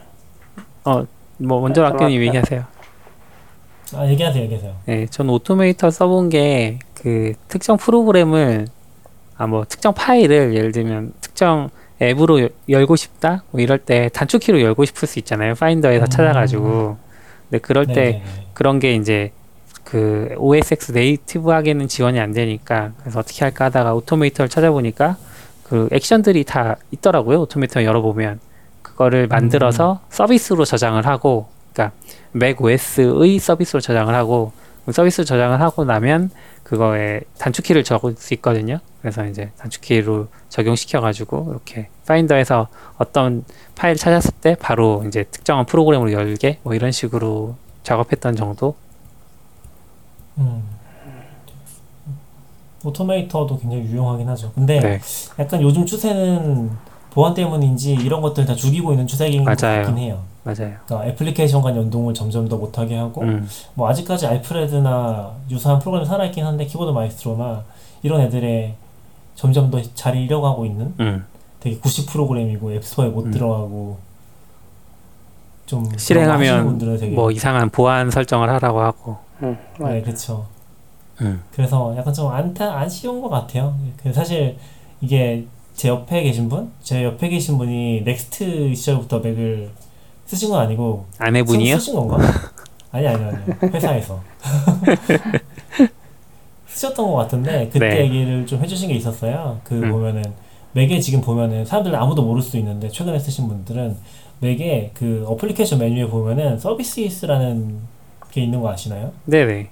어뭐 0.84 1.62
먼저 1.62 1.82
네. 2.22 2.28
얘기하세요. 2.28 2.64
아 3.94 4.08
얘기하세요, 4.08 4.44
얘기하세요. 4.44 4.74
네, 4.86 5.06
전 5.08 5.30
Automator 5.30 5.90
써본 5.92 6.30
게 6.30 6.80
그 7.02 7.34
특정 7.48 7.78
프로그램을 7.78 8.68
아 9.38 9.48
뭐 9.48 9.66
특정 9.68 9.92
파일을 9.94 10.54
예를 10.54 10.72
들면 10.72 11.14
특정 11.20 11.70
앱으로 12.02 12.42
여- 12.42 12.50
열고 12.68 12.96
싶다 12.96 13.44
뭐 13.52 13.62
이럴 13.62 13.78
때 13.78 14.10
단축키로 14.14 14.62
열고 14.62 14.86
싶을 14.86 15.08
수 15.08 15.20
있잖아요. 15.20 15.56
Finder에서 15.56 16.06
음. 16.06 16.10
찾아가지고. 16.10 16.98
근데 17.50 17.60
그럴 17.62 17.86
때 17.86 17.94
네네네. 17.94 18.24
그런 18.54 18.80
게 18.80 18.96
이제 18.96 19.32
그 19.84 20.34
OSX 20.38 20.94
native하게는 20.94 21.88
지원이 21.88 22.20
안 22.20 22.32
되니까 22.32 22.92
그래서 23.02 23.20
어떻게 23.20 23.44
할까 23.44 23.66
하다가 23.66 23.94
Automator를 23.96 24.50
찾아보니까 24.50 25.18
그 25.64 25.90
액션들이 25.92 26.44
다 26.46 26.78
있더라고요. 26.92 27.42
Automator 27.42 27.84
열어보면 27.84 28.40
그거를 28.82 29.28
만들어서 29.28 30.02
서비스로 30.10 30.66
저장을 30.66 31.06
하고 31.08 31.48
그러니까 31.74 31.96
맥 32.32 32.62
OS의 32.62 33.40
서비스로 33.40 33.80
저장을 33.82 34.14
하고 34.16 34.52
그 34.86 34.92
서비스 34.92 35.24
저장을 35.26 35.62
하고 35.62 35.84
나면 35.86 36.30
그거에 36.64 37.22
단축키를 37.38 37.84
적을 37.84 38.16
수 38.18 38.34
있거든요. 38.36 38.80
그래서 39.02 39.26
이제 39.26 39.52
단축키로 39.58 40.28
적용시켜가지고 40.50 41.48
이렇게 41.50 41.90
Finder에서 42.06 42.68
어떤 42.98 43.44
파일 43.76 43.96
찾았을 43.96 44.32
때 44.42 44.56
바로 44.60 45.04
이제 45.08 45.24
특정한 45.24 45.66
프로그램으로 45.66 46.12
열게 46.12 46.60
뭐 46.64 46.76
이런 46.76 46.92
식으로 46.92 47.56
작업했던 47.84 48.36
정도. 48.36 48.76
음. 50.38 50.64
Automator도 52.84 53.60
굉장히 53.60 53.84
유용하긴 53.84 54.28
하죠. 54.30 54.52
근데 54.54 54.80
네, 54.80 55.00
약간 55.38 55.62
요즘 55.62 55.86
추세는 55.86 56.72
보안 57.12 57.34
때문인지 57.34 57.94
이런 57.94 58.22
것들 58.22 58.46
다 58.46 58.56
죽이고 58.56 58.92
있는 58.92 59.06
추세인 59.06 59.44
것. 59.44 59.56
같긴 59.58 59.98
해요. 59.98 60.20
맞아요. 60.44 60.74
그러니까 60.86 61.06
애플리케이션 61.08 61.62
간 61.62 61.76
연동을 61.76 62.16
점점 62.16 62.48
더 62.48 62.58
못하게 62.58 62.98
하고 62.98 63.22
음, 63.22 63.48
뭐 63.76 63.88
아직까지 63.90 64.26
Alfred나 64.26 65.32
유사한 65.52 65.78
프로그램 65.78 66.04
살아있긴 66.04 66.44
한데 66.44 66.66
Keyboard 66.66 66.92
Maestro나 66.92 67.64
이런 68.02 68.22
애들의 68.22 68.74
점점 69.42 69.72
더 69.72 69.82
자리 69.96 70.26
잃어가고 70.26 70.68
있는 70.68 70.94
음. 71.00 71.26
되게 71.60 71.76
구식 71.80 72.08
프로그램이고 72.08 72.74
앱스토어에 72.74 73.10
못 73.10 73.26
음. 73.26 73.32
들어가고 73.32 73.98
좀 75.66 75.90
실행하면 75.98 76.64
분들은 76.66 77.00
되게 77.00 77.16
뭐 77.16 77.32
이상한 77.32 77.72
보안 77.72 78.12
설정을 78.12 78.48
하라고 78.52 78.82
하고. 78.82 79.18
응. 79.42 79.58
네 79.80 80.04
그렇죠. 80.04 80.46
음. 81.22 81.42
그래서 81.52 81.96
약간 81.98 82.14
좀 82.14 82.32
안타 82.32 82.78
아쉬운 82.78 83.20
것 83.20 83.30
같아요. 83.30 83.76
그 84.04 84.14
사실 84.14 84.60
이게 85.02 85.48
제 85.74 85.88
옆에 85.88 86.22
계신 86.22 86.48
분, 86.48 86.72
제 86.84 87.04
옆에 87.04 87.28
계신 87.30 87.58
분이 87.58 88.04
NeXT 88.04 88.76
시절부터 88.76 89.22
맥을 89.22 89.72
쓰신 90.28 90.52
건 90.52 90.60
아니고 90.60 91.08
아내분이요? 91.18 91.80
쓰, 91.80 91.86
쓰신 91.86 91.96
건가? 91.96 92.20
아니 92.92 93.08
아니 93.08 93.24
아니 93.24 93.38
회사에서 93.74 94.22
쓰셨던 96.74 97.06
것 97.06 97.16
같은데 97.16 97.70
그때 97.72 97.90
네. 97.90 98.00
얘기를 98.02 98.46
좀 98.46 98.62
해주신 98.62 98.90
게 98.90 98.96
있었어요. 98.96 99.60
그 99.64 99.76
음. 99.76 99.92
보면은 99.92 100.24
맥에 100.74 101.00
지금 101.00 101.20
보면은 101.22 101.66
사람들은 101.66 101.98
아무도 102.00 102.22
모를 102.24 102.42
수 102.42 102.58
있는데 102.58 102.88
최근에 102.90 103.20
쓰신 103.20 103.48
분들은 103.48 103.98
맥에 104.40 104.92
그 104.94 105.24
어플리케이션 105.28 105.80
메뉴에 105.80 106.08
보면은 106.08 106.58
서비스라는 106.58 107.80
게 108.32 108.42
있는 108.44 108.62
거 108.62 108.70
아시나요? 108.72 109.12
네네. 109.26 109.70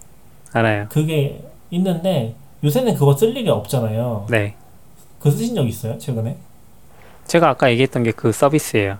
알아요. 0.54 0.88
그게 0.90 1.42
있는데 1.72 2.36
요새는 2.64 2.96
그거 2.96 3.16
쓸 3.16 3.36
일이 3.36 3.50
없잖아요. 3.50 4.28
네. 4.30 4.56
그거 5.20 5.32
쓰신 5.32 5.56
적 5.56 5.66
있어요? 5.66 5.98
최근에? 5.98 6.36
제가 7.26 7.50
아까 7.50 7.72
얘기했던 7.72 8.04
게 8.04 8.12
그 8.12 8.32
서비스예요. 8.32 8.98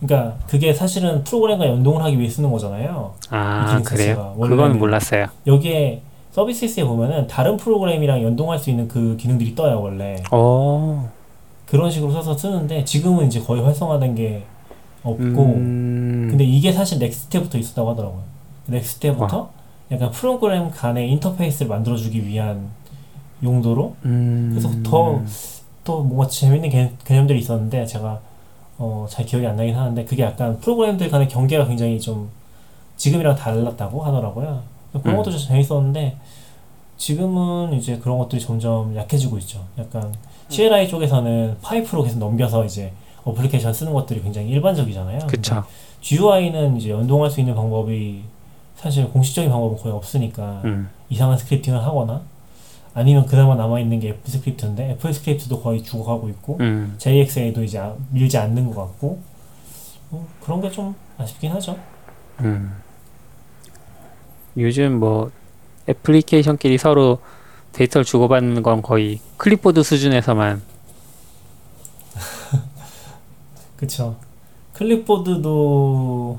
그러니까 0.00 0.38
그게 0.46 0.72
사실은 0.72 1.24
프로그램과 1.24 1.66
연동을 1.66 2.02
하기 2.04 2.18
위해 2.18 2.28
쓰는 2.30 2.50
거잖아요. 2.50 3.14
아, 3.30 3.82
그래요? 3.84 4.34
그건. 4.40 4.78
몰랐어요. 4.78 5.26
여기에 5.46 6.02
서비스에 6.32 6.84
보면은 6.84 7.26
다른 7.26 7.56
프로그램이랑 7.56 8.22
연동할 8.22 8.58
수 8.58 8.70
있는 8.70 8.86
그 8.88 9.16
기능들이 9.16 9.54
떠요 9.54 9.80
원래. 9.82 10.22
오, 10.32 11.00
그런 11.66 11.90
식으로 11.90 12.12
써서 12.12 12.36
쓰는데 12.36 12.84
지금은 12.84 13.26
이제 13.26 13.40
거의 13.40 13.62
활성화된 13.62 14.14
게 14.14 14.44
없고 15.02 15.22
음, 15.22 16.26
근데 16.30 16.44
이게 16.44 16.72
사실 16.72 16.98
NeXT 16.98 17.28
때부터 17.28 17.58
있었다고 17.58 17.90
하더라고요. 17.90 18.22
NeXT 18.66 19.00
때부터 19.00 19.50
약간 19.90 20.10
프로그램 20.10 20.70
간의 20.70 21.10
인터페이스를 21.12 21.68
만들어주기 21.68 22.26
위한 22.26 22.68
용도로 23.42 23.96
음, 24.04 24.50
그래서 24.52 24.70
더 24.82 25.20
또 25.84 26.02
뭔가 26.02 26.26
재밌는 26.28 26.68
개, 26.70 26.90
개념들이 27.04 27.38
있었는데 27.38 27.86
제가 27.86 28.20
어, 28.78 29.06
잘 29.08 29.24
기억이 29.26 29.46
안 29.46 29.56
나긴 29.56 29.74
하는데 29.74 30.04
그게 30.04 30.22
약간 30.22 30.58
프로그램들 30.60 31.10
간의 31.10 31.28
경계가 31.28 31.66
굉장히 31.66 32.00
좀 32.00 32.30
지금이랑 32.96 33.34
달랐다고 33.36 34.02
하더라고요. 34.02 34.62
그런 34.92 35.14
음. 35.14 35.16
것도 35.18 35.30
좀 35.30 35.40
재밌었는데 35.48 36.16
지금은 36.96 37.72
이제 37.74 37.98
그런 37.98 38.18
것들이 38.18 38.40
점점 38.40 38.94
약해지고 38.94 39.38
있죠. 39.38 39.64
약간 39.78 40.14
CLI 40.48 40.88
쪽에서는 40.88 41.56
파이프로 41.62 42.02
계속 42.02 42.18
넘겨서 42.18 42.64
이제 42.64 42.92
어플리케이션 43.24 43.72
쓰는 43.72 43.92
것들이 43.92 44.22
굉장히 44.22 44.48
일반적이잖아요. 44.50 45.26
그쵸. 45.26 45.64
GUI는 46.00 46.76
이제 46.76 46.90
연동할 46.90 47.30
수 47.30 47.40
있는 47.40 47.54
방법이 47.54 48.22
사실 48.76 49.08
공식적인 49.10 49.50
방법은 49.50 49.76
거의 49.78 49.94
없으니까 49.94 50.62
음, 50.64 50.88
이상한 51.10 51.36
스크립팅을 51.36 51.82
하거나 51.84 52.22
아니면 52.94 53.26
그나마 53.26 53.54
남아있는 53.54 54.00
게 54.00 54.08
애플 54.10 54.30
스크립트인데 54.30 54.90
애플 54.92 55.12
스크립트도 55.12 55.60
거의 55.60 55.82
죽어가고 55.82 56.28
있고 56.30 56.56
음, 56.60 56.94
JXA도 56.98 57.62
이제 57.62 57.78
아- 57.78 57.94
밀지 58.10 58.36
않는 58.38 58.72
것 58.72 58.80
같고 58.80 59.20
뭐 60.08 60.26
그런 60.42 60.60
게 60.60 60.70
좀 60.70 60.94
아쉽긴 61.18 61.52
하죠. 61.52 61.76
음. 62.40 62.72
요즘 64.56 64.98
뭐 64.98 65.30
애플리케이션끼리 65.88 66.78
서로 66.78 67.18
데이터를 67.72 68.04
주고받는 68.04 68.62
건 68.62 68.82
거의 68.82 69.20
클립보드 69.36 69.82
수준에서만 69.82 70.62
그쵸. 73.76 74.16
클립보드도 74.74 76.38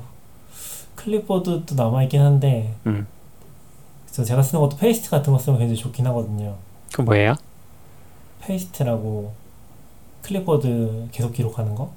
클립보드도 0.96 1.74
남아있긴 1.74 2.20
한데 2.20 2.74
음. 2.86 3.06
그래서 4.06 4.24
제가 4.24 4.42
쓰는 4.42 4.60
것도 4.60 4.76
Paste 4.76 5.10
같은 5.10 5.32
거 5.32 5.38
쓰면 5.38 5.58
굉장히 5.58 5.78
좋긴 5.80 6.06
하거든요. 6.08 6.56
그 6.92 7.00
뭐예요? 7.00 7.34
Paste라고 8.40 9.32
클립보드 10.22 11.08
계속 11.12 11.32
기록하는 11.32 11.74
거? 11.74 11.92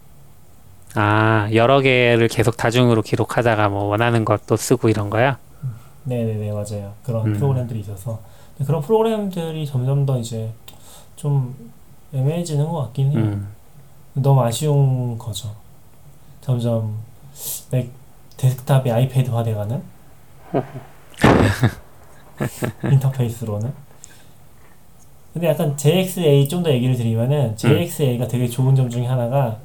아 0.95 1.49
여러 1.53 1.81
개를 1.81 2.27
계속 2.29 2.55
다중으로 2.55 3.01
기록하다가 3.01 3.69
뭐 3.69 3.83
원하는 3.85 4.23
것도 4.23 4.55
쓰고 4.55 4.89
이런 4.89 5.09
거야? 5.09 5.37
네네네 6.05 6.51
맞아요. 6.51 6.93
그런 7.03 7.25
음. 7.27 7.33
프로그램들이 7.33 7.79
있어서. 7.81 8.19
그런 8.65 8.81
프로그램들이 8.81 9.65
점점 9.65 10.05
더 10.05 10.17
이제 10.17 10.49
좀 11.15 11.53
애매해지는 12.13 12.65
것 12.69 12.83
같긴 12.83 13.11
해요. 13.11 13.19
음, 13.19 13.47
너무 14.13 14.41
아쉬운 14.41 15.17
거죠. 15.17 15.49
점점 16.41 16.95
맥 17.71 17.91
데스크탑이 18.37 18.91
아이패드화 18.91 19.43
돼가는? 19.43 19.81
인터페이스로는? 22.83 23.73
근데 25.33 25.47
약간 25.49 25.75
JXA 25.75 26.47
좀 26.47 26.63
더 26.63 26.71
얘기를 26.71 26.95
드리면은 26.95 27.57
JXA가 27.57 28.27
되게 28.27 28.47
좋은 28.47 28.73
점 28.75 28.89
중에 28.89 29.05
하나가 29.05 29.57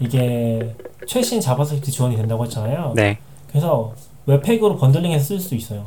이게 0.00 0.74
최신 1.06 1.40
JavaScript 1.40 1.90
지원이 1.90 2.16
된다고 2.16 2.44
했잖아요. 2.44 2.92
네. 2.96 3.18
그래서 3.48 3.92
Webpack으로 4.26 4.76
bundling해서 4.76 5.24
쓸 5.24 5.40
수 5.40 5.54
있어요 5.54 5.86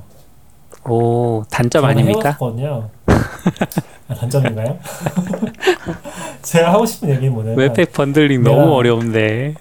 오 0.87 1.43
단점 1.49 1.83
아닙니까? 1.85 2.19
해봤거든요. 2.29 2.89
아, 4.07 4.13
단점인가요? 4.13 4.77
제가 6.43 6.73
하고 6.73 6.85
싶은 6.85 7.09
얘기는 7.09 7.33
뭐냐면 7.33 7.57
Webpack 7.57 7.91
bundling 7.93 8.43
너무 8.43 8.73
어려운데. 8.75 9.55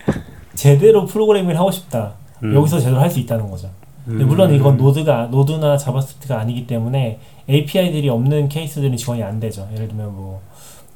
제대로 0.55 1.07
프로그래밍을 1.07 1.59
하고 1.59 1.71
싶다. 1.71 2.13
음. 2.43 2.55
여기서 2.55 2.79
제대로 2.79 3.01
할 3.01 3.11
수 3.11 3.21
있다는 3.21 3.51
거죠. 3.51 3.71
음. 4.09 4.27
물론 4.27 4.53
이건 4.55 4.77
Node가 4.77 5.29
Node나 5.31 5.79
JavaScript가 5.79 6.39
아니기 6.41 6.67
때문에 6.67 7.21
API들이 7.49 8.09
없는 8.11 8.51
케이스들은 8.51 8.95
지원이 8.99 9.23
안 9.23 9.41
되죠. 9.41 9.67
예를 9.73 9.89
들면 9.89 10.15
뭐 10.15 10.43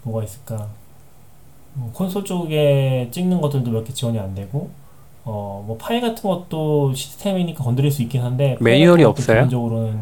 뭐가 0.02 0.24
있을까? 0.24 0.66
뭐 1.72 1.90
콘솔 1.94 2.24
쪽에 2.24 3.08
찍는 3.10 3.40
것들도 3.40 3.70
몇 3.70 3.84
개 3.84 3.94
지원이 3.94 4.18
안 4.18 4.34
되고 4.34 4.68
어 5.30 5.62
뭐 5.66 5.76
파일 5.78 6.00
같은 6.00 6.22
것도 6.28 6.94
시스템이니까 6.94 7.62
건드릴 7.62 7.90
수 7.90 8.00
있긴 8.02 8.22
한데 8.22 8.56
매뉴얼이 8.60 9.04
없어요? 9.04 9.44
기본적으로는 9.46 10.00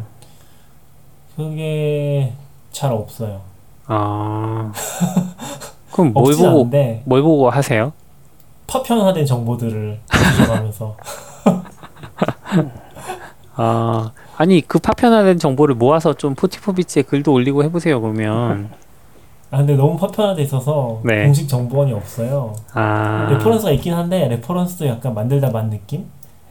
그게 1.34 2.32
잘 2.70 2.92
없어요. 2.92 3.40
아 3.86 4.72
그럼 5.92 6.12
뭘 6.12 6.34
보고 6.36 6.48
않은데 6.48 7.02
뭘 7.04 7.22
보고 7.22 7.50
하세요? 7.50 7.92
파편화된 8.68 9.26
정보들을 9.26 10.00
가져가면서 10.08 10.96
아 13.56 14.12
아니 14.36 14.60
그 14.60 14.78
파편화된 14.78 15.38
정보를 15.38 15.74
모아서 15.76 16.12
좀 16.14 16.34
44BITS에 16.34 17.02
글도 17.02 17.32
올리고 17.32 17.64
해보세요 17.64 18.00
그러면. 18.00 18.70
아 19.56 19.60
근데 19.60 19.74
너무 19.74 19.96
파편화돼 19.96 20.42
있어서 20.42 21.00
네. 21.02 21.24
공식 21.24 21.48
정보원이 21.48 21.90
없어요. 21.94 22.54
아 22.74 23.26
레퍼런스가 23.30 23.70
있긴 23.72 23.94
한데 23.94 24.28
레퍼런스도 24.28 24.86
약간 24.86 25.14
만들다 25.14 25.48
만 25.48 25.70
느낌? 25.70 26.04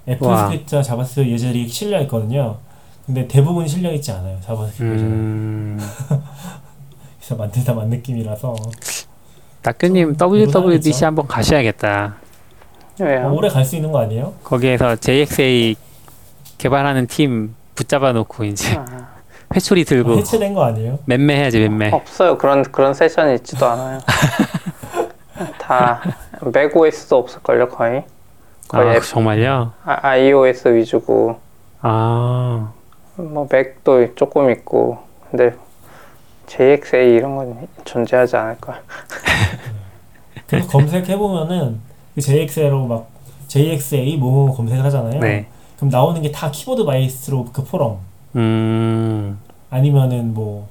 애플 0.08 0.26
와. 0.26 0.46
스크립트와 0.46 0.82
JavaScript 0.82 1.32
예제들이 1.32 1.68
실려 1.68 2.02
있거든요. 2.02 2.58
근데 3.06 3.28
대부분 3.28 3.68
실려 3.68 3.92
있지 3.94 4.12
않아요. 4.12 4.40
JavaScript. 4.42 5.04
음. 5.04 5.80
그래서 7.20 7.36
만들다 7.36 7.74
만 7.76 7.90
느낌이라서 7.90 8.56
낙교님 9.62 10.18
좀 10.18 10.34
WWDC? 10.34 11.06
한번 11.06 11.28
가셔야겠다. 11.28 12.16
왜요? 13.02 13.28
어, 13.28 13.34
오래 13.34 13.50
갈 13.50 13.64
수 13.66 13.76
있는 13.76 13.92
거 13.92 14.00
아니에요? 14.00 14.34
거기에서 14.44 14.96
JXA 14.96 15.76
개발하는 16.58 17.06
팀 17.06 17.54
붙잡아 17.76 18.14
놓고 18.14 18.46
이제 18.46 18.76
아, 18.76 18.86
회초리 19.54 19.86
들고 19.86 20.18
해체된 20.18 20.54
거 20.54 20.64
아니에요? 20.66 21.00
맴매 21.06 21.36
해야지 21.38 21.60
맴매. 21.60 21.92
없어요. 21.92 22.38
그런 22.38 22.64
그런 22.64 22.94
세션이 22.94 23.36
있지도 23.36 23.66
않아요. 23.68 24.00
다 25.60 26.02
맥OS도 26.42 27.18
없을걸요 27.18 27.70
거의. 27.70 28.04
거의 28.68 28.90
아 28.90 28.96
앱- 28.96 29.04
정말요? 29.04 29.74
아, 29.86 30.08
iOS 30.10 30.68
위주고 30.70 31.40
아 31.82 32.72
뭐 33.18 33.48
맥도 33.50 34.14
조금 34.16 34.50
있고 34.52 34.98
근데 35.32 35.56
JXA 36.48 37.16
이런 37.16 37.38
건 37.38 37.66
존재하지 37.86 38.36
않을 38.36 38.58
거야. 38.60 38.82
그래서 40.48 40.68
검색해 40.68 41.18
보면은 41.18 41.80
그 42.14 42.20
JXA로 42.22 42.86
막 42.88 43.08
JXA 43.48 44.18
뭐뭐 44.18 44.54
검색을 44.56 44.84
하잖아요. 44.84 45.20
네. 45.22 45.48
그럼 45.78 45.90
나오는 45.92 46.22
게 46.22 46.30
다 46.32 46.52
Keyboard 46.52 46.84
Maestro 46.84 47.46
그 47.54 47.64
포럼 47.64 48.00
음. 48.36 49.40
아니면은 49.70 50.34
뭐 50.34 50.68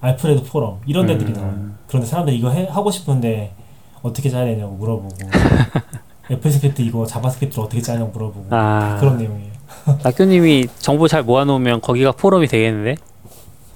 Alfred 0.00 0.44
포럼 0.44 0.80
이런 0.86 1.06
데들이 1.06 1.30
음. 1.30 1.34
나와요. 1.34 1.70
그런데 1.86 2.06
사람들이 2.06 2.38
이거 2.38 2.50
해, 2.50 2.66
하고 2.66 2.90
싶은데 2.90 3.52
어떻게 4.02 4.30
짜야 4.30 4.44
되냐고 4.44 4.72
물어보고 4.72 5.08
애플 6.30 6.50
스크립트 6.50 6.82
이거 6.82 7.04
JavaScript를 7.04 7.64
어떻게 7.64 7.82
짜냐고 7.82 8.10
물어보고 8.12 8.46
아 8.50 8.96
그런 9.00 9.18
내용이에요. 9.18 9.50
낙교님이 10.04 10.68
정보 10.78 11.08
잘 11.08 11.22
모아놓으면 11.22 11.80
거기가 11.80 12.12
포럼이 12.12 12.46
되겠는데? 12.46 12.96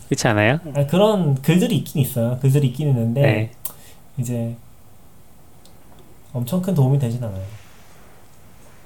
그렇지 0.09 0.29
않아요? 0.29 0.61
아, 0.75 0.87
그런 0.87 1.35
글들이 1.41 1.77
있긴 1.79 2.03
있어요. 2.03 2.39
글들이 2.41 2.69
있긴 2.69 2.89
있는데 2.89 3.21
네. 3.23 3.51
이제 4.19 4.55
엄청 6.33 6.61
큰 6.61 6.75
도움이 6.75 6.99
되진 6.99 7.23
않아요. 7.25 7.43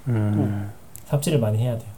음. 0.08 0.70
삽질을 1.06 1.38
많이 1.38 1.58
해야 1.58 1.76
돼요. 1.76 1.97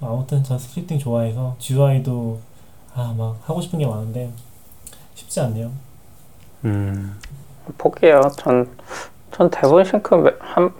아무튼 0.00 0.42
저 0.44 0.58
스크립팅 0.58 0.98
좋아해서 0.98 1.56
GUI도 1.58 2.38
아 2.94 3.14
막 3.16 3.36
하고 3.44 3.60
싶은 3.60 3.78
게 3.78 3.86
많은데 3.86 4.30
쉽지 5.14 5.40
않네요. 5.40 5.70
음. 6.64 7.18
포기해요. 7.76 8.22
전, 8.36 8.68
전 9.32 9.50
대본 9.50 9.84
싱크 9.84 10.14
매- 10.16 10.32
한, 10.40 10.72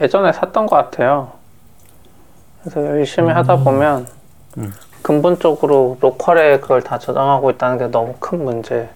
예전에 0.00 0.32
샀던 0.32 0.66
것 0.66 0.76
같아요. 0.76 1.32
그래서 2.62 2.84
열심히 2.86 3.30
하다 3.32 3.54
음. 3.56 3.64
보면 3.64 4.06
음. 4.58 4.72
근본적으로 5.02 5.96
로컬에 6.00 6.60
그걸 6.60 6.82
다 6.82 6.98
저장하고 6.98 7.50
있다는 7.50 7.78
게 7.78 7.86
너무 7.88 8.14
큰 8.18 8.44
문제. 8.44 8.88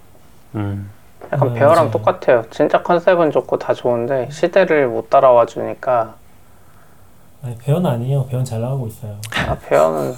음. 0.54 0.90
약간 1.32 1.48
네, 1.54 1.60
배어랑 1.60 1.76
맞아요. 1.86 1.90
똑같아요. 1.90 2.44
진짜 2.50 2.82
컨셉은 2.82 3.30
좋고 3.30 3.58
다 3.58 3.72
좋은데 3.74 4.28
시대를 4.30 4.88
못 4.88 5.10
따라와 5.10 5.46
주니까 5.46 6.16
아니 7.44 7.56
배원 7.58 7.84
아니에요. 7.84 8.26
배원 8.26 8.44
잘 8.44 8.60
나가고 8.60 8.86
있어요. 8.86 9.18
아, 9.46 9.54
배어는 9.58 10.14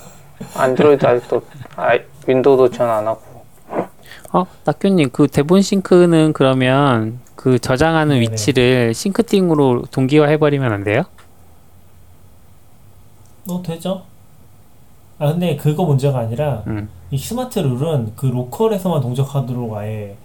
안드로이드 0.54 1.04
아직도 1.04 1.42
아, 1.74 1.98
윈도우도 2.26 2.70
지원 2.70 2.88
안 2.88 3.06
하고 3.06 3.20
어, 4.32 4.46
낙교님 4.64 5.10
그 5.10 5.26
대본 5.26 5.62
싱크는 5.62 6.32
그러면 6.32 7.18
그 7.34 7.58
저장하는 7.58 8.20
네네. 8.20 8.20
위치를 8.20 8.94
싱크팅으로 8.94 9.84
동기화 9.90 10.26
해버리면 10.26 10.72
안 10.72 10.84
돼요? 10.84 11.02
뭐 13.44 13.62
되죠? 13.62 14.02
아 15.18 15.32
근데 15.32 15.56
그거 15.56 15.84
문제가 15.84 16.18
아니라 16.18 16.62
음. 16.66 16.88
이 17.10 17.18
스마트 17.18 17.58
룰은 17.58 18.12
그 18.16 18.26
로컬에서만 18.26 19.00
동작하도록 19.00 19.74
아예 19.76 20.16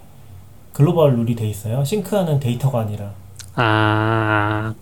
글로벌 0.74 1.16
룰이 1.16 1.36
돼 1.36 1.48
있어요. 1.48 1.84
싱크하는 1.84 2.40
데이터가 2.40 2.82
아니라 2.82 3.12
아, 3.56 4.74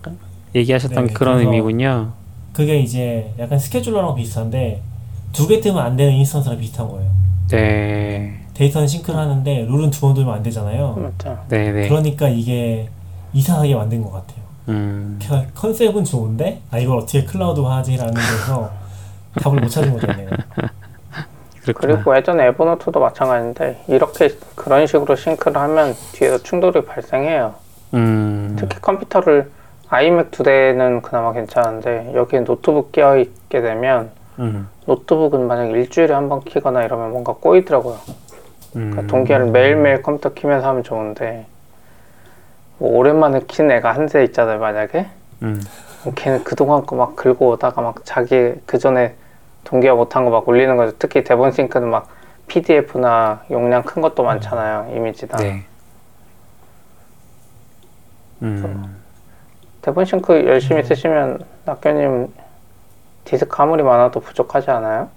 얘기하셨던 0.55 1.07
네, 1.07 1.13
그런 1.13 1.39
의미군요. 1.39 2.11
그게 2.53 2.79
이제 2.79 3.31
약간 3.39 3.59
스케줄러랑 3.59 4.15
비슷한데 4.15 4.81
두 5.31 5.47
개 5.47 5.61
뜨면 5.61 5.83
안 5.83 5.95
되는 5.95 6.13
instance랑 6.13 6.57
비슷한 6.59 6.87
거예요. 6.87 7.09
네, 7.49 8.39
데이터는 8.55 8.87
sync를 8.87 9.19
하는데 9.19 9.65
룰은 9.69 9.89
두번 9.91 10.13
두면 10.15 10.33
안 10.33 10.43
되잖아요. 10.43 10.93
맞죠. 10.95 11.37
네, 11.49 11.71
네. 11.71 11.87
그러니까 11.87 12.27
이게 12.27 12.89
이상하게 13.33 13.75
만든 13.75 14.01
것 14.03 14.11
같아요. 14.11 14.39
음, 14.69 15.19
그 15.21 15.53
컨셉은 15.53 16.03
좋은데 16.03 16.61
아 16.71 16.77
이걸 16.77 16.97
어떻게 16.97 17.23
클라우드화 17.23 17.77
하지라는 17.77 18.13
데서 18.13 18.71
답을 19.41 19.59
못 19.61 19.67
찾은. 19.69 19.97
그렇구나. 21.63 21.95
그리고 21.95 22.15
예전에 22.17 22.47
에버노트도 22.47 22.99
마찬가지인데 22.99 23.83
이렇게 23.87 24.29
그런 24.55 24.87
식으로 24.87 25.15
sync를 25.15 25.57
하면 25.61 25.95
뒤에서 26.13 26.37
충돌이 26.41 26.83
발생해요. 26.85 27.53
음, 27.93 28.55
특히 28.59 28.79
컴퓨터를 28.81 29.51
아이맥 29.89 30.31
두 30.31 30.43
대는 30.43 31.01
그나마 31.01 31.33
괜찮은데 31.33 32.11
여기에 32.13 32.41
노트북 32.41 32.91
끼어 32.91 33.17
있게 33.17 33.61
되면 33.61 34.11
음, 34.39 34.69
노트북은 34.85 35.47
만약 35.47 35.71
일주일에 35.71 36.13
한 36.13 36.29
번 36.29 36.41
키거나 36.41 36.83
이러면 36.83 37.11
뭔가 37.11 37.33
꼬이더라고요. 37.33 37.97
음. 38.75 38.91
그러니까 38.91 39.07
동기화를 39.07 39.47
매일매일 39.47 40.01
컴퓨터 40.03 40.33
키면서 40.33 40.67
하면 40.69 40.83
좋은데 40.83 41.45
뭐 42.77 42.97
오랜만에 42.97 43.41
킨 43.47 43.69
애가 43.71 43.91
한대 43.93 44.23
있잖아요 44.25 44.59
만약에 44.59 45.07
음, 45.41 45.61
걔는 46.15 46.43
그동안 46.43 46.85
거 46.85 46.95
막 46.95 47.15
긁고 47.15 47.49
오다가 47.49 47.81
막 47.81 47.95
자기 48.05 48.53
그 48.65 48.77
전에 48.77 49.15
동기화 49.63 49.95
못한 49.95 50.23
거 50.25 50.31
막 50.31 50.47
올리는 50.47 50.75
거죠. 50.77 50.95
특히 50.99 51.23
대본 51.23 51.51
싱크는 51.51 51.89
막 51.89 52.07
PDF나 52.47 53.41
용량 53.51 53.83
큰 53.83 54.01
것도 54.01 54.23
많잖아요 54.23 54.95
이미지다. 54.95 55.37
네. 55.37 55.63
음, 58.41 58.98
DEVONthink 59.89 60.45
열심히 60.45 60.83
쓰시면 60.83 61.43
낙교님 61.65 62.31
디스크 63.25 63.61
아무리 63.61 63.81
많아도 63.81 64.19
부족하지 64.19 64.69
않아요? 64.69 65.09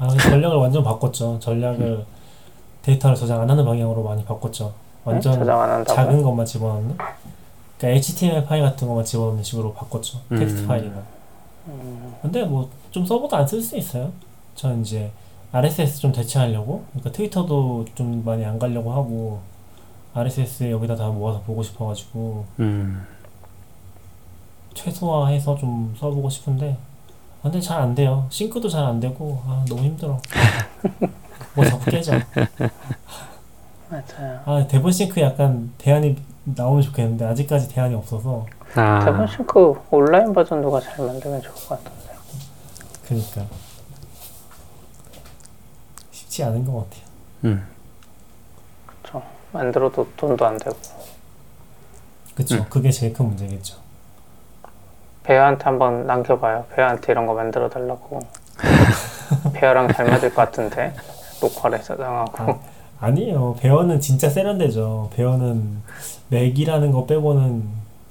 아 0.00 0.08
전략을 0.08 0.56
완전 0.56 0.82
바꿨죠. 0.82 1.38
전략을 1.38 2.04
데이터를 2.82 3.14
저장 3.14 3.40
안 3.40 3.48
하는 3.48 3.64
방향으로 3.64 4.02
많이 4.02 4.24
바꿨죠. 4.24 4.72
완전 5.04 5.32
네? 5.32 5.38
저장 5.38 5.60
안 5.60 5.70
한다고. 5.70 5.94
작은 5.94 6.22
것만 6.22 6.44
집어넣는. 6.44 6.96
그러니까 7.78 7.96
HTML 7.96 8.44
파일 8.46 8.64
같은 8.64 8.88
것만 8.88 9.04
집어넣는 9.04 9.44
식으로 9.44 9.72
바꿨죠. 9.74 10.18
텍스트 10.28 10.62
음. 10.62 10.66
파일이나. 10.66 11.02
근데 12.22 12.44
뭐좀 12.44 13.06
서버도 13.06 13.36
안쓸 13.36 13.62
수 13.62 13.76
있어요. 13.76 14.10
전 14.56 14.80
이제 14.80 15.12
RSS 15.52 16.00
좀 16.00 16.10
대체하려고. 16.10 16.82
그러니까 16.90 17.12
트위터도 17.12 17.84
좀 17.94 18.24
많이 18.24 18.44
안 18.44 18.58
가려고 18.58 18.92
하고 18.92 19.40
RSS 20.14 20.70
여기다 20.72 20.96
다 20.96 21.08
모아서 21.08 21.40
보고 21.42 21.62
싶어가지고 21.62 22.44
음, 22.58 23.06
최소화해서 24.82 25.56
좀 25.56 25.94
써보고 25.98 26.30
싶은데 26.30 26.76
아, 27.40 27.42
근데 27.44 27.60
잘 27.60 27.80
안 27.80 27.94
돼요. 27.94 28.26
싱크도 28.30 28.68
잘 28.68 28.84
안 28.84 29.00
되고 29.00 29.42
아 29.46 29.64
너무 29.68 29.82
힘들어. 29.82 30.20
뭐 31.54 31.64
자꾸 31.64 31.84
깨져. 31.90 32.12
맞아요. 33.88 34.40
아 34.44 34.66
대본 34.68 34.92
싱크 34.92 35.20
약간 35.20 35.72
대안이 35.78 36.16
나오면 36.44 36.82
좋겠는데 36.82 37.24
아직까지 37.24 37.68
대안이 37.68 37.94
없어서 37.94 38.46
아, 38.74 39.04
대본 39.04 39.26
싱크 39.26 39.74
온라인 39.90 40.32
버전 40.32 40.60
누가 40.62 40.80
잘 40.80 41.04
만들면 41.06 41.42
좋을 41.42 41.54
것 41.54 41.68
같은데. 41.70 42.08
그니까 43.06 43.46
쉽지 46.12 46.44
않은 46.44 46.64
것 46.64 46.72
같아요. 46.84 47.02
음, 47.44 47.66
그쵸. 49.02 49.22
만들어도 49.52 50.06
돈도 50.16 50.44
안 50.44 50.58
되고. 50.58 50.76
그쵸? 52.34 52.56
음. 52.56 52.66
그게 52.68 52.90
제일 52.90 53.12
큰 53.14 53.26
문제겠죠. 53.26 53.76
배아한테 55.28 55.64
한번 55.64 56.06
남겨봐요. 56.06 56.64
배아한테 56.74 57.12
이런 57.12 57.26
거 57.26 57.34
만들어 57.34 57.68
달라고. 57.68 58.18
배아랑 59.52 59.92
잘 59.92 60.06
맞을 60.06 60.30
것 60.30 60.36
같은데. 60.36 60.94
로컬에 61.42 61.82
저장하고. 61.82 62.52
아, 62.52 62.58
아니에요. 62.98 63.54
배어는 63.60 64.00
진짜 64.00 64.30
세련되죠. 64.30 65.10
배어는 65.14 65.82
맥이라는 66.30 66.92
거 66.92 67.04
빼고는 67.04 67.62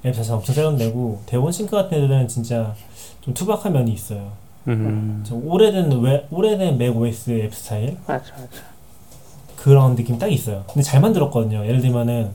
앱 0.06 0.14
자체 0.14 0.32
엄청 0.32 0.54
세련되고 0.54 1.24
대본 1.26 1.52
싱크 1.52 1.76
같은 1.76 1.98
애들은 1.98 2.28
진짜 2.28 2.76
좀 3.22 3.34
투박한 3.34 3.74
면이 3.74 3.92
있어요. 3.92 4.34
음, 4.68 5.24
좀 5.26 5.42
오래된 5.48 6.00
웨, 6.00 6.28
오래된 6.30 6.78
맥 6.78 6.96
OS 6.96 7.32
앱 7.32 7.56
스타일 7.56 7.98
맞아, 8.06 8.32
맞아. 8.36 8.48
그런 9.56 9.96
느낌 9.96 10.20
딱 10.20 10.28
있어요. 10.28 10.66
근데 10.68 10.84
잘 10.84 11.02
만들었거든요. 11.02 11.66
예를 11.66 11.82
들면은 11.82 12.30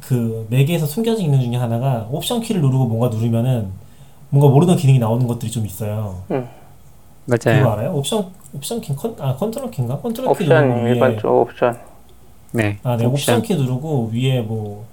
그 0.00 0.46
맥에서 0.48 0.86
숨겨진 0.86 1.26
기능 1.30 1.42
중에 1.42 1.56
하나가 1.56 2.08
옵션 2.10 2.40
키를 2.40 2.62
누르고 2.62 2.86
뭔가 2.86 3.14
누르면은 3.14 3.89
뭔가 4.30 4.48
모르는 4.52 4.76
기능이 4.76 4.98
나오는 4.98 5.26
것들이 5.26 5.50
좀 5.50 5.66
있어요. 5.66 6.22
그거 6.28 6.46
맞아요. 7.26 7.68
알아요? 7.70 7.92
옵션 7.94 8.26
옵션 8.54 8.80
키 8.80 8.94
컨, 8.96 9.14
아 9.20 9.34
컨트롤 9.36 9.70
키인가? 9.70 9.98
컨트롤 10.00 10.34
키 10.36 10.44
옵션, 10.44 10.68
누르고 10.84 10.84
위에 11.04 11.20
옵션. 11.24 11.78
네, 12.52 12.78
아, 12.82 12.96
네, 12.96 13.04
옵션 13.04 13.38
옵션. 13.38 13.42
키 13.42 13.54
누르고 13.54 14.10
위에 14.12 14.40
뭐 14.40 14.84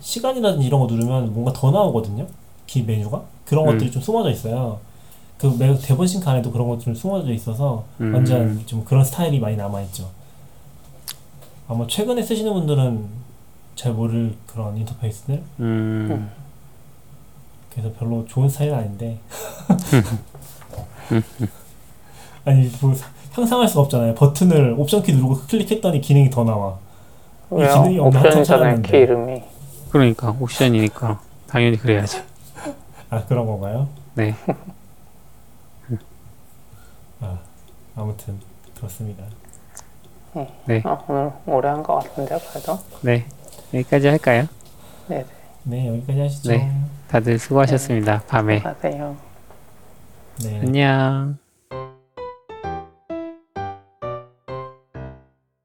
시간이라든지 0.00 0.66
이런 0.66 0.80
거 0.80 0.86
누르면 0.86 1.32
뭔가 1.32 1.52
더 1.52 1.70
나오거든요. 1.70 2.26
키 2.66 2.82
메뉴가 2.82 3.22
그런 3.44 3.64
음. 3.66 3.72
것들이 3.72 3.90
좀 3.90 4.02
숨어져 4.02 4.30
있어요. 4.30 4.78
그 5.38 5.46
매- 5.58 5.76
대본 5.76 6.06
싱크 6.06 6.28
안에도 6.28 6.50
그런 6.52 6.68
것들이 6.68 6.84
좀 6.86 6.94
숨어져 6.94 7.32
있어서 7.32 7.84
음. 8.00 8.14
완전 8.14 8.62
좀 8.66 8.84
그런 8.84 9.04
스타일이 9.04 9.38
많이 9.40 9.56
남아 9.56 9.82
있죠. 9.82 10.08
아마 11.68 11.86
최근에 11.86 12.22
쓰시는 12.22 12.52
분들은 12.52 13.04
잘 13.76 13.92
모를 13.92 14.34
그런 14.46 14.76
인터페이스들 14.76 15.42
음, 15.60 16.30
그래서 17.72 17.92
별로 17.98 18.24
좋은 18.26 18.48
스타일은 18.48 18.74
아닌데 18.76 19.18
아니 22.44 22.70
뭐 22.80 22.94
사- 22.94 23.08
상상할 23.32 23.68
수가 23.68 23.82
없잖아요. 23.82 24.14
버튼을 24.14 24.74
옵션 24.78 25.02
키 25.02 25.12
누르고 25.12 25.38
클릭했더니 25.48 26.00
기능이 26.00 26.28
더 26.30 26.44
나와. 26.44 26.78
이 27.50 27.54
왜요? 27.54 27.74
기능이 27.82 27.98
없나 27.98 28.18
옵션이잖아요, 28.20 28.44
찾아봤는데. 28.44 28.90
키 28.90 28.96
이름이. 28.98 29.42
그러니까 29.90 30.36
옵션이니까 30.38 31.20
당연히 31.46 31.76
그래야죠. 31.76 32.22
아 33.10 33.24
그런 33.26 33.46
건가요? 33.46 33.88
네, 34.14 34.34
아 37.20 37.38
아무튼 37.94 38.38
그렇습니다. 38.76 39.24
네, 40.66 40.80
아, 40.84 40.98
오늘 41.08 41.30
오래 41.46 41.68
한 41.68 41.82
것 41.82 41.96
같은데요, 41.96 42.38
그래도? 42.50 42.78
네. 43.02 43.26
여기까지 43.74 44.08
할까요? 44.08 44.46
네, 45.08 45.24
네 45.64 45.88
여기까지 45.88 46.20
하시죠. 46.20 46.50
네. 46.50 46.72
다들 47.12 47.38
수고하셨습니다. 47.38 48.22
밤에. 48.26 48.56
하세요. 48.60 49.14
네. 50.42 50.60
안녕. 50.60 51.36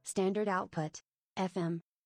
Standard 0.06 0.52
output. 0.52 1.02
FM. 1.38 1.87